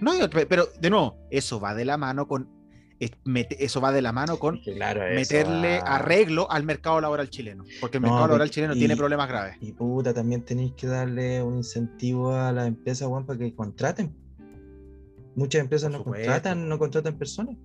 No, 0.00 0.12
pero 0.48 0.66
de 0.80 0.90
nuevo, 0.90 1.16
eso 1.30 1.58
va 1.58 1.74
de 1.74 1.84
la 1.84 1.96
mano 1.96 2.28
con 2.28 2.48
eso 3.00 3.80
va 3.80 3.92
de 3.92 4.02
la 4.02 4.12
mano 4.12 4.38
con 4.38 4.60
meterle 5.14 5.80
arreglo 5.84 6.50
al 6.50 6.64
mercado 6.64 7.00
laboral 7.00 7.30
chileno, 7.30 7.64
porque 7.80 7.98
el 7.98 8.02
mercado 8.02 8.26
laboral 8.26 8.50
chileno 8.50 8.74
tiene 8.74 8.96
problemas 8.96 9.28
graves. 9.28 9.56
Y 9.60 9.72
puta, 9.72 10.12
también 10.12 10.44
tenéis 10.44 10.72
que 10.72 10.86
darle 10.86 11.42
un 11.42 11.58
incentivo 11.58 12.32
a 12.32 12.52
las 12.52 12.66
empresas, 12.66 13.08
Juan, 13.08 13.24
para 13.24 13.38
que 13.38 13.54
contraten. 13.54 14.16
Muchas 15.36 15.60
empresas 15.60 15.90
no 15.90 16.02
contratan, 16.02 16.68
no 16.68 16.78
contratan 16.78 17.16
personas. 17.16 17.56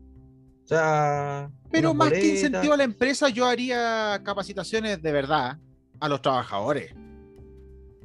O 0.64 0.68
sea, 0.68 1.52
pero 1.72 1.94
más 1.94 2.12
que 2.12 2.26
incentivo 2.26 2.74
a 2.74 2.78
la 2.78 2.84
empresa, 2.84 3.30
yo 3.30 3.46
haría 3.46 4.22
capacitaciones 4.24 5.02
de 5.02 5.12
verdad 5.12 5.58
a 6.00 6.10
los 6.10 6.22
trabajadores. 6.22 6.94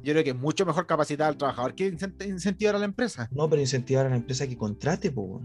Yo 0.01 0.13
creo 0.13 0.23
que 0.23 0.29
es 0.31 0.35
mucho 0.35 0.65
mejor 0.65 0.87
capacitar 0.87 1.27
al 1.29 1.37
trabajador 1.37 1.75
que 1.75 1.87
incentivar 2.25 2.75
a 2.75 2.79
la 2.79 2.85
empresa. 2.85 3.29
No, 3.31 3.49
pero 3.49 3.61
incentivar 3.61 4.05
a 4.05 4.09
la 4.09 4.15
empresa 4.15 4.47
que 4.47 4.57
contrate, 4.57 5.11
pues. 5.11 5.43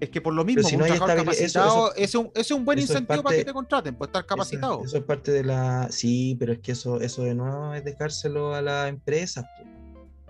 Es 0.00 0.10
que 0.10 0.20
por 0.20 0.34
lo 0.34 0.44
mismo, 0.44 0.62
si 0.62 0.76
no 0.76 0.84
trabajador 0.84 1.24
capacitado 1.24 1.94
es, 1.94 2.14
un, 2.14 2.30
es 2.34 2.50
un 2.50 2.64
buen 2.64 2.78
incentivo 2.78 3.22
para 3.22 3.36
que 3.36 3.44
te 3.44 3.52
contraten, 3.52 3.94
pues 3.94 4.08
estar 4.08 4.26
capacitado. 4.26 4.82
Eso, 4.84 4.98
es 4.98 5.04
parte 5.04 5.32
de 5.32 5.44
la. 5.44 5.88
Sí, 5.90 6.36
pero 6.38 6.52
es 6.52 6.58
que 6.58 6.72
eso, 6.72 7.00
eso 7.00 7.22
de 7.22 7.34
nuevo 7.34 7.74
es 7.74 7.84
dejárselo 7.84 8.54
a 8.54 8.62
la 8.62 8.88
empresa. 8.88 9.48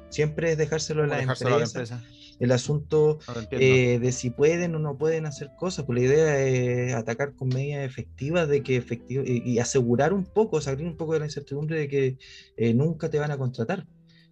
Siempre 0.09 0.53
es 0.53 0.59
dejárselo 0.59 1.03
a 1.03 1.07
la, 1.09 1.21
empresa. 1.21 2.01
El 2.39 2.53
asunto 2.53 3.19
eh, 3.51 3.99
de 3.99 4.13
si 4.13 4.31
pueden 4.31 4.75
o 4.75 4.79
no 4.79 4.97
pueden 4.99 5.27
hacer 5.27 5.51
cosas, 5.59 5.85
pues 5.85 5.99
la 5.99 6.05
idea 6.05 6.39
es 6.39 6.95
atacar 6.95 7.35
con 7.35 7.49
medidas 7.49 7.85
efectivas 7.85 8.47
de 8.49 8.63
que 8.63 8.77
efectivo, 8.77 9.25
y, 9.27 9.59
asegurar 9.59 10.13
un 10.13 10.25
poco, 10.25 10.61
salir 10.61 10.87
un 10.87 10.97
poco 10.97 11.15
de 11.15 11.21
la 11.21 11.25
incertidumbre 11.25 11.79
de 11.79 11.89
que 11.89 12.19
eh, 12.57 12.75
nunca 12.75 13.11
te 13.11 13.19
van 13.19 13.31
a 13.31 13.39
contratar. 13.39 13.87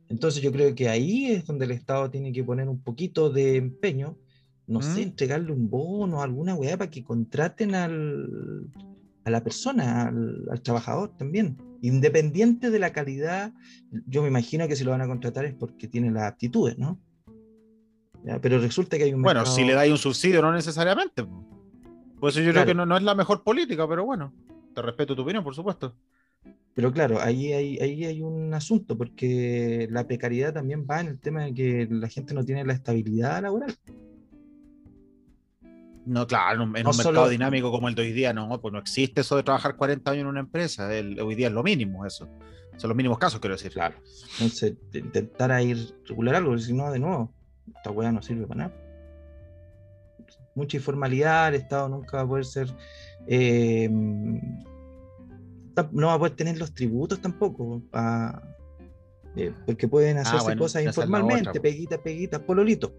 Entonces 0.09 0.43
yo 0.43 0.53
creo 0.53 0.75
que 0.75 0.89
ahí 0.89 1.33
es 1.33 1.47
donde 1.47 1.65
el 1.65 1.71
Estado 1.71 2.11
tiene 2.11 2.33
que 2.33 2.45
poner 2.45 2.69
un 2.69 2.83
poquito 2.83 3.31
de 3.31 3.57
empeño 3.57 4.19
no 4.67 4.83
sé, 4.83 5.01
¿Mm? 5.01 5.05
entregarle 5.05 5.53
un 5.53 5.69
bono, 5.69 6.23
alguna 6.23 6.55
weá 6.55 6.77
para 6.77 6.91
que 6.91 7.05
contraten 7.05 7.75
al, 7.75 8.71
a 9.25 9.31
la 9.31 9.43
persona, 9.43 10.09
al, 10.09 10.63
trabajador 10.63 11.17
también. 11.17 11.57
Independiente 11.83 12.71
de 12.71 12.79
la 12.79 12.93
calidad, 12.93 13.53
yo 14.07 14.23
me 14.23 14.29
imagino 14.29 14.67
que 14.69 14.77
si 14.77 14.85
lo 14.85 14.93
van 14.93 15.03
a 15.03 15.07
contratar 15.07 15.45
es 15.45 15.55
porque 15.55 15.89
tiene 15.89 16.11
las 16.11 16.25
aptitudes, 16.25 16.79
¿no? 16.79 16.99
Pero 18.41 18.59
resulta 18.59 18.97
que 18.97 19.05
hay 19.05 19.13
un... 19.13 19.21
Bueno, 19.21 19.45
si 19.45 19.65
le 19.65 19.75
dais 19.75 19.91
un 19.91 19.99
subsidio, 19.99 20.41
no 20.41 20.51
necesariamente. 20.51 21.27
Pues 22.19 22.35
yo 22.37 22.51
creo 22.53 22.65
que 22.65 22.75
no, 22.75 22.87
no, 22.87 22.97
es 22.97 23.03
la 23.03 23.15
mejor 23.15 23.43
política, 23.43 23.87
pero 23.87 24.07
bueno, 24.07 24.33
te 24.75 24.81
respeto 24.81 25.15
tu 25.15 25.23
opinión, 25.23 25.45
por 25.45 25.55
supuesto. 25.55 25.95
Pero 26.75 26.91
claro, 26.91 27.21
ahí 27.21 27.53
hay, 27.53 27.79
ahí 27.79 28.05
hay 28.05 28.23
un 28.23 28.53
asunto, 28.55 28.97
porque 28.97 29.87
la 29.91 30.07
precariedad 30.07 30.55
también 30.55 30.87
va 30.91 31.01
en 31.01 31.09
el 31.09 31.21
tema 31.21 31.45
de 31.45 31.55
que 31.55 31.87
la 31.91 32.09
gente 32.09 32.33
no 32.35 32.45
tiene 32.45 32.65
la 32.65 32.73
estabilidad 32.73 33.43
laboral. 33.43 33.75
No, 36.07 36.27
claro, 36.27 36.63
en 36.63 36.87
un, 36.87 36.97
mercado 36.97 37.29
dinámico 37.29 37.71
como 37.71 37.89
el 37.89 37.95
de 37.95 38.03
hoy 38.03 38.13
día, 38.13 38.33
no, 38.33 38.61
pues 38.61 38.73
no 38.73 38.79
existe 38.79 39.23
eso 39.23 39.37
de 39.37 39.43
trabajar 39.43 39.77
40 39.77 40.11
años 40.11 40.23
en 40.23 40.27
una 40.27 40.41
empresa. 40.41 40.89
hoy 40.89 41.35
día 41.35 41.49
es 41.49 41.53
lo 41.53 41.63
mínimo, 41.63 42.05
eso. 42.05 42.29
Son 42.77 42.89
los 42.89 42.97
mínimos 42.97 43.19
casos, 43.19 43.41
quiero 43.41 43.55
decir. 43.55 43.73
Claro. 43.73 43.97
Entonces, 44.35 44.75
intentar 44.93 45.63
ir 45.63 45.95
regular 46.07 46.35
algo, 46.35 46.59
si 46.59 46.73
no, 46.73 46.91
de 46.91 46.99
nuevo, 46.99 47.33
esta 47.75 47.91
weá 47.91 48.13
no 48.13 48.21
sirve 48.21 48.47
para 48.47 48.69
nada. 48.69 48.75
Mucha 50.55 50.77
informalidad, 50.77 51.49
el 51.49 51.55
Estado 51.55 51.89
nunca 51.89 52.19
va 52.19 52.23
a 52.25 52.29
poder 52.29 52.45
ser. 52.45 52.69
Eh, 53.27 53.89
no 53.89 56.07
va 56.07 56.15
a 56.15 56.19
poder 56.19 56.37
tener 56.37 56.59
los 56.59 56.75
tributos 56.75 57.21
tampoco, 57.21 57.83
eh, 59.37 59.53
porque 59.67 59.89
pueden 59.89 60.19
ah, 60.19 60.23
hacerse 60.23 60.57
cosas 60.57 60.85
informalmente, 60.85 61.61
peguitas, 61.61 61.99
peguitas, 61.99 62.41
pololitos. 62.41 62.93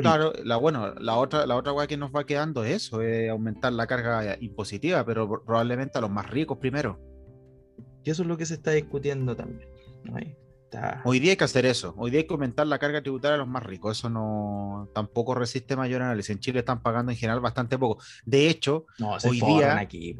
Claro, 0.00 0.32
la, 0.44 0.56
bueno, 0.56 0.94
la 0.94 1.16
otra, 1.16 1.46
la 1.46 1.56
otra 1.56 1.72
cosa 1.72 1.86
que 1.86 1.96
nos 1.96 2.14
va 2.14 2.24
quedando 2.24 2.64
es 2.64 2.84
eso, 2.84 3.02
es 3.02 3.28
aumentar 3.30 3.72
la 3.72 3.86
carga 3.86 4.36
impositiva, 4.40 5.04
pero 5.04 5.42
probablemente 5.44 5.98
a 5.98 6.00
los 6.00 6.10
más 6.10 6.30
ricos 6.30 6.58
primero. 6.58 7.00
Y 8.04 8.10
eso 8.10 8.22
es 8.22 8.28
lo 8.28 8.36
que 8.36 8.46
se 8.46 8.54
está 8.54 8.70
discutiendo 8.70 9.34
también. 9.34 9.68
Hoy 11.04 11.20
día 11.20 11.32
hay 11.32 11.36
que 11.36 11.44
hacer 11.44 11.66
eso. 11.66 11.94
Hoy 11.96 12.10
día 12.10 12.20
hay 12.20 12.26
que 12.26 12.34
aumentar 12.34 12.66
la 12.66 12.78
carga 12.78 13.02
tributaria 13.02 13.36
a 13.36 13.38
los 13.38 13.48
más 13.48 13.62
ricos. 13.62 13.98
Eso 13.98 14.10
no 14.10 14.90
tampoco 14.94 15.34
resiste 15.34 15.76
mayor 15.76 16.02
análisis. 16.02 16.30
En 16.30 16.40
Chile 16.40 16.60
están 16.60 16.82
pagando 16.82 17.12
en 17.12 17.18
general 17.18 17.40
bastante 17.40 17.78
poco. 17.78 18.02
De 18.24 18.48
hecho, 18.48 18.86
hoy 19.24 19.40
día 19.40 19.78
aquí, 19.78 20.16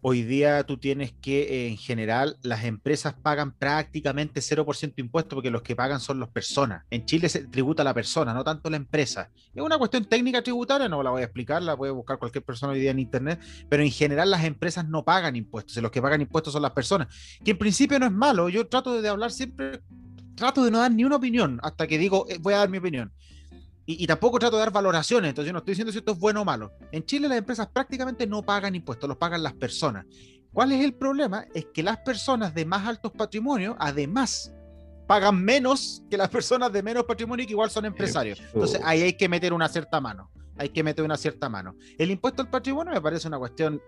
Hoy 0.00 0.22
día 0.22 0.62
tú 0.64 0.76
tienes 0.76 1.12
que, 1.12 1.66
en 1.66 1.76
general, 1.76 2.36
las 2.42 2.64
empresas 2.64 3.14
pagan 3.14 3.52
prácticamente 3.52 4.40
0% 4.40 4.94
de 4.94 5.02
impuestos 5.02 5.34
porque 5.34 5.50
los 5.50 5.62
que 5.62 5.74
pagan 5.74 5.98
son 5.98 6.20
las 6.20 6.28
personas. 6.28 6.84
En 6.90 7.04
Chile 7.04 7.28
se 7.28 7.48
tributa 7.48 7.82
la 7.82 7.94
persona, 7.94 8.32
no 8.32 8.44
tanto 8.44 8.70
la 8.70 8.76
empresa. 8.76 9.30
Es 9.52 9.60
una 9.60 9.76
cuestión 9.76 10.04
técnica 10.04 10.40
tributaria, 10.40 10.88
no 10.88 11.02
la 11.02 11.10
voy 11.10 11.22
a 11.22 11.24
explicar, 11.24 11.62
la 11.62 11.76
puede 11.76 11.90
buscar 11.90 12.18
cualquier 12.18 12.44
persona 12.44 12.74
hoy 12.74 12.80
día 12.80 12.92
en 12.92 13.00
Internet, 13.00 13.40
pero 13.68 13.82
en 13.82 13.90
general 13.90 14.30
las 14.30 14.44
empresas 14.44 14.88
no 14.88 15.04
pagan 15.04 15.34
impuestos 15.34 15.78
los 15.82 15.90
que 15.90 16.02
pagan 16.02 16.20
impuestos 16.20 16.52
son 16.52 16.62
las 16.62 16.72
personas, 16.72 17.08
que 17.44 17.52
en 17.52 17.58
principio 17.58 17.98
no 17.98 18.06
es 18.06 18.12
malo. 18.12 18.48
Yo 18.48 18.66
trato 18.68 19.00
de 19.00 19.08
hablar 19.08 19.32
siempre, 19.32 19.80
trato 20.34 20.64
de 20.64 20.70
no 20.70 20.78
dar 20.78 20.92
ni 20.92 21.04
una 21.04 21.16
opinión 21.16 21.58
hasta 21.62 21.86
que 21.86 21.98
digo, 21.98 22.26
eh, 22.28 22.38
voy 22.40 22.54
a 22.54 22.58
dar 22.58 22.68
mi 22.68 22.78
opinión 22.78 23.12
y, 23.90 24.06
tampoco 24.06 24.38
trato 24.38 24.56
de 24.56 24.60
dar 24.60 24.70
valoraciones, 24.70 25.30
entonces 25.30 25.46
yo 25.46 25.52
no 25.54 25.60
estoy 25.60 25.72
diciendo 25.72 25.90
si 25.90 25.98
esto 25.98 26.12
es 26.12 26.18
bueno 26.18 26.42
o 26.42 26.44
malo. 26.44 26.72
En 26.92 27.06
Chile 27.06 27.26
las 27.26 27.38
empresas 27.38 27.68
prácticamente 27.68 28.26
no 28.26 28.42
pagan 28.42 28.74
impuestos, 28.74 29.08
los 29.08 29.16
pagan 29.16 29.42
las 29.42 29.54
personas. 29.54 30.04
¿Cuál 30.52 30.72
es 30.72 30.84
el 30.84 30.92
problema? 30.92 31.46
Es 31.54 31.68
que 31.72 31.82
las 31.82 31.96
personas 31.96 32.54
de 32.54 32.66
más 32.66 32.86
altos 32.86 33.12
patrimonios, 33.12 33.76
además, 33.78 34.52
pagan 35.06 35.42
menos 35.42 36.02
que 36.10 36.18
las 36.18 36.28
personas 36.28 36.70
de 36.70 36.82
menos 36.82 37.04
patrimonio 37.04 37.46
que 37.46 37.52
igual 37.52 37.70
son 37.70 37.86
empresarios. 37.86 38.38
Entonces 38.52 38.78
ahí 38.84 39.00
hay 39.00 39.14
que 39.14 39.26
meter 39.26 39.54
una 39.54 39.70
cierta 39.70 40.02
mano. 40.02 40.30
Hay 40.58 40.68
que 40.68 40.82
meter 40.82 41.02
una 41.02 41.16
cierta 41.16 41.48
mano. 41.48 41.74
El 41.96 42.10
impuesto 42.10 42.42
al 42.42 42.50
patrimonio 42.50 42.92
me 42.92 43.00
parece 43.00 43.26
una 43.26 43.38
cuestión 43.38 43.80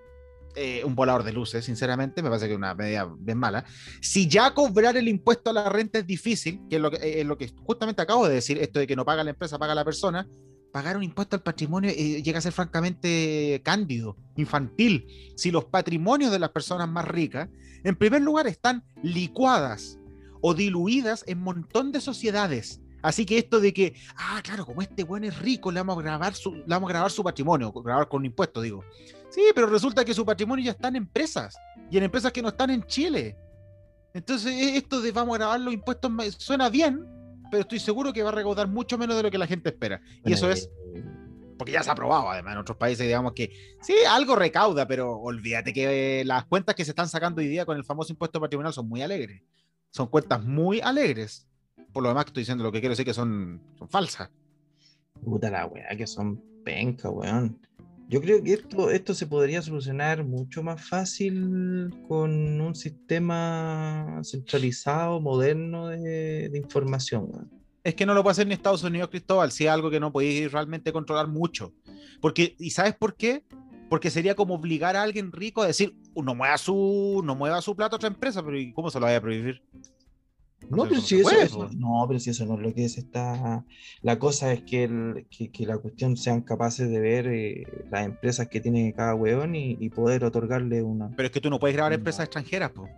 eh, 0.56 0.82
un 0.84 0.94
volador 0.94 1.22
de 1.22 1.32
luces, 1.32 1.64
sinceramente, 1.64 2.22
me 2.22 2.28
parece 2.28 2.46
que 2.46 2.52
es 2.52 2.58
una 2.58 2.74
medida 2.74 3.08
bien 3.18 3.38
mala. 3.38 3.64
Si 4.00 4.28
ya 4.28 4.52
cobrar 4.52 4.96
el 4.96 5.08
impuesto 5.08 5.50
a 5.50 5.52
la 5.52 5.68
renta 5.68 5.98
es 5.98 6.06
difícil, 6.06 6.60
que 6.68 6.76
es 6.76 6.82
lo 6.82 6.90
que, 6.90 6.96
eh, 6.96 7.20
es 7.20 7.26
lo 7.26 7.38
que 7.38 7.52
justamente 7.62 8.02
acabo 8.02 8.26
de 8.26 8.34
decir, 8.34 8.58
esto 8.58 8.80
de 8.80 8.86
que 8.86 8.96
no 8.96 9.04
paga 9.04 9.22
la 9.22 9.30
empresa, 9.30 9.58
paga 9.58 9.74
la 9.74 9.84
persona, 9.84 10.26
pagar 10.72 10.96
un 10.96 11.02
impuesto 11.02 11.36
al 11.36 11.42
patrimonio 11.42 11.90
eh, 11.90 12.22
llega 12.22 12.38
a 12.38 12.42
ser 12.42 12.52
francamente 12.52 13.60
cándido, 13.64 14.16
infantil. 14.36 15.06
Si 15.36 15.50
los 15.50 15.66
patrimonios 15.66 16.32
de 16.32 16.38
las 16.38 16.50
personas 16.50 16.88
más 16.88 17.06
ricas, 17.06 17.48
en 17.84 17.96
primer 17.96 18.22
lugar, 18.22 18.46
están 18.46 18.84
licuadas 19.02 19.98
o 20.40 20.54
diluidas 20.54 21.24
en 21.26 21.40
montón 21.40 21.92
de 21.92 22.00
sociedades. 22.00 22.80
Así 23.02 23.24
que 23.24 23.38
esto 23.38 23.60
de 23.60 23.72
que, 23.72 23.94
ah, 24.16 24.40
claro, 24.42 24.66
como 24.66 24.82
este 24.82 25.04
buen 25.04 25.24
es 25.24 25.38
rico, 25.38 25.70
le 25.70 25.80
vamos 25.80 25.98
a 25.98 26.02
grabar 26.02 26.34
su, 26.34 26.54
le 26.54 26.64
vamos 26.66 26.88
a 26.88 26.92
grabar 26.92 27.10
su 27.10 27.22
patrimonio, 27.22 27.72
grabar 27.72 28.08
con 28.08 28.20
un 28.20 28.26
impuesto, 28.26 28.60
digo. 28.60 28.84
Sí, 29.30 29.42
pero 29.54 29.66
resulta 29.66 30.04
que 30.04 30.14
su 30.14 30.24
patrimonio 30.24 30.64
ya 30.64 30.72
está 30.72 30.88
en 30.88 30.96
empresas 30.96 31.56
y 31.90 31.96
en 31.98 32.04
empresas 32.04 32.32
que 32.32 32.42
no 32.42 32.48
están 32.48 32.70
en 32.70 32.82
Chile. 32.84 33.36
Entonces, 34.12 34.52
e, 34.52 34.76
esto 34.76 35.00
de 35.00 35.12
vamos 35.12 35.36
a 35.36 35.38
grabar 35.38 35.60
los 35.60 35.72
impuestos 35.72 36.10
suena 36.38 36.68
bien, 36.68 37.06
pero 37.50 37.62
estoy 37.62 37.78
seguro 37.78 38.12
que 38.12 38.22
va 38.22 38.30
a 38.30 38.32
recaudar 38.32 38.68
mucho 38.68 38.98
menos 38.98 39.16
de 39.16 39.22
lo 39.22 39.30
que 39.30 39.38
la 39.38 39.46
gente 39.46 39.70
espera. 39.70 40.00
Y 40.24 40.32
eso 40.32 40.50
es 40.50 40.68
porque 41.60 41.72
ya 41.72 41.82
se 41.82 41.90
ha 41.90 41.92
aprobado, 41.92 42.30
además, 42.30 42.54
en 42.54 42.60
otros 42.60 42.78
países, 42.78 43.06
digamos 43.06 43.34
que 43.34 43.52
sí, 43.82 43.92
algo 44.08 44.34
recauda, 44.34 44.88
pero 44.88 45.18
olvídate 45.18 45.74
que 45.74 46.22
las 46.24 46.46
cuentas 46.46 46.74
que 46.74 46.86
se 46.86 46.92
están 46.92 47.06
sacando 47.06 47.42
hoy 47.42 47.48
día 47.48 47.66
con 47.66 47.76
el 47.76 47.84
famoso 47.84 48.14
impuesto 48.14 48.40
patrimonial 48.40 48.72
son 48.72 48.88
muy 48.88 49.02
alegres. 49.02 49.42
Son 49.90 50.06
cuentas 50.06 50.42
muy 50.42 50.80
alegres. 50.80 51.49
Por 51.92 52.02
lo 52.02 52.08
demás, 52.08 52.24
que 52.24 52.30
estoy 52.30 52.42
diciendo 52.42 52.64
lo 52.64 52.72
que 52.72 52.80
quiero 52.80 52.92
decir 52.92 53.04
que 53.04 53.14
son, 53.14 53.60
son 53.78 53.88
falsas. 53.88 54.30
Puta 55.24 55.50
la 55.50 55.66
weá, 55.66 55.96
que 55.96 56.06
son 56.06 56.40
penca, 56.64 57.10
weón. 57.10 57.58
Yo 58.10 58.20
creo 58.20 58.42
que 58.42 58.54
esto, 58.54 58.90
esto 58.90 59.14
se 59.14 59.28
podría 59.28 59.62
solucionar 59.62 60.24
mucho 60.24 60.64
más 60.64 60.84
fácil 60.88 61.94
con 62.08 62.60
un 62.60 62.74
sistema 62.74 64.20
centralizado, 64.24 65.20
moderno 65.20 65.86
de, 65.86 66.50
información. 66.56 67.48
Es 67.84 67.94
que 67.94 68.04
no 68.04 68.12
lo 68.12 68.24
puede 68.24 68.32
hacer 68.32 68.48
ni 68.48 68.54
Estados 68.54 68.82
Unidos, 68.82 69.10
Cristóbal, 69.10 69.52
si 69.52 69.66
es 69.66 69.70
algo 69.70 69.90
que 69.90 70.00
no 70.00 70.10
podéis 70.10 70.50
realmente 70.50 70.92
controlar 70.92 71.28
mucho. 71.28 71.72
Porque, 72.20 72.56
¿y 72.58 72.70
sabes 72.70 72.96
por 72.96 73.14
qué? 73.14 73.44
Porque 73.88 74.10
sería 74.10 74.34
como 74.34 74.54
obligar 74.54 74.96
a 74.96 75.02
alguien 75.02 75.30
rico 75.30 75.62
a 75.62 75.68
decir, 75.68 75.96
no 76.16 76.34
mueva 76.34 76.58
su, 76.58 77.22
no 77.24 77.36
mueva 77.36 77.62
su 77.62 77.76
plato 77.76 77.94
a 77.94 77.98
otra 77.98 78.08
empresa, 78.08 78.44
pero 78.44 78.58
¿cómo 78.74 78.90
se 78.90 78.98
lo 78.98 79.06
vaya 79.06 79.18
a 79.18 79.22
prohibir? 79.22 79.62
No, 80.68 80.84
pero 80.84 81.00
si 81.00 81.20
eso, 81.20 81.68
no, 81.76 82.04
pero 82.06 82.20
si 82.20 82.30
eso 82.30 82.46
no 82.46 82.54
es 82.54 82.60
lo 82.60 82.74
que 82.74 82.84
es 82.84 82.98
esta. 82.98 83.64
La 84.02 84.18
cosa 84.18 84.52
es 84.52 84.62
que, 84.62 85.26
que, 85.52 85.66
la 85.66 85.78
cuestión 85.78 86.16
sean 86.16 86.42
capaces 86.42 86.88
de 86.90 87.00
ver 87.00 87.26
eh, 87.26 87.66
las 87.90 88.04
empresas 88.04 88.48
que 88.48 88.60
tiene 88.60 88.92
cada 88.92 89.14
weón 89.14 89.54
y, 89.56 89.88
poder 89.90 90.24
otorgarle 90.24 90.82
una. 90.82 91.10
Pero 91.16 91.26
es 91.26 91.32
que 91.32 91.40
tú 91.40 91.50
no 91.50 91.58
puedes 91.58 91.74
grabar 91.74 91.92
empresas 91.92 92.24
extranjeras, 92.24 92.70
po. 92.70 92.88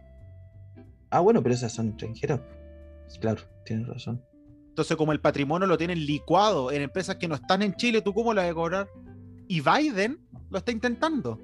Ah, 1.10 1.20
bueno, 1.20 1.42
pero 1.42 1.54
esas 1.54 1.72
son 1.72 1.88
extranjeras. 1.88 2.40
Claro, 3.20 3.42
tienes 3.64 3.86
razón. 3.86 4.22
Entonces, 4.68 4.96
como 4.96 5.12
el 5.12 5.20
patrimonio 5.20 5.66
lo 5.66 5.78
tienen 5.78 6.04
licuado 6.04 6.72
en 6.72 6.82
empresas 6.82 7.16
que 7.16 7.28
no 7.28 7.34
están 7.34 7.62
en 7.62 7.74
Chile, 7.74 8.02
¿tú 8.02 8.12
cómo 8.12 8.34
lo 8.34 8.40
vas 8.40 8.50
a 8.50 8.54
cobrar? 8.54 8.88
Y 9.46 9.60
Biden 9.60 10.18
lo 10.50 10.58
está 10.58 10.72
intentando. 10.72 11.38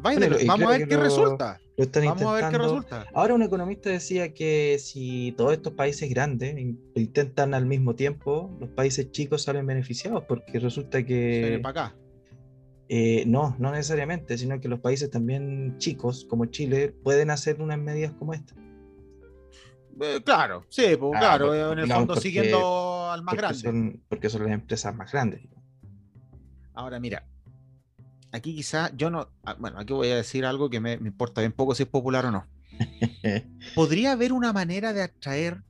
Vamos 0.00 0.62
a 0.62 0.68
ver 0.68 0.88
qué 0.88 0.96
resulta. 0.96 1.60
vamos 1.76 2.22
a 2.22 2.32
ver 2.32 2.50
qué 2.50 2.58
resulta. 2.58 3.06
Ahora 3.14 3.34
un 3.34 3.42
economista 3.42 3.90
decía 3.90 4.32
que 4.34 4.78
si 4.78 5.32
todos 5.36 5.52
estos 5.52 5.74
países 5.74 6.08
grandes 6.10 6.56
intentan 6.94 7.54
al 7.54 7.66
mismo 7.66 7.94
tiempo, 7.94 8.56
los 8.60 8.70
países 8.70 9.10
chicos 9.10 9.42
salen 9.42 9.66
beneficiados 9.66 10.24
porque 10.28 10.58
resulta 10.58 11.04
que... 11.04 11.60
para 11.62 11.86
acá. 11.88 11.96
Eh, 12.92 13.22
no, 13.24 13.54
no 13.60 13.70
necesariamente, 13.70 14.36
sino 14.36 14.60
que 14.60 14.66
los 14.66 14.80
países 14.80 15.10
también 15.10 15.76
chicos, 15.78 16.26
como 16.28 16.46
Chile, 16.46 16.92
pueden 17.04 17.30
hacer 17.30 17.62
unas 17.62 17.78
medidas 17.78 18.12
como 18.18 18.34
esta. 18.34 18.52
Eh, 20.00 20.20
claro, 20.24 20.64
sí, 20.70 20.96
pues, 20.98 21.12
ah, 21.14 21.18
claro, 21.20 21.72
en 21.72 21.78
el 21.78 21.92
fondo 21.92 22.16
siguiendo 22.16 23.10
al 23.10 23.22
más 23.22 23.36
grande. 23.36 24.00
porque 24.08 24.28
son 24.28 24.42
las 24.42 24.52
empresas 24.52 24.92
más 24.94 25.12
grandes. 25.12 25.42
Ahora, 26.74 26.98
mira, 26.98 27.24
aquí 28.32 28.54
quizá 28.54 28.94
yo 28.96 29.10
no, 29.10 29.28
ah, 29.44 29.56
bueno, 29.58 29.78
aquí 29.78 29.92
voy 29.92 30.08
a 30.08 30.16
decir 30.16 30.44
algo 30.44 30.70
que 30.70 30.80
me, 30.80 30.94
importa 30.94 31.40
bien 31.40 31.52
poco 31.52 31.74
si 31.74 31.84
es 31.84 31.88
popular 31.88 32.26
o 32.26 32.30
no. 32.30 32.46
¿Podría 33.74 34.12
haber 34.12 34.32
una 34.32 34.52
manera 34.52 34.92
de 34.92 35.02
atraer 35.02 35.62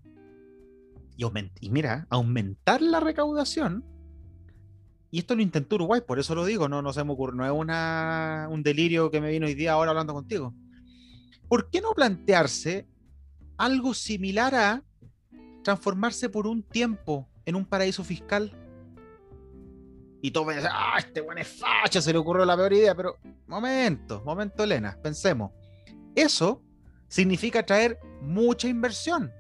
y, 1.17 1.25
y 1.61 1.71
mira, 1.71 2.07
aumentar 2.11 2.81
la 2.81 3.01
recaudación 3.01 3.85
y 5.11 5.19
esto 5.19 5.35
lo 5.35 5.43
intentó 5.43 5.75
Uruguay, 5.75 6.03
por 6.07 6.21
eso 6.21 6.35
lo 6.35 6.45
digo, 6.45 6.69
no, 6.69 6.83
no 6.83 6.93
se 6.93 7.03
me 7.03 7.13
ocurre, 7.13 7.37
no 7.37 7.45
es 7.45 7.51
una, 7.51 8.47
un 8.51 8.63
delirio 8.63 9.11
que 9.11 9.21
me 9.21 9.31
vino 9.31 9.47
hoy 9.47 9.55
día 9.55 9.73
ahora 9.73 9.91
hablando 9.91 10.15
contigo. 10.15 10.55
¿Por 11.49 11.69
qué 11.69 11.81
no 11.81 11.93
plantearse 11.95 12.87
algo 13.57 13.93
similar 13.93 14.55
a 14.55 14.85
transformarse 15.65 16.29
por 16.29 16.47
un 16.47 16.63
tiempo 16.63 17.29
en 17.45 17.57
un 17.57 17.65
paraíso 17.65 18.05
fiscal? 18.05 18.53
Y 20.23 20.31
todo 20.31 20.45
me 20.45 20.57
dice, 20.57 20.69
ah, 20.71 20.97
este 20.99 21.21
buen 21.21 21.39
es 21.39 21.49
facha, 21.49 22.01
se 22.01 22.13
le 22.13 22.19
ocurrió 22.19 22.45
la 22.45 22.57
peor 22.57 22.73
idea, 22.73 22.95
pero 22.95 23.19
momento, 23.47 24.23
momento, 24.25 24.65
Elena, 24.65 24.99
pensemos. 25.03 25.53
Eso 26.15 26.63
significa 27.09 27.65
traer 27.65 27.99
mucha 28.21 28.69
inversión. 28.69 29.33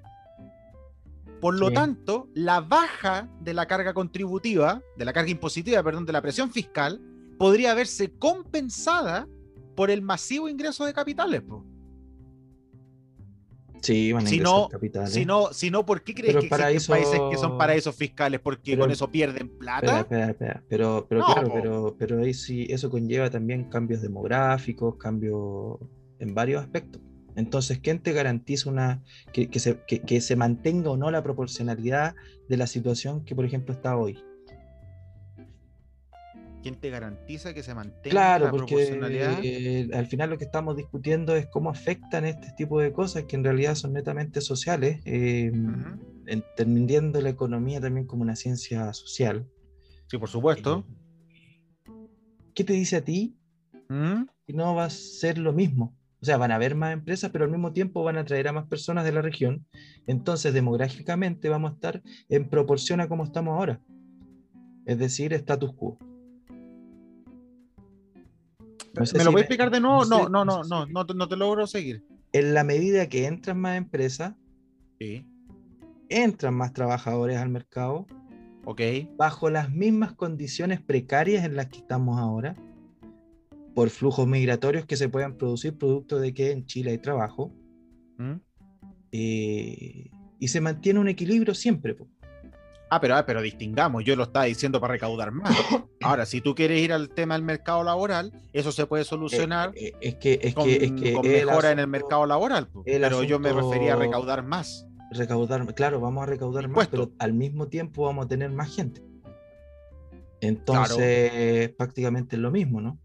Por 1.40 1.58
lo 1.58 1.70
tanto, 1.70 2.28
la 2.34 2.60
baja 2.60 3.28
de 3.40 3.54
la 3.54 3.66
carga 3.66 3.94
contributiva, 3.94 4.82
de 4.96 5.04
la 5.06 5.12
carga 5.12 5.30
impositiva, 5.30 5.82
perdón, 5.82 6.04
de 6.04 6.12
la 6.12 6.20
presión 6.20 6.50
fiscal, 6.50 7.00
podría 7.38 7.72
verse 7.72 8.12
compensada 8.18 9.26
por 9.74 9.90
el 9.90 10.02
masivo 10.02 10.48
ingreso 10.50 10.84
de 10.84 10.92
capitales. 10.92 11.42
Sí, 13.80 14.12
van 14.12 14.26
a 14.26 14.28
si 14.28 14.38
no, 14.38 14.68
capitales. 14.68 15.12
Si 15.12 15.24
no, 15.24 15.52
si 15.52 15.70
no, 15.70 15.86
¿por 15.86 16.02
qué 16.02 16.14
crees 16.14 16.36
que 16.36 16.46
existen 16.46 16.96
países 16.96 17.20
que 17.30 17.36
son 17.36 17.56
paraísos 17.56 17.94
fiscales? 17.94 18.40
¿Porque 18.40 18.78
con 18.78 18.90
eso 18.90 19.10
pierden 19.10 19.48
plata? 19.58 20.00
Espera, 20.00 20.30
espera, 20.30 20.62
Pero, 20.68 21.06
pero 21.08 21.24
claro, 21.24 21.50
pero, 21.52 21.96
pero 21.98 22.22
ahí 22.22 22.34
sí, 22.34 22.66
eso 22.68 22.90
conlleva 22.90 23.30
también 23.30 23.64
cambios 23.64 24.02
demográficos, 24.02 24.96
cambios 24.96 25.78
en 26.18 26.34
varios 26.34 26.62
aspectos. 26.62 27.00
Entonces, 27.36 27.78
¿quién 27.78 28.00
te 28.00 28.12
garantiza 28.12 28.68
una, 28.68 29.02
que, 29.32 29.48
se, 29.58 29.78
que, 29.86 30.20
se, 30.20 30.36
mantenga 30.36 30.90
o 30.90 30.96
no 30.96 31.10
la 31.10 31.22
proporcionalidad 31.22 32.14
de 32.48 32.56
la 32.56 32.66
situación 32.66 33.24
que, 33.24 33.34
por 33.34 33.44
ejemplo, 33.44 33.72
está 33.72 33.96
hoy? 33.96 34.18
¿Quién 36.62 36.74
te 36.74 36.90
garantiza 36.90 37.54
que 37.54 37.62
se 37.62 37.74
mantenga 37.74 38.10
claro, 38.10 38.44
la 38.46 38.50
proporcionalidad? 38.50 39.40
Eh, 39.42 39.88
al 39.94 40.06
final 40.06 40.30
lo 40.30 40.38
que 40.38 40.44
estamos 40.44 40.76
discutiendo 40.76 41.34
es 41.34 41.46
cómo 41.46 41.70
afectan 41.70 42.26
este 42.26 42.48
tipo 42.56 42.80
de 42.80 42.92
cosas 42.92 43.24
que 43.24 43.36
en 43.36 43.44
realidad 43.44 43.74
son 43.74 43.94
netamente 43.94 44.42
sociales, 44.42 45.00
eh, 45.06 45.50
entendiendo 46.26 47.20
la 47.22 47.30
economía 47.30 47.80
también 47.80 48.06
como 48.06 48.22
una 48.22 48.36
ciencia 48.36 48.92
social. 48.92 49.46
Sí, 50.06 50.18
por 50.18 50.28
supuesto. 50.28 50.84
Eh, 50.86 51.92
¿Qué 52.54 52.64
te 52.64 52.74
dice 52.74 52.96
a 52.96 53.04
ti 53.04 53.36
¿Mm? 53.88 54.24
que 54.46 54.52
no 54.52 54.74
va 54.74 54.84
a 54.84 54.90
ser 54.90 55.38
lo 55.38 55.54
mismo? 55.54 55.96
O 56.20 56.26
sea, 56.26 56.36
van 56.36 56.52
a 56.52 56.56
haber 56.56 56.74
más 56.74 56.92
empresas, 56.92 57.30
pero 57.30 57.46
al 57.46 57.50
mismo 57.50 57.72
tiempo 57.72 58.04
van 58.04 58.18
a 58.18 58.24
traer 58.26 58.48
a 58.48 58.52
más 58.52 58.66
personas 58.66 59.04
de 59.06 59.12
la 59.12 59.22
región. 59.22 59.64
Entonces, 60.06 60.52
demográficamente 60.52 61.48
vamos 61.48 61.70
a 61.70 61.74
estar 61.74 62.02
en 62.28 62.50
proporción 62.50 63.00
a 63.00 63.08
cómo 63.08 63.24
estamos 63.24 63.54
ahora. 63.54 63.80
Es 64.84 64.98
decir, 64.98 65.32
status 65.32 65.72
quo. 65.74 65.98
¿Me 68.94 69.24
lo 69.24 69.32
voy 69.32 69.40
a 69.40 69.42
explicar 69.42 69.70
de 69.70 69.80
nuevo? 69.80 70.04
No, 70.04 70.28
no, 70.28 70.44
no, 70.44 70.62
no, 70.64 70.86
no, 70.86 71.04
no, 71.04 71.28
te 71.28 71.36
logro 71.36 71.66
seguir. 71.66 72.04
En 72.32 72.54
la 72.54 72.64
medida 72.64 73.08
que 73.08 73.26
entran 73.26 73.60
más 73.60 73.76
empresas, 73.76 74.34
entran 76.08 76.54
más 76.54 76.72
trabajadores 76.72 77.38
al 77.38 77.48
mercado, 77.48 78.06
okay. 78.64 79.10
bajo 79.16 79.50
las 79.50 79.70
mismas 79.70 80.12
condiciones 80.12 80.80
precarias 80.80 81.44
en 81.44 81.56
las 81.56 81.66
que 81.66 81.78
estamos 81.78 82.18
ahora, 82.18 82.56
por 83.74 83.90
flujos 83.90 84.26
migratorios 84.26 84.84
que 84.86 84.96
se 84.96 85.08
puedan 85.08 85.36
producir 85.36 85.78
producto 85.78 86.18
de 86.18 86.34
que 86.34 86.50
en 86.50 86.66
Chile 86.66 86.90
hay 86.90 86.98
trabajo. 86.98 87.52
¿Mm? 88.18 88.34
Eh, 89.12 90.10
y 90.38 90.48
se 90.48 90.60
mantiene 90.60 90.98
un 90.98 91.08
equilibrio 91.08 91.54
siempre. 91.54 91.96
Ah, 92.92 93.00
pero, 93.00 93.14
ah, 93.14 93.24
pero 93.24 93.40
distingamos, 93.40 94.02
yo 94.02 94.16
lo 94.16 94.24
estaba 94.24 94.46
diciendo 94.46 94.80
para 94.80 94.94
recaudar 94.94 95.30
más. 95.30 95.56
Ahora, 96.02 96.26
si 96.26 96.40
tú 96.40 96.56
quieres 96.56 96.80
ir 96.80 96.92
al 96.92 97.08
tema 97.08 97.34
del 97.34 97.44
mercado 97.44 97.84
laboral, 97.84 98.32
eso 98.52 98.72
se 98.72 98.84
puede 98.86 99.04
solucionar 99.04 99.70
eh, 99.76 99.86
eh, 99.86 99.96
es 100.00 100.14
que, 100.16 100.40
es 100.42 100.54
con, 100.54 100.64
que, 100.64 100.84
es 100.84 100.92
que 100.92 101.20
mejora 101.22 101.70
en 101.70 101.78
el 101.78 101.86
mercado 101.86 102.26
laboral. 102.26 102.68
Pero 102.84 103.22
yo 103.22 103.38
me 103.38 103.52
refería 103.52 103.92
a 103.92 103.96
recaudar 103.96 104.42
más. 104.42 104.86
Recaudar, 105.12 105.72
claro, 105.74 106.00
vamos 106.00 106.24
a 106.24 106.26
recaudar 106.26 106.68
más, 106.68 106.88
pero 106.88 107.12
al 107.20 107.32
mismo 107.32 107.68
tiempo 107.68 108.04
vamos 108.04 108.26
a 108.26 108.28
tener 108.28 108.50
más 108.50 108.74
gente. 108.74 109.02
Entonces, 110.40 111.70
prácticamente 111.70 112.34
es 112.34 112.42
lo 112.42 112.50
mismo, 112.50 112.80
¿no? 112.80 112.98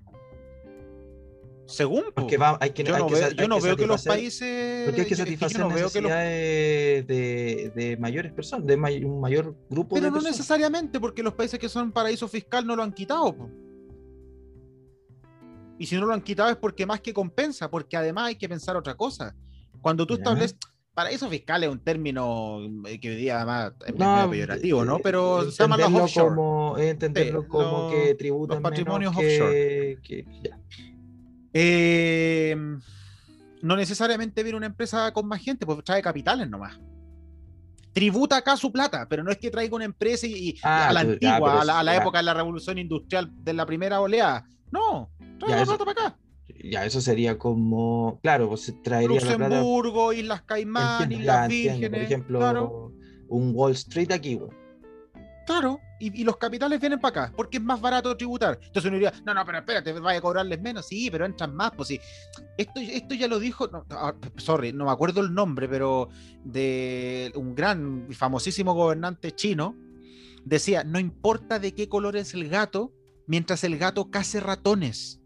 Según. 1.67 2.05
Porque 2.13 2.37
va, 2.37 2.57
hay 2.61 2.71
que, 2.71 2.83
yo, 2.83 2.97
no, 2.97 3.09
veo, 3.09 3.31
yo 3.31 3.47
no 3.47 3.59
veo 3.59 3.75
que 3.75 3.87
los 3.87 4.03
países. 4.03 4.85
Porque 4.85 5.01
hay 5.01 5.07
que 5.07 5.15
satisfacer 5.15 5.59
no 5.61 5.69
necesidades 5.69 7.07
de, 7.07 7.71
de, 7.75 7.97
mayores 7.97 8.31
personas, 8.33 8.67
de 8.67 8.75
un 9.05 9.19
mayor 9.19 9.55
grupo 9.69 9.95
Pero 9.95 10.11
no 10.11 10.21
necesariamente, 10.21 10.99
porque 10.99 11.23
los 11.23 11.33
países 11.33 11.59
que 11.59 11.69
son 11.69 11.91
paraíso 11.91 12.27
fiscal 12.27 12.65
no 12.65 12.75
lo 12.75 12.83
han 12.83 12.93
quitado. 12.93 13.49
Y 15.77 15.85
si 15.87 15.95
no 15.95 16.05
lo 16.05 16.13
han 16.13 16.21
quitado 16.21 16.49
es 16.49 16.57
porque 16.57 16.85
más 16.85 17.01
que 17.01 17.13
compensa, 17.13 17.69
porque 17.69 17.97
además 17.97 18.27
hay 18.27 18.35
que 18.35 18.47
pensar 18.47 18.77
otra 18.77 18.95
cosa. 18.95 19.35
Cuando 19.81 20.05
tú 20.05 20.15
estableces. 20.15 20.57
Paraíso 20.93 21.29
fiscal 21.29 21.61
es 21.61 21.69
un 21.69 21.79
término 21.79 22.61
eh, 22.87 23.01
que 23.01 23.09
hoy 23.09 23.15
día 23.17 23.35
además 23.35 23.73
es 23.85 23.95
no, 23.95 24.29
peyorativo, 24.29 24.85
¿no? 24.85 24.95
Eh, 24.95 25.01
Pero 25.03 25.51
se 25.51 25.61
llama 25.61 25.75
los 25.75 25.91
offshore. 25.91 26.29
Como, 26.29 26.77
entenderlo 26.77 27.45
como 27.49 27.91
que 27.91 28.15
tributan 28.15 28.55
los 28.55 28.63
patrimonios 28.63 29.13
offshore. 29.13 29.99
Que, 30.01 30.25
ya. 30.41 30.57
Eh, 31.57 32.53
no 33.61 33.77
necesariamente 33.77 34.43
viene 34.43 34.57
una 34.57 34.65
empresa 34.65 35.13
con 35.13 35.25
más 35.25 35.41
gente, 35.41 35.65
pues 35.65 35.81
trae 35.85 36.01
capitales 36.01 36.49
nomás. 36.49 36.77
Tributa 37.93 38.35
acá 38.35 38.57
su 38.57 38.73
plata, 38.73 39.07
pero 39.07 39.23
no 39.23 39.31
es 39.31 39.37
que 39.37 39.49
traiga 39.49 39.73
una 39.73 39.85
empresa 39.85 40.27
y, 40.27 40.59
ah, 40.63 40.89
a 40.89 40.93
la 40.93 40.99
antigua, 40.99 41.61
a 41.61 41.83
la, 41.83 41.95
época 41.95 42.17
de 42.17 42.25
la 42.25 42.33
revolución 42.33 42.77
industrial 42.77 43.31
de 43.33 43.53
la 43.53 43.65
primera 43.65 44.01
oleada. 44.01 44.45
No, 44.69 45.09
trae 45.39 45.55
la 45.55 45.65
plata 45.65 45.85
para 45.85 46.07
acá. 46.07 46.19
Ya, 46.61 46.85
eso 46.85 46.99
sería 46.99 47.37
como, 47.37 48.19
claro, 48.21 48.49
pues 48.49 48.73
traería 48.83 49.07
Luxemburgo, 49.07 50.11
Islas 50.11 50.41
Caimán, 50.41 51.09
Islas 51.09 51.47
Vírgenes. 51.47 51.89
Por 51.89 52.01
ejemplo, 52.01 52.91
un 53.29 53.51
Wall 53.55 53.71
Street 53.71 54.11
aquí, 54.11 54.35
güey. 54.35 54.51
Claro, 55.45 55.79
y, 55.99 56.23
los 56.23 56.37
capitales 56.37 56.79
vienen 56.79 56.99
para 56.99 57.25
acá, 57.25 57.33
porque 57.35 57.57
es 57.57 57.63
más 57.63 57.79
barato 57.79 58.15
tributar. 58.17 58.59
Entonces 58.61 58.85
uno 58.85 58.95
diría, 58.95 59.13
no, 59.25 59.33
no, 59.33 59.45
pero 59.45 59.59
espérate, 59.59 59.93
vaya 59.93 60.19
a 60.19 60.21
cobrarles 60.21 60.59
menos. 60.59 60.87
Sí, 60.87 61.09
pero 61.11 61.25
entran 61.25 61.55
más, 61.55 61.71
pues 61.71 61.89
sí. 61.89 61.99
Esto, 62.57 62.79
esto 62.79 63.13
ya 63.15 63.27
lo 63.27 63.39
dijo, 63.39 63.69
ah, 63.91 64.15
sorry, 64.37 64.73
no 64.73 64.85
me 64.85 64.91
acuerdo 64.91 65.21
el 65.21 65.33
nombre, 65.33 65.69
pero 65.69 66.09
de 66.43 67.31
un 67.35 67.53
gran, 67.53 68.07
famosísimo 68.11 68.73
gobernante 68.73 69.33
chino, 69.33 69.75
decía, 70.43 70.83
no 70.83 70.99
importa 70.99 71.59
de 71.59 71.73
qué 71.73 71.87
color 71.87 72.15
es 72.15 72.33
el 72.33 72.49
gato, 72.49 72.91
mientras 73.27 73.63
el 73.63 73.77
gato 73.77 74.09
case 74.09 74.39
ratones. 74.39 75.21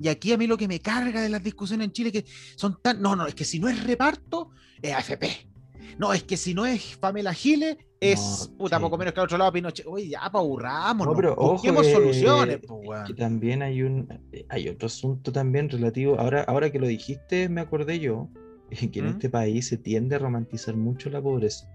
Y 0.00 0.08
aquí 0.08 0.32
a 0.32 0.38
mí 0.38 0.48
lo 0.48 0.58
que 0.58 0.66
me 0.66 0.80
carga 0.80 1.22
de 1.22 1.28
las 1.28 1.42
discusiones 1.42 1.84
en 1.86 1.92
Chile 1.92 2.10
que 2.10 2.24
son 2.56 2.80
tan, 2.82 3.00
no, 3.00 3.14
no, 3.14 3.26
es 3.26 3.36
que 3.36 3.44
si 3.44 3.60
no 3.60 3.68
es 3.68 3.84
reparto, 3.84 4.50
es 4.82 4.92
AFP. 4.92 5.51
No, 5.98 6.12
es 6.12 6.22
que 6.22 6.36
si 6.36 6.54
no 6.54 6.66
es 6.66 6.96
Pamela 6.96 7.32
Giles, 7.32 7.76
es 8.00 8.50
puta, 8.58 8.80
poco 8.80 8.98
menos 8.98 9.14
que 9.14 9.20
al 9.20 9.24
otro 9.24 9.38
lado 9.38 9.52
Pinochet. 9.52 9.86
Oye, 9.86 10.08
ya, 10.08 10.28
pa' 10.30 10.38
aburramos. 10.40 11.06
No, 11.06 11.14
pero 11.14 11.36
Busquemos 11.36 11.86
soluciones, 11.86 12.58
que 13.06 13.14
también 13.14 13.62
hay 13.62 13.82
un 13.82 14.08
hay 14.48 14.68
otro 14.68 14.86
asunto 14.86 15.32
también 15.32 15.68
relativo. 15.68 16.18
Ahora, 16.18 16.42
ahora 16.42 16.70
que 16.70 16.78
lo 16.78 16.86
dijiste, 16.86 17.48
me 17.48 17.60
acordé 17.60 18.00
yo 18.00 18.28
que 18.92 18.98
en 18.98 19.06
¿Mm? 19.06 19.10
este 19.10 19.30
país 19.30 19.68
se 19.68 19.76
tiende 19.76 20.16
a 20.16 20.18
romantizar 20.18 20.76
mucho 20.76 21.10
la 21.10 21.22
pobreza. 21.22 21.68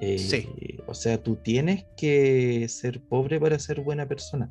Eh, 0.00 0.18
sí. 0.18 0.48
O 0.86 0.94
sea, 0.94 1.22
tú 1.22 1.36
tienes 1.36 1.84
que 1.96 2.66
ser 2.68 3.00
pobre 3.00 3.38
para 3.38 3.58
ser 3.58 3.80
buena 3.80 4.06
persona. 4.06 4.50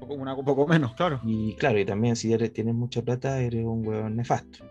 Un 0.00 0.44
poco 0.44 0.66
menos, 0.66 0.94
claro. 0.94 1.20
Y 1.24 1.54
claro, 1.54 1.78
y 1.78 1.84
también 1.84 2.16
si 2.16 2.32
eres, 2.32 2.52
tienes 2.52 2.74
mucha 2.74 3.02
plata, 3.02 3.40
eres 3.40 3.64
un 3.64 3.86
huevón 3.86 4.16
nefasto. 4.16 4.64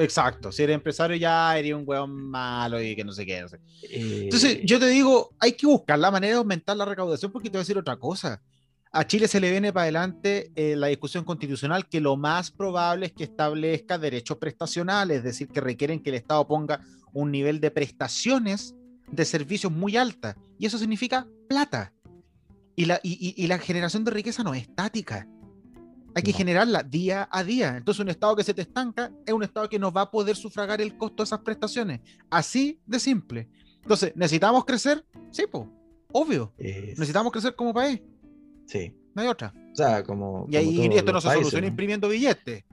Exacto, 0.00 0.50
si 0.50 0.62
eres 0.62 0.74
empresario 0.74 1.14
ya 1.16 1.58
eres 1.58 1.74
un 1.74 1.82
weón 1.86 2.10
malo 2.10 2.80
y 2.80 2.96
que 2.96 3.04
no 3.04 3.12
sé 3.12 3.26
qué. 3.26 3.44
Entonces, 3.82 4.56
eh, 4.56 4.62
yo 4.64 4.78
te 4.78 4.86
digo, 4.86 5.34
hay 5.38 5.52
que 5.52 5.66
buscar 5.66 5.98
la 5.98 6.10
manera 6.10 6.34
de 6.34 6.38
aumentar 6.38 6.74
la 6.74 6.86
recaudación 6.86 7.30
porque 7.30 7.50
te 7.50 7.58
voy 7.58 7.60
a 7.60 7.64
decir 7.64 7.76
otra 7.76 7.96
cosa. 7.96 8.40
a 8.92 9.06
Chile 9.06 9.28
se 9.28 9.40
le 9.40 9.50
viene 9.50 9.74
para 9.74 9.84
adelante 9.84 10.52
eh, 10.56 10.74
la 10.74 10.86
discusión 10.86 11.22
constitucional 11.24 11.86
que 11.86 12.00
lo 12.00 12.16
más 12.16 12.50
probable 12.50 13.06
es 13.06 13.12
que 13.12 13.24
establezca 13.24 13.98
derechos 13.98 14.38
prestacionales, 14.38 15.18
es 15.18 15.24
decir, 15.24 15.48
que 15.48 15.60
requieren 15.60 16.02
que 16.02 16.08
el 16.08 16.16
Estado 16.16 16.48
ponga 16.48 16.80
un 17.12 17.30
nivel 17.30 17.60
de 17.60 17.70
prestaciones 17.70 18.74
de 19.10 19.24
servicios 19.26 19.70
muy 19.70 19.98
alta. 19.98 20.34
Y 20.58 20.64
eso 20.64 20.78
significa 20.78 21.26
plata. 21.46 21.92
Y 22.74 22.86
la, 22.86 23.00
y, 23.02 23.46
la 23.46 23.58
generación 23.58 24.04
de 24.04 24.12
riqueza 24.12 24.42
no 24.42 24.54
es 24.54 24.62
estática. 24.62 25.28
Hay 26.14 26.22
que 26.22 26.32
generarla 26.32 26.82
día 26.82 27.28
a 27.30 27.44
día. 27.44 27.76
Entonces, 27.76 28.00
un 28.00 28.08
Estado 28.08 28.36
que 28.36 28.44
se 28.44 28.54
te 28.54 28.62
estanca 28.62 29.12
es 29.26 29.32
un 29.32 29.42
Estado 29.42 29.68
que 29.68 29.78
no 29.78 29.92
va 29.92 30.02
a 30.02 30.10
poder 30.10 30.36
sufragar 30.36 30.80
el 30.80 30.96
costo 30.96 31.22
de 31.22 31.26
esas 31.26 31.40
prestaciones. 31.40 32.00
Así 32.30 32.80
de 32.86 32.98
simple. 32.98 33.48
Entonces, 33.82 34.12
¿necesitamos 34.16 34.64
crecer? 34.64 35.04
Sí, 35.30 35.44
pues, 35.50 35.64
obvio. 36.12 36.52
Necesitamos 36.58 37.32
crecer 37.32 37.54
como 37.54 37.72
país. 37.72 38.00
Sí. 38.66 38.94
No 39.14 39.22
hay 39.22 39.28
otra. 39.28 39.52
O 39.72 39.76
sea, 39.76 40.02
como. 40.02 40.46
Y 40.48 40.56
ahí 40.56 40.88
esto 40.92 41.12
no 41.12 41.20
se 41.20 41.30
soluciona 41.30 41.66
imprimiendo 41.66 42.08
billetes. 42.08 42.64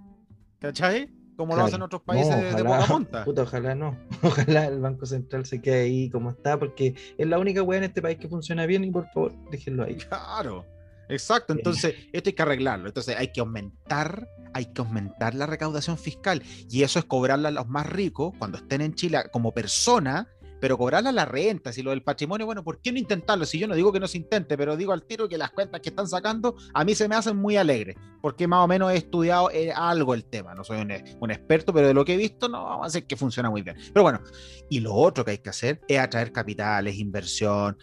¿Cachai? 0.60 1.12
Como 1.36 1.56
lo 1.56 1.64
hacen 1.64 1.84
otros 1.84 2.02
países 2.02 2.56
de 2.56 2.64
poca 2.64 2.86
monta. 2.88 3.26
ojalá 3.28 3.76
no. 3.76 3.96
Ojalá 4.24 4.66
el 4.66 4.80
Banco 4.80 5.06
Central 5.06 5.46
se 5.46 5.62
quede 5.62 5.84
ahí 5.84 6.10
como 6.10 6.32
está, 6.32 6.58
porque 6.58 6.96
es 7.16 7.28
la 7.28 7.38
única 7.38 7.62
weá 7.62 7.78
en 7.78 7.84
este 7.84 8.02
país 8.02 8.18
que 8.18 8.28
funciona 8.28 8.66
bien 8.66 8.84
y 8.84 8.90
por 8.90 9.08
favor, 9.10 9.34
déjenlo 9.52 9.84
ahí. 9.84 9.96
Claro. 9.98 10.66
Exacto, 11.10 11.54
entonces 11.54 11.96
esto 12.12 12.30
hay 12.30 12.34
que 12.34 12.42
arreglarlo. 12.42 12.88
Entonces 12.88 13.16
hay 13.18 13.32
que 13.32 13.40
aumentar, 13.40 14.28
hay 14.54 14.66
que 14.66 14.82
aumentar 14.82 15.36
la 15.36 15.46
recaudación 15.46 15.98
fiscal 15.98 16.42
y 16.70 16.84
eso 16.84 17.00
es 17.00 17.06
cobrarle 17.06 17.48
a 17.48 17.52
los 17.52 17.68
más 17.68 17.88
ricos 17.88 18.34
cuando 18.38 18.58
estén 18.58 18.82
en 18.82 18.94
Chile 18.94 19.24
como 19.32 19.54
persona 19.54 20.28
pero 20.60 20.78
cobrarla 20.78 21.12
la 21.12 21.26
renta, 21.26 21.72
si 21.72 21.82
lo 21.84 21.92
del 21.92 22.04
patrimonio, 22.04 22.46
bueno, 22.46 22.64
¿por 22.64 22.82
qué 22.82 22.92
no 22.92 22.98
intentarlo? 22.98 23.46
Si 23.46 23.60
yo 23.60 23.68
no 23.68 23.76
digo 23.76 23.92
que 23.92 24.00
no 24.00 24.08
se 24.08 24.18
intente, 24.18 24.58
pero 24.58 24.76
digo 24.76 24.92
al 24.92 25.04
tiro 25.04 25.28
que 25.28 25.38
las 25.38 25.52
cuentas 25.52 25.82
que 25.82 25.90
están 25.90 26.08
sacando 26.08 26.56
a 26.74 26.84
mí 26.84 26.96
se 26.96 27.08
me 27.08 27.16
hacen 27.16 27.38
muy 27.38 27.58
alegres, 27.58 27.96
porque 28.22 28.48
más 28.48 28.64
o 28.64 28.68
menos 28.68 28.92
he 28.92 28.98
estudiado 28.98 29.52
eh, 29.52 29.72
algo 29.72 30.14
el 30.14 30.26
tema, 30.26 30.56
no 30.56 30.64
soy 30.64 30.80
un, 30.82 31.32
experto, 31.32 31.74
pero 31.74 31.88
de 31.88 31.94
lo 31.94 32.06
que 32.06 32.14
he 32.14 32.18
visto 32.18 32.50
no 32.50 32.64
vamos 32.64 32.86
a 32.86 32.88
decir 32.88 33.08
que 33.08 33.16
funciona 33.16 33.50
muy 33.50 33.62
bien. 33.62 33.78
Pero 33.94 34.04
bueno, 34.04 34.22
y 34.70 34.80
lo 34.80 34.94
otro 34.94 35.24
que 35.24 35.32
hay 35.32 35.38
que 35.40 35.50
hacer 35.50 35.82
es 35.88 36.00
atraer 36.00 36.32
capitales, 36.32 36.98
inversión, 36.98 37.78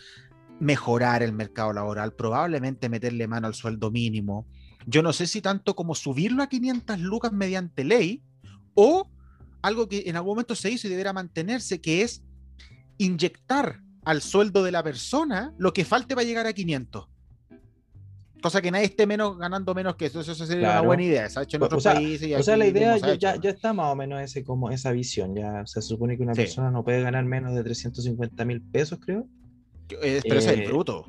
mejorar 0.61 1.23
el 1.23 1.33
mercado 1.33 1.73
laboral, 1.73 2.13
probablemente 2.15 2.89
meterle 2.89 3.27
mano 3.27 3.47
al 3.47 3.55
sueldo 3.55 3.91
mínimo. 3.91 4.47
Yo 4.87 5.03
no 5.03 5.13
sé 5.13 5.27
si 5.27 5.41
tanto 5.41 5.75
como 5.75 5.95
subirlo 5.95 6.43
a 6.43 6.49
500 6.49 7.01
lucas 7.01 7.33
mediante 7.33 7.85
ley 7.85 8.23
o 8.75 9.11
algo 9.63 9.89
que 9.89 10.05
en 10.07 10.17
algún 10.17 10.33
momento 10.33 10.55
se 10.55 10.71
hizo 10.71 10.87
y 10.87 10.91
deberá 10.91 11.13
mantenerse, 11.13 11.81
que 11.81 12.03
es 12.03 12.23
inyectar 12.99 13.81
al 14.05 14.21
sueldo 14.21 14.63
de 14.63 14.73
la 14.73 14.83
persona 14.83 15.55
lo 15.59 15.73
que 15.73 15.85
falte 15.85 16.15
para 16.15 16.27
llegar 16.27 16.47
a 16.47 16.53
500. 16.53 17.09
Cosa 18.43 18.61
que 18.61 18.71
nadie 18.71 18.85
esté 18.85 19.07
menos 19.07 19.39
ganando 19.39 19.75
menos 19.75 19.97
que 19.97 20.05
eso. 20.05 20.21
Eso 20.21 20.35
sería 20.35 20.73
una 20.73 20.81
buena 20.83 21.03
idea. 21.03 21.31
Se 21.31 21.41
ha 21.41 21.45
hecho 21.45 21.57
en 21.57 21.63
otros 21.63 21.83
países. 21.83 22.39
o 22.39 22.43
sea, 22.43 22.59
la 22.59 22.67
idea 22.67 22.99
ya, 22.99 23.37
ya, 23.37 23.51
está 23.51 23.73
más 23.73 23.91
o 23.91 23.97
menos 23.97 24.21
ese, 24.21 24.45
como 24.45 24.71
esa 24.71 24.93
visión. 24.93 25.35
Ya 25.35 25.65
se 25.65 25.81
supone 25.81 26.19
que 26.19 26.25
una 26.25 26.35
persona 26.35 26.71
no 26.71 26.85
puede 26.85 27.01
ganar 27.01 27.25
menos 27.25 27.55
de 27.55 27.65
350 27.65 28.45
mil 28.45 28.61
pesos, 28.61 28.99
creo. 29.03 29.27
Eh, 30.03 30.21
pero 30.23 30.39
ese 30.39 30.53
es 30.53 30.61
el 30.61 30.67
bruto. 30.67 31.07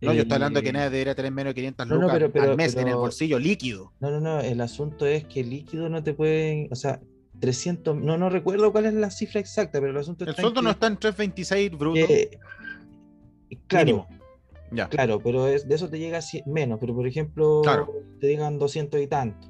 No, 0.00 0.12
yo 0.12 0.22
estoy 0.22 0.34
hablando 0.34 0.60
de 0.60 0.66
que 0.66 0.72
nadie 0.72 0.90
debería 0.90 1.14
tener 1.14 1.32
menos 1.32 1.52
de 1.52 1.54
500 1.54 1.88
lucas 1.88 2.22
al 2.34 2.56
mes 2.56 2.76
en 2.76 2.88
el 2.88 2.96
bolsillo 2.96 3.38
líquido. 3.38 3.92
No, 4.00 4.10
no, 4.10 4.20
no. 4.20 4.40
El 4.40 4.60
asunto 4.60 5.06
es 5.06 5.24
que 5.24 5.42
líquido 5.42 5.88
no 5.88 6.02
te 6.02 6.12
pueden. 6.12 6.68
O 6.70 6.74
sea, 6.74 7.00
300, 7.40 7.96
no, 7.96 8.16
no 8.16 8.30
recuerdo 8.30 8.72
cuál 8.72 8.86
es 8.86 8.94
la 8.94 9.10
cifra 9.10 9.40
exacta, 9.40 9.80
pero 9.80 9.90
el 9.90 9.96
asunto 9.96 10.24
El 10.24 10.34
sueldo 10.34 10.62
no 10.62 10.70
está 10.70 10.86
en 10.86 10.96
326 10.96 11.70
bruto. 11.72 12.06
claro, 13.66 14.06
ya. 14.70 14.88
claro, 14.88 15.20
pero 15.20 15.44
de 15.44 15.62
eso 15.68 15.88
te 15.88 15.98
llega 15.98 16.20
menos, 16.46 16.78
pero 16.80 16.94
por 16.94 17.06
ejemplo, 17.06 17.62
te 18.20 18.28
digan 18.28 18.58
200 18.58 19.00
y 19.00 19.06
tanto. 19.06 19.48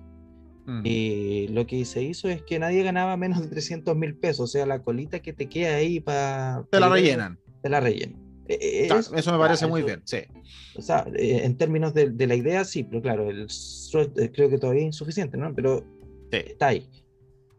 Mm. 0.66 0.80
Y 0.82 1.49
lo 1.49 1.66
que 1.66 1.85
se 1.85 2.03
hizo 2.03 2.28
es 2.28 2.43
que 2.43 2.59
nadie 2.59 2.82
ganaba 2.82 3.16
menos 3.16 3.43
de 3.43 3.49
300 3.49 3.95
mil 3.97 4.16
pesos, 4.16 4.41
o 4.41 4.47
sea, 4.47 4.64
la 4.64 4.80
colita 4.80 5.20
que 5.20 5.32
te 5.32 5.47
queda 5.47 5.76
ahí 5.76 6.01
para... 6.01 6.64
Te 6.70 6.80
la 6.80 6.89
rellenan. 6.89 7.39
Te 7.62 7.68
la 7.68 7.80
rellenan. 7.80 8.24
E, 8.47 8.86
e, 8.86 8.86
eso 8.86 9.32
me 9.32 9.38
parece 9.38 9.66
muy 9.66 9.82
bien, 9.82 10.03
sí. 10.05 10.18
O 10.76 10.82
sea, 10.82 11.07
eh, 11.14 11.42
en 11.45 11.57
términos 11.57 11.95
de, 11.95 12.26
la 12.26 12.34
idea, 12.34 12.64
sí, 12.64 12.84
pero 12.84 13.01
claro, 13.01 13.30
el 13.30 13.47
eh, 13.47 14.30
creo 14.32 14.51
que 14.51 14.59
todavía 14.59 14.82
es 14.82 14.86
insuficiente, 14.86 15.36
¿no? 15.36 15.55
Pero 15.55 15.84
está 16.30 16.68
ahí. 16.68 16.88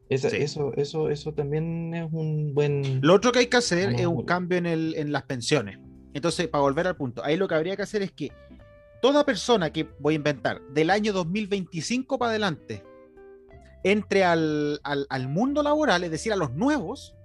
Eso, 0.09 0.27
eso, 0.75 1.09
eso, 1.09 1.33
también 1.33 1.93
es 1.95 2.07
un 2.11 2.53
buen. 2.53 2.99
Lo 3.01 3.15
otro 3.15 3.31
que 3.31 3.39
hay 3.39 3.47
que 3.47 3.57
hacer 3.57 3.95
es 3.99 4.05
un 4.05 4.23
cambio 4.23 4.59
en, 4.59 4.67
el, 4.67 4.93
en 4.97 5.11
las 5.11 5.23
pensiones. 5.23 5.79
Entonces, 6.13 6.47
para 6.47 6.61
volver 6.61 6.85
al 6.87 6.95
punto, 6.95 7.23
ahí 7.23 7.37
lo 7.37 7.47
que 7.47 7.55
habría 7.55 7.75
que 7.75 7.81
hacer 7.81 8.03
es 8.03 8.11
que 8.11 8.31
toda 9.01 9.25
persona 9.25 9.71
que 9.71 9.87
voy 9.99 10.13
a 10.13 10.17
inventar 10.17 10.61
del 10.69 10.91
año 10.91 11.11
2025 11.11 12.19
para 12.19 12.29
adelante 12.29 12.83
entre 13.83 14.23
al, 14.23 14.79
al, 14.83 15.27
mundo 15.27 15.61
laboral, 15.61 16.03
es 16.03 16.09
decir, 16.09 16.33
a 16.33 16.35
los 16.35 16.51
nuevos, 16.53 17.15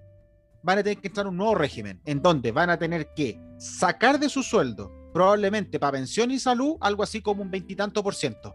van 0.63 0.79
a 0.79 0.83
tener 0.83 0.99
que 0.99 1.09
entrar 1.09 1.27
un 1.27 1.39
nuevo 1.39 1.55
régimen, 1.55 2.03
en 2.05 2.21
donde 2.21 2.53
van 2.53 2.69
a 2.69 2.79
tener 2.79 3.15
que 3.15 3.41
sacar 3.61 4.19
de 4.19 4.29
su 4.29 4.43
sueldo, 4.43 4.91
probablemente 5.13 5.79
para 5.79 5.93
pensión 5.93 6.31
y 6.31 6.39
salud, 6.39 6.77
algo 6.81 7.03
así 7.03 7.21
como 7.21 7.43
un 7.43 7.51
veintitanto 7.51 8.03
por 8.03 8.15
ciento. 8.15 8.55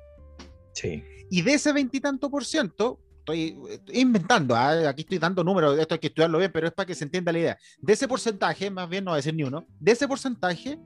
Sí. 0.73 1.03
Y 1.29 1.41
de 1.41 1.53
ese 1.53 1.71
veintitanto 1.71 2.29
por 2.29 2.43
ciento, 2.43 2.99
estoy, 3.19 3.57
inventando, 3.93 4.55
¿ah? 4.55 4.89
aquí 4.89 5.03
estoy 5.03 5.19
dando 5.19 5.43
números, 5.43 5.77
esto 5.77 5.93
hay 5.93 5.99
que 5.99 6.07
estudiarlo 6.07 6.39
bien, 6.39 6.51
pero 6.51 6.67
es 6.67 6.73
para 6.73 6.87
que 6.87 6.95
se 6.95 7.03
entienda 7.03 7.31
la 7.31 7.39
idea. 7.39 7.57
De 7.79 7.93
ese 7.93 8.07
porcentaje, 8.07 8.69
más 8.71 8.89
bien 8.89 9.05
no 9.05 9.11
voy 9.11 9.15
a 9.15 9.17
decir 9.17 9.33
ni 9.33 9.43
uno, 9.43 9.65
de 9.79 9.91
ese 9.91 10.07
porcentaje, 10.07 10.79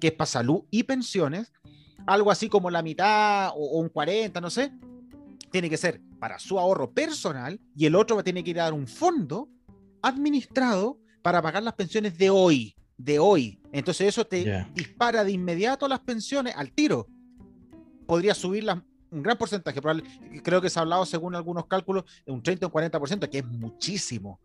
que 0.00 0.08
es 0.08 0.12
para 0.12 0.26
salud 0.26 0.62
y 0.70 0.84
pensiones, 0.84 1.52
algo 2.06 2.30
así 2.30 2.48
como 2.48 2.70
la 2.70 2.82
mitad 2.82 3.50
o, 3.54 3.78
un 3.80 3.88
40, 3.88 4.40
no 4.40 4.50
sé, 4.50 4.72
tiene 5.50 5.70
que 5.70 5.76
ser 5.76 6.00
para 6.18 6.38
su 6.38 6.58
ahorro 6.58 6.92
personal 6.92 7.60
y 7.76 7.86
el 7.86 7.94
otro 7.94 8.22
tiene 8.22 8.42
que 8.42 8.50
ir 8.50 8.60
a 8.60 8.64
dar 8.64 8.72
un 8.72 8.86
fondo 8.86 9.48
administrado 10.02 10.98
para 11.22 11.40
pagar 11.40 11.62
las 11.62 11.74
pensiones 11.74 12.18
de 12.18 12.30
hoy, 12.30 12.74
de 12.96 13.18
hoy. 13.18 13.60
Entonces 13.74 14.06
eso 14.06 14.24
te 14.24 14.66
dispara 14.72 15.24
de 15.24 15.32
inmediato 15.32 15.88
las 15.88 15.98
pensiones 15.98 16.54
al 16.56 16.70
tiro. 16.70 17.08
Podría 18.06 18.32
subir 18.32 18.62
las 18.62 18.78
un 19.10 19.22
gran 19.22 19.38
porcentaje, 19.38 19.80
creo 20.42 20.60
que 20.60 20.68
se 20.68 20.78
ha 20.78 20.82
hablado 20.82 21.06
según 21.06 21.36
algunos 21.36 21.66
cálculos 21.66 22.04
de 22.26 22.32
un 22.32 22.42
30 22.42 22.66
o 22.66 22.68
un 22.68 22.74
40%, 22.74 23.28
que 23.28 23.38
es 23.38 23.44
muchísimo. 23.44 24.40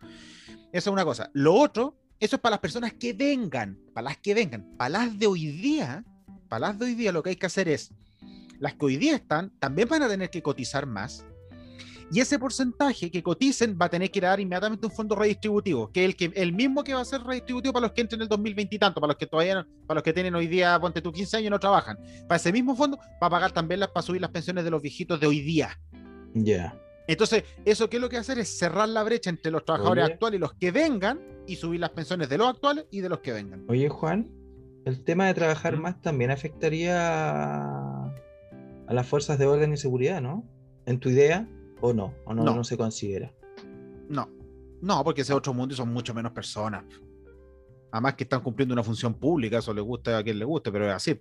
Eso 0.72 0.72
es 0.72 0.88
una 0.88 1.04
cosa. 1.04 1.32
Lo 1.34 1.56
otro, 1.56 1.98
eso 2.20 2.36
es 2.36 2.42
para 2.42 2.52
las 2.52 2.60
personas 2.60 2.94
que 2.94 3.14
vengan, 3.14 3.80
para 3.96 4.10
las 4.10 4.18
que 4.18 4.36
vengan, 4.36 4.76
para 4.78 4.90
las 4.90 5.18
de 5.18 5.26
hoy 5.26 5.48
día, 5.48 6.06
para 6.48 6.68
las 6.68 6.78
de 6.78 6.86
hoy 6.86 6.94
día 6.94 7.12
lo 7.12 7.24
que 7.24 7.32
hay 7.32 7.36
que 7.36 7.48
hacer 7.48 7.68
es, 7.68 7.92
las 8.60 8.76
que 8.76 8.86
hoy 8.86 8.98
día 8.98 9.16
están, 9.16 9.50
también 9.58 9.88
van 9.88 10.04
a 10.04 10.08
tener 10.08 10.30
que 10.30 10.44
cotizar 10.44 10.86
más, 10.86 11.26
y 12.12 12.20
ese 12.20 12.40
porcentaje 12.40 13.12
que 13.12 13.22
coticen 13.22 13.78
va 13.80 13.86
a 13.86 13.90
tener 13.90 14.10
que 14.10 14.20
dar 14.20 14.40
inmediatamente 14.40 14.88
un 14.88 14.92
fondo 14.92 15.16
redistributivo, 15.16 15.92
que 15.92 16.04
es 16.04 16.10
el, 16.10 16.16
que, 16.16 16.32
el 16.36 16.54
mismo 16.54 16.84
que 16.84 16.94
va 16.94 17.02
a 17.02 17.06
ser 17.06 17.22
redistributivo 17.22 17.74
para 17.74 17.88
los 17.88 17.92
que 17.94 18.02
entren 18.02 18.20
en 18.20 18.24
el 18.24 18.30
2020 18.30 18.76
y 18.76 18.80
tanto, 18.80 19.00
para 19.00 19.12
los 19.12 19.18
que 19.18 19.28
todavía 19.28 19.56
no, 19.56 19.66
para 19.86 20.00
los 20.00 20.04
que 20.04 20.14
tienen 20.14 20.34
hoy 20.34 20.48
día, 20.48 20.80
ponte 20.80 21.02
tú 21.02 21.12
15 21.12 21.38
años 21.38 21.48
y 21.48 21.50
no 21.52 21.60
trabajan. 21.60 21.98
Para 22.28 22.38
ese 22.38 22.52
mismo 22.52 22.76
fondo 22.76 22.98
va 23.22 23.28
a 23.28 23.30
pagar 23.30 23.52
también 23.52 23.80
las, 23.80 23.90
para 23.90 24.04
subir 24.04 24.22
las 24.22 24.32
pensiones 24.32 24.64
de 24.64 24.72
los 24.72 24.82
viejitos 24.82 25.20
de 25.20 25.28
hoy 25.28 25.42
día. 25.42 25.80
Ya. 26.34 26.76
Entonces, 27.08 27.44
eso 27.66 27.90
qué 27.90 27.98
es 27.98 28.02
lo 28.02 28.10
que 28.10 28.18
va 28.18 28.20
a 28.20 28.22
hacer 28.22 28.40
es 28.40 28.58
cerrar 28.58 28.90
la 28.90 29.04
brecha 29.04 29.30
entre 29.30 29.52
los 29.52 29.66
trabajadores 29.66 30.06
actuales 30.06 30.38
y 30.38 30.42
los 30.42 30.54
que 30.54 30.72
vengan 30.72 31.20
y 31.48 31.56
subir 31.56 31.80
las 31.80 31.90
pensiones 31.92 32.30
de 32.30 32.38
los 32.38 32.48
actuales 32.48 32.86
y 32.92 33.02
de 33.02 33.10
los 33.10 33.20
que 33.20 33.34
vengan. 33.34 33.66
Oye, 33.68 33.90
Juan, 33.90 34.30
el 34.86 35.04
tema 35.04 35.28
de 35.28 35.34
trabajar 35.34 35.78
más 35.78 36.02
también 36.02 36.32
afectaría 36.32 36.96
a 38.90 38.94
las 38.94 39.08
fuerzas 39.08 39.40
de 39.40 39.46
orden 39.46 39.74
y 39.74 39.78
seguridad, 39.78 40.22
¿no? 40.22 40.44
En 40.86 41.00
tu 41.00 41.10
idea. 41.10 41.48
¿O 41.82 41.94
no? 41.94 42.14
¿O 42.26 42.34
no, 42.34 42.44
no. 42.44 42.64
se 42.64 42.78
considera? 42.78 43.32
No, 44.10 44.30
no, 44.82 45.04
porque 45.04 45.22
ese 45.22 45.34
otro 45.34 45.54
mundo 45.54 45.74
y 45.74 45.78
son 45.78 45.92
mucho 45.92 46.14
menos 46.14 46.32
personas. 46.32 46.84
Además 47.92 48.16
que 48.16 48.24
están 48.24 48.42
cumpliendo 48.42 48.74
una 48.74 48.84
función 48.84 49.14
pública, 49.14 49.58
eso 49.60 49.74
le 49.74 49.82
gusta 49.82 50.18
a 50.18 50.24
quien 50.24 50.38
le 50.38 50.46
guste, 50.46 50.72
pero 50.72 50.88
es 50.88 50.94
así. 50.94 51.18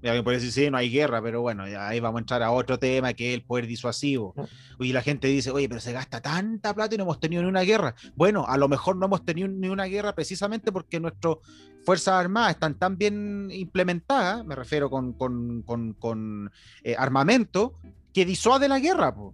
Y 0.00 0.06
alguien 0.06 0.22
puede 0.22 0.36
decir, 0.36 0.52
sí, 0.52 0.70
no 0.70 0.76
hay 0.76 0.90
guerra, 0.90 1.20
pero 1.20 1.40
bueno, 1.40 1.64
ahí 1.64 1.98
vamos 1.98 2.20
a 2.20 2.22
entrar 2.22 2.42
a 2.44 2.52
otro 2.52 2.78
tema 2.78 3.14
que 3.14 3.30
es 3.30 3.34
el 3.34 3.44
poder 3.44 3.66
disuasivo. 3.66 4.32
Y 4.78 4.92
la 4.92 5.02
gente 5.02 5.26
dice, 5.26 5.50
oye, 5.50 5.68
pero 5.68 5.80
se 5.80 5.92
gasta 5.92 6.20
tanta 6.20 6.72
plata 6.72 6.94
y 6.94 6.98
no 6.98 7.04
hemos 7.04 7.18
tenido 7.18 7.42
ni 7.42 7.48
una 7.48 7.62
guerra. 7.62 7.96
Bueno, 8.14 8.44
a 8.46 8.56
lo 8.56 8.68
mejor 8.68 8.96
no 8.96 9.06
hemos 9.06 9.24
tenido 9.24 9.48
ni 9.48 9.68
una 9.68 9.86
guerra 9.86 10.14
precisamente 10.14 10.70
porque 10.70 11.00
nuestras 11.00 11.38
Fuerzas 11.84 12.14
Armadas 12.14 12.52
están 12.52 12.78
tan 12.78 12.96
bien 12.96 13.48
implementadas, 13.50 14.44
me 14.44 14.54
refiero 14.54 14.88
con, 14.88 15.14
con, 15.14 15.62
con, 15.62 15.94
con 15.94 16.52
eh, 16.84 16.94
armamento, 16.96 17.74
que 18.18 18.24
disuade 18.24 18.66
la 18.66 18.80
guerra. 18.80 19.14
Po. 19.14 19.32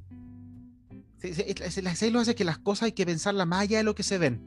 lo 2.11 2.21
hace 2.21 2.35
que 2.35 2.45
las 2.45 2.59
cosas 2.59 2.83
hay 2.83 2.93
que 2.93 3.07
pensarlas 3.07 3.47
más 3.47 3.63
allá 3.63 3.79
de 3.79 3.85
lo 3.85 3.95
que 3.95 4.03
se 4.03 4.19
ven. 4.19 4.43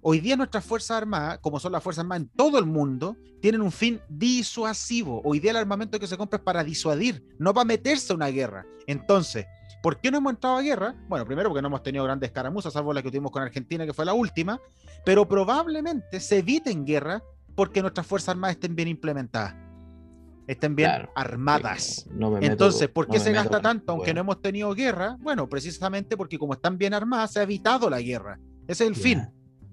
Hoy 0.00 0.18
día 0.18 0.36
nuestras 0.36 0.64
Fuerzas 0.64 0.96
Armadas, 0.96 1.38
como 1.38 1.60
son 1.60 1.70
las 1.70 1.80
Fuerzas 1.80 2.02
Armadas 2.02 2.22
en 2.22 2.28
todo 2.30 2.58
el 2.58 2.66
mundo, 2.66 3.16
tienen 3.40 3.60
un 3.60 3.70
fin 3.70 4.00
disuasivo. 4.08 5.22
Hoy 5.24 5.38
día 5.38 5.52
el 5.52 5.58
armamento 5.58 6.00
que 6.00 6.08
se 6.08 6.16
compra 6.16 6.38
es 6.38 6.42
para 6.42 6.64
disuadir, 6.64 7.24
no 7.38 7.54
para 7.54 7.66
meterse 7.66 8.12
a 8.12 8.16
una 8.16 8.26
guerra. 8.28 8.66
Entonces, 8.88 9.46
¿por 9.80 10.00
qué 10.00 10.10
no 10.10 10.18
hemos 10.18 10.32
entrado 10.32 10.56
a 10.56 10.62
guerra? 10.62 10.96
Bueno, 11.08 11.24
primero 11.24 11.48
porque 11.50 11.62
no 11.62 11.68
hemos 11.68 11.84
tenido 11.84 12.02
grandes 12.02 12.32
caramuzas, 12.32 12.72
salvo 12.72 12.92
la 12.92 13.00
que 13.00 13.10
tuvimos 13.10 13.30
con 13.30 13.44
Argentina, 13.44 13.86
que 13.86 13.94
fue 13.94 14.04
la 14.04 14.14
última, 14.14 14.60
pero 15.04 15.28
probablemente 15.28 16.18
se 16.18 16.38
eviten 16.38 16.84
guerra 16.84 17.22
porque 17.54 17.80
nuestras 17.80 18.08
Fuerzas 18.08 18.30
Armadas 18.30 18.56
estén 18.56 18.74
bien 18.74 18.88
implementadas. 18.88 19.67
Estén 20.48 20.74
bien 20.74 20.88
Claro. 20.90 21.12
armadas. 21.14 22.06
No 22.10 22.30
me 22.30 22.40
meto- 22.40 22.52
Entonces, 22.52 22.88
¿por 22.88 23.06
qué 23.06 23.20
se 23.20 23.30
meto 23.30 23.42
gasta 23.44 23.60
tanto 23.60 23.92
aunque 23.92 24.12
no 24.12 24.20
hemos 24.20 24.42
tenido 24.42 24.74
guerra? 24.74 25.16
Bueno, 25.20 25.48
precisamente 25.48 26.16
porque 26.16 26.38
como 26.38 26.54
están 26.54 26.76
bien 26.78 26.94
armadas, 26.94 27.32
se 27.34 27.40
ha 27.40 27.42
evitado 27.44 27.88
la 27.88 28.00
guerra. 28.00 28.40
Ese 28.66 28.84
es 28.84 28.90
el 28.90 28.96
fin. 28.96 29.22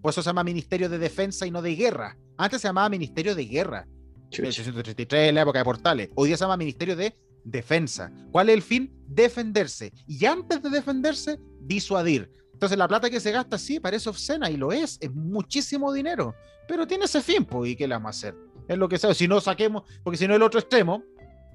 Por 0.01 0.11
eso 0.11 0.21
se 0.21 0.27
llama 0.29 0.43
Ministerio 0.43 0.87
de 0.87 0.99
Defensa 0.99 1.47
y 1.47 1.51
no 1.51 1.61
de 1.63 1.75
Guerra. 1.75 2.15
Antes 2.37 2.61
se 2.61 2.67
llamaba 2.67 2.89
Ministerio 2.89 3.33
de 3.33 3.45
Guerra. 3.45 3.87
chucha. 4.29 4.41
1833, 4.43 5.29
en 5.29 5.35
la 5.35 5.41
época 5.41 5.59
de 5.59 5.65
Portales. 5.65 6.09
Hoy 6.15 6.27
día 6.29 6.37
se 6.37 6.43
llama 6.43 6.57
Ministerio 6.57 6.95
de 6.95 7.15
Defensa. 7.43 8.11
¿Cuál 8.31 8.49
es 8.49 8.55
el 8.55 8.61
fin? 8.61 8.93
Defenderse. 9.07 9.93
Y 10.07 10.25
antes 10.25 10.61
de 10.61 10.69
defenderse, 10.69 11.39
disuadir. 11.61 12.29
Entonces 12.53 12.77
la 12.77 12.87
plata 12.87 13.09
que 13.09 13.19
se 13.19 13.31
gasta 13.31 13.57
sí 13.57 13.79
parece 13.79 14.09
obscena 14.09 14.49
y 14.49 14.57
lo 14.57 14.71
es, 14.71 14.97
es 15.01 15.13
muchísimo 15.13 15.91
dinero, 15.93 16.33
pero 16.67 16.85
tiene 16.87 17.05
ese 17.05 17.21
fin, 17.21 17.45
pues, 17.45 17.71
¿y 17.71 17.75
qué 17.75 17.87
le 17.87 17.95
vamos 17.95 18.07
a 18.07 18.09
hacer? 18.11 18.35
Es 18.67 18.77
lo 18.77 18.89
que 18.89 18.97
sea, 18.97 19.13
si 19.13 19.27
no 19.27 19.39
saquemos, 19.41 19.83
porque 20.03 20.17
si 20.17 20.27
no 20.27 20.35
el 20.35 20.41
otro 20.41 20.59
extremo, 20.59 21.03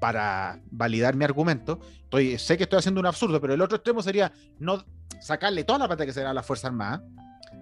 para 0.01 0.61
validar 0.71 1.15
mi 1.15 1.25
argumento, 1.25 1.79
estoy, 2.05 2.39
sé 2.39 2.57
que 2.57 2.63
estoy 2.65 2.79
haciendo 2.79 3.01
un 3.01 3.07
absurdo, 3.07 3.41
pero 3.41 3.53
el 3.55 3.61
otro 3.61 3.77
extremo 3.77 4.03
sería 4.03 4.33
no 4.59 4.85
sacarle 5.21 5.65
toda 5.65 5.81
la 5.81 5.87
plata 5.89 6.07
que 6.07 6.13
se 6.13 6.23
da 6.23 6.31
a 6.31 6.35
la 6.35 6.43
Fuerza 6.43 6.69
Armada, 6.69 7.05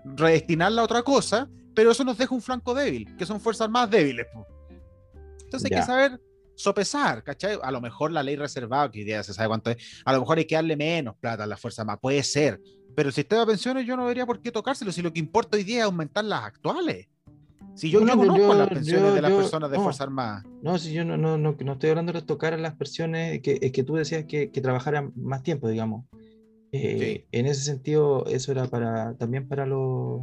redestinarla 0.05 0.83
a 0.83 0.85
otra 0.85 1.03
cosa, 1.03 1.49
pero 1.75 1.91
eso 1.91 2.05
nos 2.05 2.17
deja 2.17 2.35
un 2.35 2.43
flanco 2.43 2.75
débil, 2.75 3.17
que 3.17 3.27
son 3.27 3.41
Fuerzas 3.41 3.65
Armadas 3.67 3.91
débiles. 3.91 4.27
Entonces 5.45 5.65
hay 5.65 5.77
Ya. 5.77 5.81
que 5.81 5.87
saber 5.87 6.21
sopesar, 6.55 7.23
¿cachai? 7.23 7.59
A 7.63 7.71
lo 7.71 7.81
mejor 7.81 8.13
la 8.13 8.23
ley 8.23 8.37
reservada, 8.37 8.91
que 8.91 9.05
día 9.05 9.23
se 9.23 9.33
sabe 9.33 9.49
cuánto 9.49 9.71
es, 9.71 10.03
a 10.05 10.13
lo 10.13 10.21
mejor 10.21 10.39
hay 10.39 10.45
que 10.45 10.55
darle 10.57 10.77
menos 10.77 11.17
plata 11.17 11.45
a 11.45 11.47
la 11.47 11.57
Fuerza 11.57 11.83
Armada, 11.83 11.99
puede 12.01 12.23
ser, 12.23 12.61
pero 12.95 13.09
el 13.09 13.15
sistema 13.15 13.43
de 13.43 13.47
pensiones 13.49 13.87
yo 13.87 13.97
no 13.97 14.05
vería 14.07 14.27
por 14.27 14.41
qué 14.41 14.51
tocárselo, 14.53 14.93
si 14.93 15.03
lo 15.03 15.13
que 15.13 15.21
importa 15.21 15.57
hoy 15.57 15.65
día 15.65 15.79
es 15.79 15.85
aumentar 15.85 16.25
las 16.25 16.45
actuales. 16.45 17.09
Si 17.79 17.91
yo, 17.91 18.01
No, 18.01 18.07
yo 18.09 18.17
conozco 18.17 18.39
yo- 18.39 18.55
las 18.55 18.69
pensiones 18.69 19.03
yo- 19.05 19.15
de 19.15 19.23
las 19.23 19.31
personas 19.31 19.71
de 19.71 19.77
no. 19.77 19.83
Fuerza 19.85 20.03
Armada. 20.03 20.45
No, 20.63 20.79
si 20.79 20.93
yo 20.93 21.05
no, 21.05 21.17
no, 21.17 21.39
no, 21.39 21.55
no 21.59 21.73
estoy 21.75 21.91
hablando 21.91 22.13
de 22.13 22.23
tocar 22.23 22.53
a 22.53 22.57
las 22.57 22.75
personas, 22.75 23.39
que, 23.41 23.59
es 23.63 23.71
que 23.71 23.85
tú 23.85 23.95
decías 23.95 24.25
que, 24.25 24.51
que 24.51 24.61
trabajaran 24.61 25.13
más 25.15 25.43
tiempo, 25.45 25.69
digamos. 25.69 26.05
Eh, 26.73 27.27
En 27.31 27.47
ese 27.47 27.63
sentido, 27.63 28.27
eso 28.27 28.51
era 28.53 28.67
para 28.67 29.15
también 29.15 29.47
para 29.47 29.65
los. 29.65 30.23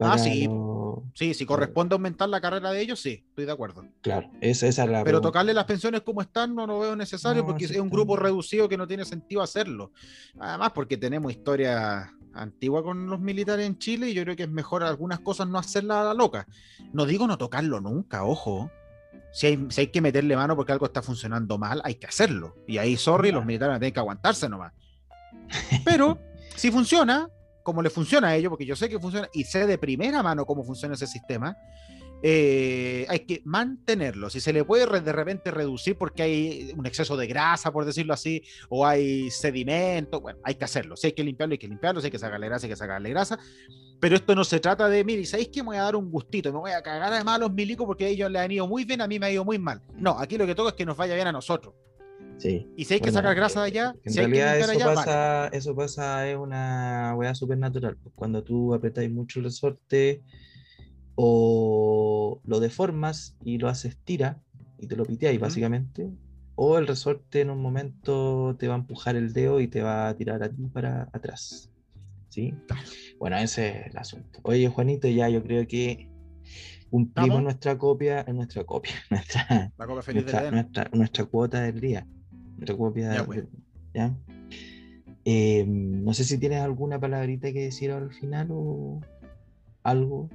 Ah, 0.00 0.16
sí. 0.18 0.44
los- 0.46 0.98
Sí, 1.14 1.32
si 1.34 1.44
corresponde 1.46 1.94
aumentar 1.94 2.28
la 2.28 2.40
carrera 2.40 2.70
de 2.70 2.80
ellos, 2.80 3.00
sí, 3.00 3.24
estoy 3.30 3.44
de 3.46 3.52
acuerdo. 3.52 3.84
Claro, 4.02 4.30
esa, 4.40 4.66
esa 4.68 4.84
es 4.84 4.90
la. 4.90 4.98
Pero 4.98 5.04
pregunta. 5.04 5.28
tocarle 5.28 5.54
las 5.54 5.64
pensiones 5.64 6.02
como 6.02 6.20
están 6.20 6.54
no 6.54 6.66
lo 6.66 6.78
veo 6.78 6.94
necesario 6.94 7.42
No, 7.42 7.48
porque 7.48 7.66
sí 7.66 7.74
es 7.74 7.80
un 7.80 7.88
grupo 7.90 8.16
reducido 8.16 8.68
que 8.68 8.76
no 8.76 8.86
tiene 8.86 9.04
sentido 9.04 9.42
hacerlo. 9.42 9.90
Además, 10.38 10.70
porque 10.74 10.96
tenemos 10.96 11.32
historia 11.32 12.12
antigua 12.40 12.82
con 12.82 13.08
los 13.08 13.20
militares 13.20 13.66
en 13.66 13.78
Chile 13.78 14.10
y 14.10 14.14
yo 14.14 14.22
creo 14.22 14.36
que 14.36 14.44
es 14.44 14.48
mejor 14.48 14.82
algunas 14.82 15.20
cosas 15.20 15.48
no 15.48 15.58
hacerlas 15.58 15.98
a 15.98 16.04
la 16.04 16.14
loca. 16.14 16.46
No 16.92 17.06
digo 17.06 17.26
no 17.26 17.38
tocarlo 17.38 17.80
nunca, 17.80 18.24
ojo. 18.24 18.70
Si 19.32 19.46
hay, 19.46 19.66
si 19.70 19.82
hay 19.82 19.86
que 19.88 20.00
meterle 20.00 20.36
mano 20.36 20.56
porque 20.56 20.72
algo 20.72 20.86
está 20.86 21.02
funcionando 21.02 21.58
mal, 21.58 21.80
hay 21.84 21.96
que 21.96 22.06
hacerlo. 22.06 22.56
Y 22.66 22.78
ahí, 22.78 22.96
sorry, 22.96 23.30
los 23.30 23.44
militares 23.44 23.70
van 23.70 23.76
a 23.76 23.80
tener 23.80 23.92
que 23.92 24.00
aguantarse 24.00 24.48
nomás. 24.48 24.72
Pero 25.84 26.18
si 26.56 26.70
funciona, 26.70 27.28
como 27.62 27.82
le 27.82 27.90
funciona 27.90 28.28
a 28.28 28.36
ellos, 28.36 28.50
porque 28.50 28.66
yo 28.66 28.76
sé 28.76 28.88
que 28.88 28.98
funciona 28.98 29.28
y 29.32 29.44
sé 29.44 29.66
de 29.66 29.78
primera 29.78 30.22
mano 30.22 30.46
cómo 30.46 30.64
funciona 30.64 30.94
ese 30.94 31.06
sistema, 31.06 31.56
eh, 32.22 33.06
hay 33.08 33.20
que 33.20 33.42
mantenerlo. 33.44 34.28
Si 34.30 34.40
se 34.40 34.52
le 34.52 34.64
puede 34.64 34.86
de 35.00 35.12
repente 35.12 35.50
reducir 35.50 35.96
porque 35.96 36.22
hay 36.22 36.72
un 36.76 36.86
exceso 36.86 37.16
de 37.16 37.26
grasa, 37.26 37.72
por 37.72 37.84
decirlo 37.84 38.14
así, 38.14 38.42
o 38.68 38.86
hay 38.86 39.30
sedimento, 39.30 40.20
bueno, 40.20 40.40
hay 40.44 40.54
que 40.56 40.64
hacerlo. 40.64 40.96
Si 40.96 41.08
hay 41.08 41.12
que 41.12 41.22
limpiarlo, 41.24 41.52
hay 41.52 41.58
que 41.58 41.68
limpiarlo. 41.68 42.00
Si 42.00 42.06
hay 42.06 42.10
que 42.10 42.18
sacarle 42.18 42.46
grasa, 42.48 42.66
hay 42.66 42.70
que 42.70 42.76
sacarle 42.76 43.10
grasa. 43.10 43.38
Pero 44.00 44.16
esto 44.16 44.34
no 44.34 44.44
se 44.44 44.60
trata 44.60 44.88
de, 44.88 45.04
mire, 45.04 45.24
¿sabéis 45.26 45.48
que 45.48 45.60
me 45.62 45.68
voy 45.68 45.76
a 45.76 45.82
dar 45.82 45.96
un 45.96 46.10
gustito? 46.10 46.52
Me 46.52 46.58
voy 46.58 46.70
a 46.70 46.82
cagar 46.82 47.12
además 47.12 47.36
a 47.36 47.38
los 47.38 47.52
milicos 47.52 47.86
porque 47.86 48.04
a 48.04 48.08
ellos 48.08 48.30
les 48.30 48.42
han 48.42 48.50
ido 48.52 48.66
muy 48.68 48.84
bien, 48.84 49.00
a 49.00 49.08
mí 49.08 49.18
me 49.18 49.26
ha 49.26 49.30
ido 49.32 49.44
muy 49.44 49.58
mal. 49.58 49.82
No, 49.96 50.18
aquí 50.18 50.38
lo 50.38 50.46
que 50.46 50.54
toca 50.54 50.70
es 50.70 50.74
que 50.74 50.86
nos 50.86 50.96
vaya 50.96 51.14
bien 51.14 51.26
a 51.26 51.32
nosotros. 51.32 51.74
Sí. 52.36 52.68
Y 52.76 52.84
si 52.84 52.94
hay 52.94 53.00
que 53.00 53.10
Bueno, 53.10 53.18
sacar 53.18 53.34
grasa 53.34 53.60
de 53.62 53.66
allá, 53.66 53.94
En 54.04 54.12
si 54.12 54.20
hay 54.20 54.26
que 54.26 54.32
realidad 54.38 54.58
eso 54.60 54.70
allá, 54.70 54.94
pasa, 54.94 55.40
vale. 55.44 55.56
eso 55.56 55.74
pasa, 55.74 56.28
es 56.28 56.36
una 56.36 57.14
weá 57.16 57.34
súper 57.34 57.58
natural. 57.58 57.96
pues, 58.00 58.14
Cuando 58.14 58.44
tú 58.44 58.72
apretáis 58.74 59.10
mucho 59.10 59.40
el 59.40 59.46
resorte 59.46 60.22
o 61.20 62.40
lo 62.44 62.60
deformas 62.60 63.36
y 63.42 63.58
lo 63.58 63.68
haces 63.68 63.96
tira 64.04 64.40
y 64.78 64.86
te 64.86 64.94
lo 64.94 65.04
piteáis 65.04 65.40
básicamente, 65.40 66.08
o 66.54 66.78
el 66.78 66.86
resorte 66.86 67.40
en 67.40 67.50
un 67.50 67.60
momento 67.60 68.54
te 68.56 68.68
va 68.68 68.74
a 68.74 68.78
empujar 68.78 69.16
el 69.16 69.32
dedo 69.32 69.58
y 69.58 69.66
te 69.66 69.82
va 69.82 70.08
a 70.08 70.14
tirar 70.14 70.44
a 70.44 70.48
ti 70.48 70.62
para 70.68 71.08
atrás. 71.12 71.70
¿Sí? 72.28 72.54
Bueno, 73.18 73.36
ese 73.36 73.68
es 73.68 73.86
el 73.88 73.96
asunto. 73.96 74.38
Oye, 74.44 74.68
Juanito, 74.68 75.08
ya 75.08 75.28
yo 75.28 75.42
creo 75.42 75.66
que 75.66 76.08
cumplimos 76.88 77.30
¿Estamos? 77.30 77.42
nuestra 77.42 77.78
copia, 77.78 78.24
nuestra 78.32 78.62
copia, 78.62 78.92
nuestra, 79.10 79.72
La 79.76 79.86
copa 79.88 80.02
feliz 80.02 80.22
nuestra, 80.22 80.50
nuestra, 80.52 80.90
nuestra 80.92 81.24
cuota 81.24 81.62
del 81.62 81.80
día. 81.80 82.06
Nuestra 82.58 82.76
copia 82.76 83.14
Ya, 83.14 83.24
pues. 83.24 83.44
¿ya? 83.92 84.16
Eh, 85.24 85.64
no 85.66 86.14
sé 86.14 86.22
si 86.22 86.38
tienes 86.38 86.60
alguna 86.60 87.00
palabrita 87.00 87.52
que 87.52 87.64
decir 87.64 87.90
al 87.90 88.12
final 88.12 88.48
o 88.52 89.00
algo 89.82 90.30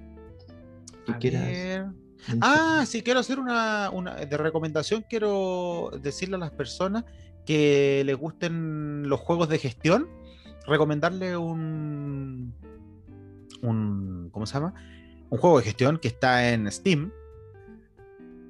que 1.06 1.12
A 1.12 1.18
quieras. 1.18 1.46
ver. 1.48 1.86
mencionar. 1.86 2.40
Ah, 2.42 2.86
sí, 2.86 3.02
quiero 3.02 3.20
hacer 3.20 3.40
una, 3.40 3.90
una 3.92 4.16
de 4.16 4.38
recomendación. 4.38 5.06
Quiero 5.10 5.92
decirle 6.02 6.36
a 6.36 6.40
las 6.40 6.52
personas 6.52 7.04
que 7.46 8.04
les 8.06 8.16
gusten 8.16 9.08
los 9.10 9.20
juegos 9.20 9.50
de 9.50 9.60
gestión, 9.60 10.08
recomendarle 10.66 11.36
un, 11.36 12.54
un 13.62 14.30
¿cómo 14.32 14.46
se 14.46 14.54
llama? 14.54 14.74
Un 15.30 15.38
juego 15.40 15.58
de 15.58 15.66
gestión 15.66 15.98
que 15.98 16.08
está 16.08 16.50
en 16.52 16.72
Steam. 16.72 17.12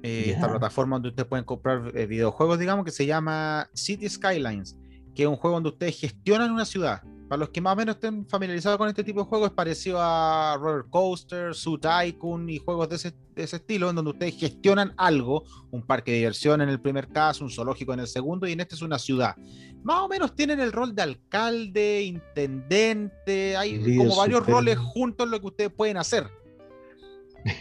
Eh, 0.02 0.32
Esta 0.32 0.50
plataforma 0.50 0.96
donde 0.96 1.08
ustedes 1.08 1.26
pueden 1.28 1.44
comprar 1.46 1.90
eh, 1.94 2.06
videojuegos, 2.06 2.58
digamos, 2.58 2.84
que 2.84 2.90
se 2.90 3.06
llama 3.06 3.68
City 3.72 4.06
Skylines, 4.08 4.76
que 5.14 5.22
es 5.22 5.28
un 5.28 5.36
juego 5.36 5.56
donde 5.56 5.70
ustedes 5.70 5.98
gestionan 5.98 6.50
una 6.52 6.66
ciudad. 6.66 7.02
Para 7.28 7.40
los 7.40 7.48
que 7.50 7.60
más 7.60 7.72
o 7.72 7.76
menos 7.76 7.94
estén 7.94 8.26
familiarizados 8.26 8.76
con 8.76 8.88
este 8.88 9.02
tipo 9.02 9.20
de 9.20 9.26
juegos, 9.26 9.48
es 9.48 9.54
parecido 9.54 9.98
a 10.00 10.56
Roller 10.60 10.84
Coaster, 10.90 11.54
Zoo 11.54 11.78
Tycoon 11.78 12.50
y 12.50 12.58
juegos 12.58 12.88
de 12.90 12.96
ese, 12.96 13.14
de 13.34 13.44
ese 13.44 13.56
estilo, 13.56 13.88
en 13.88 13.96
donde 13.96 14.10
ustedes 14.10 14.38
gestionan 14.38 14.92
algo, 14.98 15.44
un 15.70 15.82
parque 15.82 16.12
de 16.12 16.18
diversión 16.18 16.60
en 16.60 16.68
el 16.68 16.80
primer 16.80 17.08
caso, 17.08 17.42
un 17.44 17.50
zoológico 17.50 17.94
en 17.94 18.00
el 18.00 18.06
segundo, 18.08 18.46
y 18.46 18.52
en 18.52 18.60
este 18.60 18.74
es 18.74 18.82
una 18.82 18.98
ciudad. 18.98 19.36
Más 19.82 20.00
o 20.02 20.08
menos 20.08 20.34
tienen 20.34 20.60
el 20.60 20.70
rol 20.70 20.94
de 20.94 21.02
alcalde, 21.02 22.02
intendente, 22.02 23.56
hay 23.56 23.78
Líder 23.78 23.98
como 23.98 24.16
varios 24.16 24.46
roles 24.46 24.78
juntos 24.78 25.24
en 25.26 25.30
lo 25.30 25.40
que 25.40 25.46
ustedes 25.46 25.72
pueden 25.72 25.96
hacer. 25.96 26.28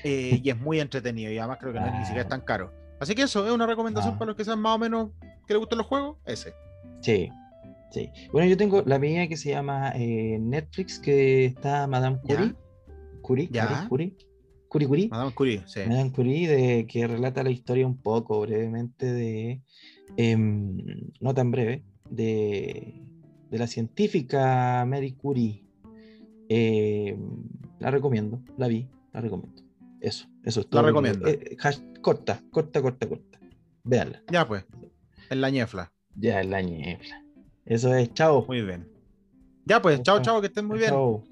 Eh, 0.04 0.40
y 0.44 0.50
es 0.50 0.58
muy 0.58 0.80
entretenido, 0.80 1.32
y 1.32 1.38
además 1.38 1.58
creo 1.60 1.74
que 1.74 1.80
no 1.80 1.86
es 1.88 1.94
ni 1.94 2.00
siquiera 2.02 2.22
es 2.24 2.30
tan 2.30 2.42
caro. 2.42 2.72
Así 3.00 3.16
que 3.16 3.24
eso 3.24 3.46
es 3.46 3.52
una 3.52 3.66
recomendación 3.66 4.14
Ah. 4.16 4.20
para 4.20 4.28
los 4.30 4.38
que 4.38 4.46
sean 4.46 4.60
más 4.60 4.76
o 4.76 4.80
menos 4.80 5.10
que 5.46 5.54
les 5.54 5.60
gusten 5.60 5.78
los 5.78 5.88
juegos, 5.88 6.18
ese. 6.26 6.54
Sí, 7.02 7.30
sí. 7.94 8.10
Bueno, 8.32 8.50
yo 8.50 8.58
tengo 8.58 8.82
la 8.86 9.00
mía 9.00 9.28
que 9.28 9.38
se 9.38 9.50
llama 9.52 9.92
eh, 9.96 10.38
Netflix, 10.40 11.00
que 11.00 11.46
está 11.46 11.88
Madame. 11.88 12.20
Curie. 12.22 12.54
Curie, 13.22 13.48
Ya. 13.52 13.86
Curie. 13.88 14.16
Curie 14.68 14.88
Curie. 14.88 15.08
Madame 15.10 15.32
Curie, 15.34 15.64
sí. 15.68 15.82
Madame 15.88 16.12
Curie, 16.12 16.48
de, 16.48 16.88
que 16.88 17.06
relata 17.08 17.44
la 17.44 17.52
historia 17.52 17.86
un 17.88 17.98
poco 18.02 18.42
brevemente 18.42 19.06
de, 19.14 19.62
em, 20.18 20.78
no 21.22 21.34
tan 21.34 21.52
breve, 21.52 21.84
de, 22.10 23.02
de 23.52 23.58
la 23.60 23.68
científica 23.68 24.84
Marie 24.88 25.16
Curie. 25.16 25.64
Em, 26.50 27.18
la 27.80 27.92
recomiendo, 27.92 28.42
la 28.58 28.68
vi, 28.68 28.88
la 29.14 29.22
recomiendo. 29.22 29.62
Eso, 30.02 30.28
eso 30.44 30.60
es 30.62 30.68
todo. 30.68 30.82
lo 30.82 30.88
que- 30.88 30.92
recomienda. 31.12 31.30
eh, 31.30 31.56
hash- 31.62 32.02
corta, 32.02 32.42
corta, 32.52 32.82
corta, 32.82 33.08
corta. 33.08 33.40
Véanla. 33.84 34.22
Ya 34.32 34.48
pues, 34.48 34.66
en 35.30 35.40
la 35.42 35.50
ñefla. 35.50 35.92
Ya 36.16 36.42
es 36.42 36.48
la 36.48 36.62
niebla. 36.62 37.23
Eso 37.66 37.94
es, 37.96 38.14
chao. 38.14 38.46
Muy 38.48 38.62
bien. 38.62 38.88
Ya 39.66 39.82
pues, 39.82 40.02
chao, 40.04 40.22
Chao. 40.22 40.42
que 40.42 40.48
estén 40.48 40.66
muy 40.66 40.78
bien. 40.78 40.90
Chao. 40.92 41.24